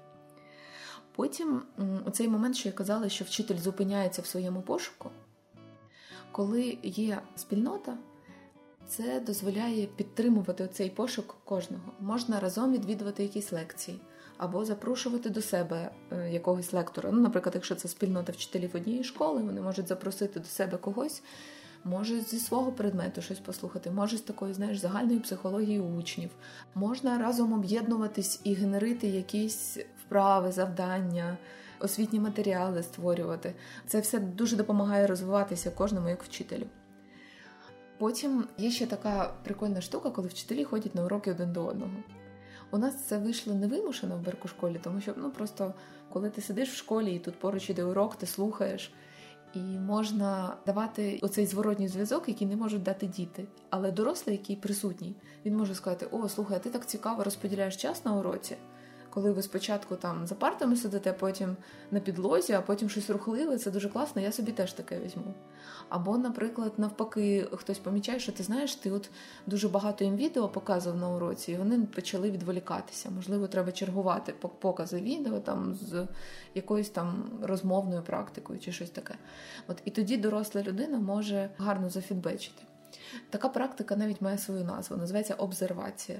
Потім 1.15 1.61
оцей 2.05 2.27
момент, 2.27 2.55
що 2.55 2.69
я 2.69 2.73
казала, 2.73 3.09
що 3.09 3.25
вчитель 3.25 3.57
зупиняється 3.57 4.21
в 4.21 4.25
своєму 4.25 4.61
пошуку, 4.61 5.09
коли 6.31 6.77
є 6.83 7.21
спільнота, 7.35 7.97
це 8.87 9.19
дозволяє 9.19 9.85
підтримувати 9.85 10.69
цей 10.73 10.89
пошук 10.89 11.35
кожного. 11.45 11.91
Можна 11.99 12.39
разом 12.39 12.73
відвідувати 12.73 13.23
якісь 13.23 13.51
лекції 13.51 13.99
або 14.37 14.65
запрошувати 14.65 15.29
до 15.29 15.41
себе 15.41 15.91
е, 16.11 16.31
якогось 16.31 16.73
лектора. 16.73 17.09
Ну, 17.11 17.21
наприклад, 17.21 17.55
якщо 17.55 17.75
це 17.75 17.87
спільнота 17.87 18.31
вчителів 18.31 18.69
однієї 18.73 19.03
школи, 19.03 19.43
вони 19.43 19.61
можуть 19.61 19.87
запросити 19.87 20.39
до 20.39 20.45
себе 20.45 20.77
когось, 20.77 21.21
може 21.85 22.21
зі 22.21 22.39
свого 22.39 22.71
предмету 22.71 23.21
щось 23.21 23.39
послухати, 23.39 23.91
може 23.91 24.17
з 24.17 24.21
такої, 24.21 24.53
знаєш, 24.53 24.77
загальної 24.77 25.19
психології 25.19 25.79
учнів. 25.79 26.29
Можна 26.75 27.17
разом 27.17 27.53
об'єднуватись 27.53 28.41
і 28.43 28.53
генерити 28.53 29.07
якісь 29.07 29.77
вправи, 30.05 30.51
завдання, 30.51 31.37
освітні 31.79 32.19
матеріали 32.19 32.83
створювати. 32.83 33.53
Це 33.87 33.99
все 33.99 34.19
дуже 34.19 34.55
допомагає 34.55 35.07
розвиватися 35.07 35.71
кожному 35.71 36.09
як 36.09 36.23
вчителю. 36.23 36.65
Потім 37.97 38.47
є 38.57 38.71
ще 38.71 38.85
така 38.85 39.33
прикольна 39.43 39.81
штука, 39.81 40.09
коли 40.09 40.27
вчителі 40.27 40.63
ходять 40.63 40.95
на 40.95 41.05
уроки 41.05 41.31
один 41.31 41.53
до 41.53 41.65
одного. 41.65 41.93
У 42.71 42.77
нас 42.77 43.03
це 43.03 43.17
вийшло 43.17 43.53
невимушено 43.53 44.17
в 44.17 44.21
Беркушколі, 44.21 44.79
тому 44.83 45.01
що 45.01 45.13
ну 45.17 45.31
просто 45.31 45.73
коли 46.09 46.29
ти 46.29 46.41
сидиш 46.41 46.69
в 46.69 46.75
школі 46.75 47.15
і 47.15 47.19
тут 47.19 47.39
поруч 47.39 47.69
іде 47.69 47.83
урок, 47.83 48.15
ти 48.15 48.25
слухаєш. 48.25 48.93
І 49.55 49.59
можна 49.59 50.57
давати 50.65 51.19
оцей 51.21 51.45
зворотній 51.45 51.87
зв'язок, 51.87 52.23
який 52.27 52.47
не 52.47 52.55
можуть 52.55 52.83
дати 52.83 53.07
діти. 53.07 53.45
Але 53.69 53.91
дорослий, 53.91 54.35
який 54.35 54.55
присутній, 54.55 55.15
він 55.45 55.57
може 55.57 55.75
сказати: 55.75 56.07
О, 56.11 56.29
слухай, 56.29 56.63
ти 56.63 56.69
так 56.69 56.85
цікаво 56.85 57.23
розподіляєш 57.23 57.77
час 57.77 58.05
на 58.05 58.15
уроці 58.15 58.55
коли 59.15 59.31
ви 59.31 59.41
спочатку 59.41 59.95
там 59.95 60.27
за 60.27 60.35
партами 60.35 60.75
сидите, 60.75 61.13
потім 61.13 61.55
на 61.91 61.99
підлозі, 61.99 62.53
а 62.53 62.61
потім 62.61 62.89
щось 62.89 63.09
рухливе, 63.09 63.57
це 63.57 63.71
дуже 63.71 63.89
класно, 63.89 64.21
я 64.21 64.31
собі 64.31 64.51
теж 64.51 64.73
таке 64.73 64.99
візьму. 64.99 65.33
Або, 65.89 66.17
наприклад, 66.17 66.73
навпаки, 66.77 67.47
хтось 67.51 67.79
помічає, 67.79 68.19
що 68.19 68.31
ти 68.31 68.43
знаєш, 68.43 68.75
ти 68.75 68.91
от 68.91 69.09
дуже 69.47 69.69
багато 69.69 70.03
їм 70.03 70.15
відео 70.15 70.49
показував 70.49 70.99
на 70.99 71.09
уроці, 71.09 71.51
і 71.51 71.55
вони 71.55 71.79
почали 71.85 72.31
відволікатися. 72.31 73.09
Можливо, 73.09 73.47
треба 73.47 73.71
чергувати 73.71 74.33
покази 74.59 75.01
відео 75.01 75.39
там 75.39 75.75
з 75.75 76.07
якоюсь 76.55 76.89
там 76.89 77.29
розмовною 77.41 78.01
практикою 78.01 78.59
чи 78.59 78.71
щось 78.71 78.89
таке. 78.89 79.15
От 79.67 79.81
І 79.85 79.91
тоді 79.91 80.17
доросла 80.17 80.61
людина 80.61 80.99
може 80.99 81.49
гарно 81.57 81.89
зафідбечити. 81.89 82.63
Така 83.29 83.49
практика 83.49 83.95
навіть 83.95 84.21
має 84.21 84.37
свою 84.37 84.63
назву, 84.63 84.97
називається 84.97 85.33
обсервація. 85.33 86.19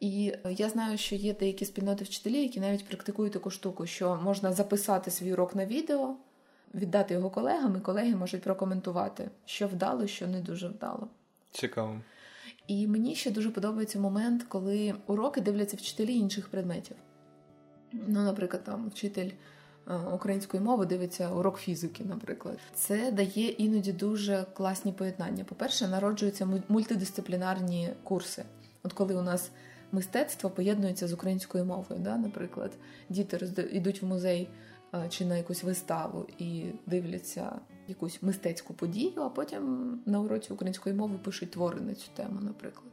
І 0.00 0.34
я 0.50 0.68
знаю, 0.68 0.98
що 0.98 1.14
є 1.14 1.34
деякі 1.34 1.64
спільноти 1.64 2.04
вчителів, 2.04 2.42
які 2.42 2.60
навіть 2.60 2.84
практикують 2.84 3.32
таку 3.32 3.50
штуку, 3.50 3.86
що 3.86 4.20
можна 4.22 4.52
записати 4.52 5.10
свій 5.10 5.32
урок 5.32 5.54
на 5.54 5.66
відео, 5.66 6.16
віддати 6.74 7.14
його 7.14 7.30
колегам, 7.30 7.76
і 7.76 7.80
колеги 7.80 8.16
можуть 8.16 8.42
прокоментувати, 8.42 9.30
що 9.44 9.68
вдало, 9.68 10.06
що 10.06 10.26
не 10.26 10.40
дуже 10.40 10.68
вдало. 10.68 11.08
Цікаво. 11.50 12.00
І 12.66 12.86
мені 12.86 13.14
ще 13.14 13.30
дуже 13.30 13.50
подобається 13.50 13.98
момент, 13.98 14.42
коли 14.42 14.94
уроки 15.06 15.40
дивляться 15.40 15.76
вчителі 15.76 16.14
інших 16.14 16.48
предметів. 16.48 16.96
Ну, 17.92 18.22
наприклад, 18.22 18.64
там 18.64 18.88
вчитель 18.88 19.30
е, 19.88 19.94
української 20.14 20.62
мови 20.62 20.86
дивиться 20.86 21.30
урок 21.30 21.58
фізики, 21.58 22.04
наприклад. 22.04 22.58
Це 22.74 23.12
дає 23.12 23.48
іноді 23.48 23.92
дуже 23.92 24.46
класні 24.54 24.92
поєднання. 24.92 25.44
По-перше, 25.44 25.88
народжуються 25.88 26.48
мультидисциплінарні 26.68 27.90
курси. 28.02 28.44
От 28.82 28.92
коли 28.92 29.14
у 29.14 29.22
нас 29.22 29.50
мистецтво 29.92 30.50
поєднується 30.50 31.08
з 31.08 31.12
українською 31.12 31.64
мовою. 31.64 32.00
Да? 32.00 32.16
Наприклад, 32.16 32.72
діти 33.08 33.68
йдуть 33.72 34.02
в 34.02 34.06
музей 34.06 34.48
чи 35.08 35.24
на 35.24 35.36
якусь 35.36 35.62
виставу 35.62 36.26
і 36.38 36.64
дивляться 36.86 37.60
якусь 37.88 38.22
мистецьку 38.22 38.74
подію, 38.74 39.22
а 39.22 39.28
потім 39.28 40.02
на 40.06 40.20
уроці 40.20 40.52
української 40.52 40.94
мови 40.94 41.18
пишуть 41.24 41.50
твори 41.50 41.80
на 41.80 41.94
цю 41.94 42.10
тему, 42.14 42.40
наприклад. 42.40 42.92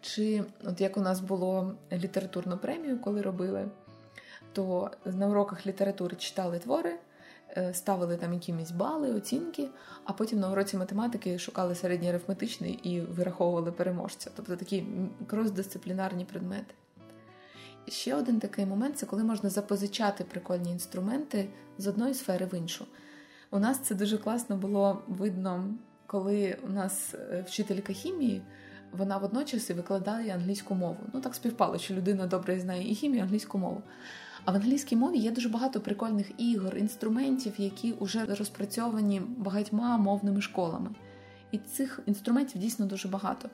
Чи 0.00 0.44
от 0.64 0.80
як 0.80 0.96
у 0.96 1.00
нас 1.00 1.20
було 1.20 1.74
літературну 1.92 2.58
премію, 2.58 2.98
коли 2.98 3.22
робили, 3.22 3.68
то 4.52 4.90
на 5.04 5.28
уроках 5.28 5.66
літератури 5.66 6.16
читали 6.16 6.58
твори. 6.58 6.98
Е, 7.56 7.74
ставили 7.74 8.16
там 8.16 8.32
якимись 8.32 8.70
бали, 8.70 9.14
оцінки, 9.14 9.68
а 10.04 10.12
потім 10.12 10.40
на 10.40 10.50
уроці 10.50 10.76
математики 10.76 11.38
шукали 11.38 11.74
середній 11.74 12.08
арифметичний 12.08 12.72
і 12.72 13.00
вираховували 13.00 13.72
переможця. 13.72 14.30
Тобто 14.36 14.56
такі 14.56 14.84
крос-дисциплінарні 15.26 16.24
предмети. 16.24 16.74
Ще 17.88 18.14
один 18.14 18.40
такий 18.40 18.66
момент 18.66 18.98
це 18.98 19.06
коли 19.06 19.24
можна 19.24 19.50
запозичати 19.50 20.24
прикольні 20.24 20.70
інструменти 20.70 21.48
з 21.78 21.86
одної 21.86 22.14
сфери 22.14 22.46
в 22.46 22.54
іншу. 22.54 22.84
У 23.50 23.58
нас 23.58 23.78
це 23.78 23.94
дуже 23.94 24.18
класно 24.18 24.56
було 24.56 25.02
видно, 25.08 25.64
коли 26.06 26.56
у 26.68 26.72
нас 26.72 27.14
е, 27.14 27.44
вчителька 27.48 27.92
хімії. 27.92 28.42
Вона 28.92 29.18
водночас 29.18 29.70
і 29.70 29.74
викладає 29.74 30.34
англійську 30.34 30.74
мову. 30.74 30.96
Ну 31.14 31.20
так 31.20 31.34
співпало, 31.34 31.78
що 31.78 31.94
людина 31.94 32.26
добре 32.26 32.60
знає 32.60 32.90
і 32.90 32.94
хімію, 32.94 33.18
і 33.18 33.22
англійську 33.22 33.58
мову. 33.58 33.82
А 34.44 34.52
в 34.52 34.54
англійській 34.54 34.96
мові 34.96 35.18
є 35.18 35.30
дуже 35.30 35.48
багато 35.48 35.80
прикольних 35.80 36.26
ігор, 36.38 36.76
інструментів, 36.76 37.52
які 37.58 37.94
вже 38.00 38.24
розпрацьовані 38.24 39.22
багатьма 39.36 39.98
мовними 39.98 40.40
школами. 40.40 40.90
І 41.52 41.58
цих 41.58 42.00
інструментів 42.06 42.60
дійсно 42.60 42.86
дуже 42.86 43.08
багато. 43.08 43.50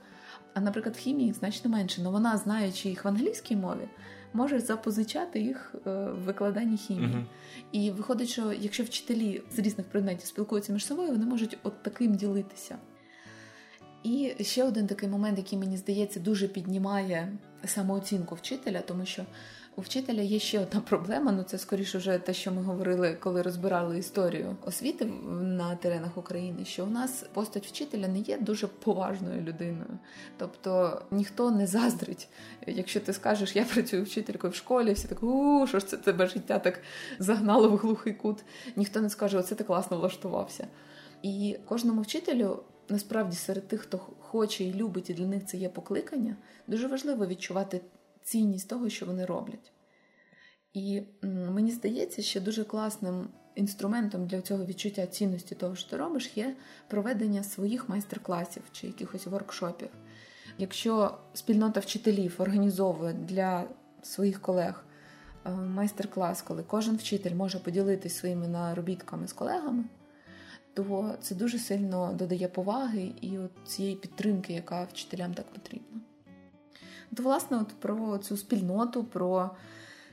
А, 0.55 0.61
наприклад, 0.61 0.97
в 0.97 0.99
хімії 0.99 1.33
значно 1.33 1.71
менше, 1.71 2.01
але 2.01 2.11
вона, 2.11 2.37
знаючи 2.37 2.89
їх 2.89 3.05
в 3.05 3.09
англійській 3.09 3.57
мові, 3.57 3.89
може 4.33 4.61
запозичати 4.61 5.41
їх 5.41 5.75
е, 5.75 5.91
в 5.91 6.25
викладанні 6.25 6.77
хімії. 6.77 7.15
Uh-huh. 7.15 7.25
І 7.73 7.91
виходить, 7.91 8.29
що 8.29 8.53
якщо 8.53 8.83
вчителі 8.83 9.43
з 9.53 9.59
різних 9.59 9.87
предметів 9.87 10.27
спілкуються 10.27 10.73
між 10.73 10.87
собою, 10.87 11.11
вони 11.13 11.27
можуть 11.27 11.59
от 11.63 11.83
таким 11.83 12.15
ділитися. 12.15 12.77
І 14.03 14.35
ще 14.41 14.65
один 14.65 14.87
такий 14.87 15.09
момент, 15.09 15.39
який 15.39 15.59
мені 15.59 15.77
здається, 15.77 16.21
дуже 16.21 16.49
піднімає 16.49 17.33
самооцінку 17.65 18.35
вчителя, 18.35 18.81
тому 18.81 19.07
що 19.07 19.25
у 19.77 19.81
вчителя 19.81 20.23
є 20.23 20.39
ще 20.39 20.61
одна 20.61 20.81
проблема. 20.81 21.33
Ну 21.33 21.43
це 21.43 21.59
скоріше 21.59 21.99
вже 21.99 22.19
те, 22.19 22.35
що 22.35 22.53
ми 22.53 22.63
говорили, 22.63 23.17
коли 23.21 23.43
розбирали 23.43 23.99
історію 23.99 24.57
освіти 24.67 25.05
на 25.41 25.77
теренах 25.77 26.17
України. 26.17 26.65
Що 26.65 26.85
у 26.85 26.91
нас 26.91 27.25
постать 27.33 27.67
вчителя 27.67 28.09
не 28.09 28.19
є 28.19 28.39
дуже 28.39 28.67
поважною 28.67 29.43
людиною, 29.43 29.99
тобто 30.37 31.03
ніхто 31.11 31.51
не 31.51 31.67
заздрить. 31.67 32.29
Якщо 32.67 33.01
ти 33.01 33.13
скажеш, 33.13 33.57
я 33.57 33.65
працюю 33.65 34.05
вчителькою 34.05 34.53
в 34.53 34.57
школі, 34.57 34.93
всі 34.93 35.09
так 35.09 35.23
у 35.23 35.67
що 35.69 35.79
ж 35.79 35.87
це 35.87 35.97
тебе 35.97 36.27
життя 36.27 36.59
так 36.59 36.81
загнало 37.19 37.71
в 37.71 37.77
глухий 37.77 38.13
кут. 38.13 38.45
Ніхто 38.77 39.01
не 39.01 39.11
скаже, 39.11 39.39
оце 39.39 39.55
ти 39.55 39.65
класно 39.65 39.99
влаштувався. 39.99 40.67
І 41.23 41.57
кожному 41.65 42.03
вчителю. 42.03 42.63
Насправді 42.89 43.37
серед 43.37 43.69
тих, 43.69 43.81
хто 43.81 43.99
хоче 43.99 44.65
і 44.65 44.75
любить, 44.75 45.11
і 45.11 45.15
для 45.15 45.27
них 45.27 45.47
це 45.47 45.57
є 45.57 45.69
покликання, 45.69 46.37
дуже 46.67 46.87
важливо 46.87 47.27
відчувати 47.27 47.81
цінність 48.25 48.69
того, 48.69 48.89
що 48.89 49.07
вони 49.07 49.25
роблять. 49.25 49.73
І 50.73 51.03
мені 51.23 51.71
здається, 51.71 52.23
що 52.23 52.41
дуже 52.41 52.65
класним 52.65 53.29
інструментом 53.55 54.27
для 54.27 54.41
цього 54.41 54.65
відчуття 54.65 55.07
цінності 55.07 55.55
того, 55.55 55.77
що 55.77 55.91
ти 55.91 55.97
робиш, 55.97 56.31
є 56.37 56.57
проведення 56.89 57.43
своїх 57.43 57.89
майстер-класів 57.89 58.63
чи 58.73 58.87
якихось 58.87 59.27
воркшопів. 59.27 59.89
Якщо 60.59 61.19
спільнота 61.35 61.81
вчителів 61.81 62.35
організовує 62.39 63.13
для 63.13 63.65
своїх 64.03 64.41
колег 64.41 64.85
е, 65.47 65.51
майстер-клас, 65.51 66.43
коли 66.43 66.63
кожен 66.63 66.97
вчитель 66.97 67.35
може 67.35 67.59
поділитися 67.59 68.19
своїми 68.19 68.49
наробітками 68.49 69.29
з 69.29 69.33
колегами, 69.33 69.85
то 70.75 71.15
це 71.21 71.35
дуже 71.35 71.59
сильно 71.59 72.13
додає 72.13 72.49
поваги 72.49 73.13
і 73.21 73.39
от 73.39 73.51
цієї 73.67 73.97
підтримки, 73.97 74.53
яка 74.53 74.85
вчителям 74.85 75.35
так 75.35 75.47
потрібна. 75.47 76.01
От, 77.13 77.21
власне, 77.21 77.59
от 77.61 77.69
про 77.69 78.19
цю 78.19 78.37
спільноту, 78.37 79.05
про 79.05 79.51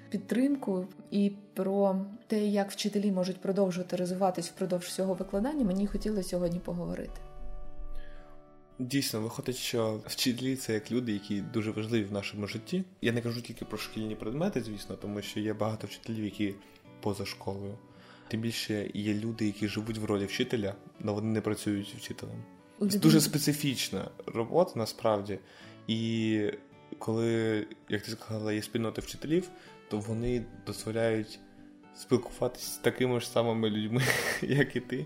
підтримку 0.09 0.87
і 1.11 1.31
про 1.53 2.05
те, 2.27 2.47
як 2.47 2.71
вчителі 2.71 3.11
можуть 3.11 3.41
продовжувати 3.41 3.95
розвиватись 3.95 4.49
впродовж 4.49 4.85
всього 4.85 5.13
викладання, 5.13 5.65
мені 5.65 5.87
хотілося 5.87 6.29
сьогодні 6.29 6.59
поговорити. 6.59 7.21
Дійсно, 8.79 9.21
виходить, 9.21 9.55
що 9.55 9.99
вчителі 10.05 10.55
це 10.55 10.73
як 10.73 10.91
люди, 10.91 11.11
які 11.13 11.41
дуже 11.41 11.71
важливі 11.71 12.03
в 12.03 12.11
нашому 12.11 12.47
житті. 12.47 12.83
Я 13.01 13.11
не 13.11 13.21
кажу 13.21 13.41
тільки 13.41 13.65
про 13.65 13.77
шкільні 13.77 14.15
предмети, 14.15 14.61
звісно, 14.61 14.95
тому 14.95 15.21
що 15.21 15.39
є 15.39 15.53
багато 15.53 15.87
вчителів, 15.87 16.23
які 16.23 16.55
поза 17.01 17.25
школою. 17.25 17.77
Тим 18.27 18.41
більше 18.41 18.91
є 18.93 19.13
люди, 19.13 19.45
які 19.45 19.67
живуть 19.67 19.97
в 19.97 20.05
ролі 20.05 20.25
вчителя, 20.25 20.75
але 21.03 21.11
вони 21.11 21.27
не 21.27 21.41
працюють 21.41 21.95
вчителем. 21.97 22.43
Це 22.89 22.99
дуже 22.99 23.21
специфічна 23.21 24.11
робота 24.25 24.71
насправді. 24.75 25.39
І 25.87 26.51
коли, 27.01 27.67
як 27.89 28.01
ти 28.01 28.11
сказала, 28.11 28.53
є 28.53 28.61
спільноти 28.61 29.01
вчителів, 29.01 29.49
то 29.89 29.99
вони 29.99 30.45
дозволяють 30.65 31.39
спілкуватися 31.95 32.67
з 32.67 32.77
такими 32.77 33.19
ж 33.19 33.29
самими 33.29 33.69
людьми, 33.69 34.01
як 34.41 34.75
і 34.75 34.79
ти, 34.79 35.05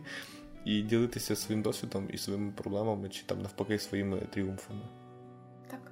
і 0.65 0.81
ділитися 0.81 1.35
своїм 1.35 1.61
досвідом 1.61 2.07
і 2.13 2.17
своїми 2.17 2.51
проблемами, 2.51 3.09
чи 3.09 3.23
там 3.25 3.41
навпаки 3.41 3.79
своїми 3.79 4.17
тріумфами. 4.17 4.81
Так. 5.71 5.91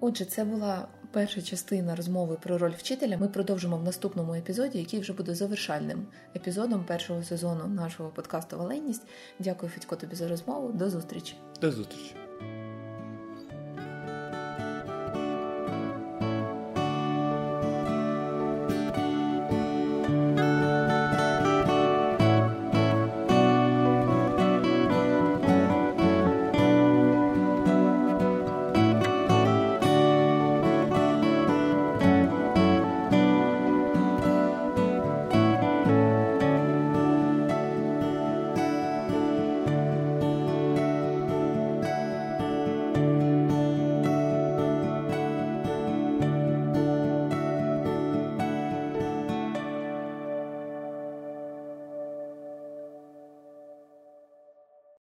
Отже, 0.00 0.24
це 0.24 0.44
була 0.44 0.88
перша 1.12 1.42
частина 1.42 1.96
розмови 1.96 2.36
про 2.42 2.58
роль 2.58 2.74
вчителя. 2.78 3.18
Ми 3.18 3.28
продовжимо 3.28 3.76
в 3.76 3.84
наступному 3.84 4.34
епізоді, 4.34 4.78
який 4.78 5.00
вже 5.00 5.12
буде 5.12 5.34
завершальним 5.34 6.06
епізодом 6.36 6.84
першого 6.84 7.22
сезону 7.22 7.66
нашого 7.66 8.08
подкасту 8.08 8.58
Валенність. 8.58 9.02
Дякую, 9.38 9.72
Федько, 9.72 9.96
тобі 9.96 10.16
за 10.16 10.28
розмову. 10.28 10.72
До 10.72 10.90
зустрічі. 10.90 11.34
До 11.60 11.72
зустрічі. 11.72 12.25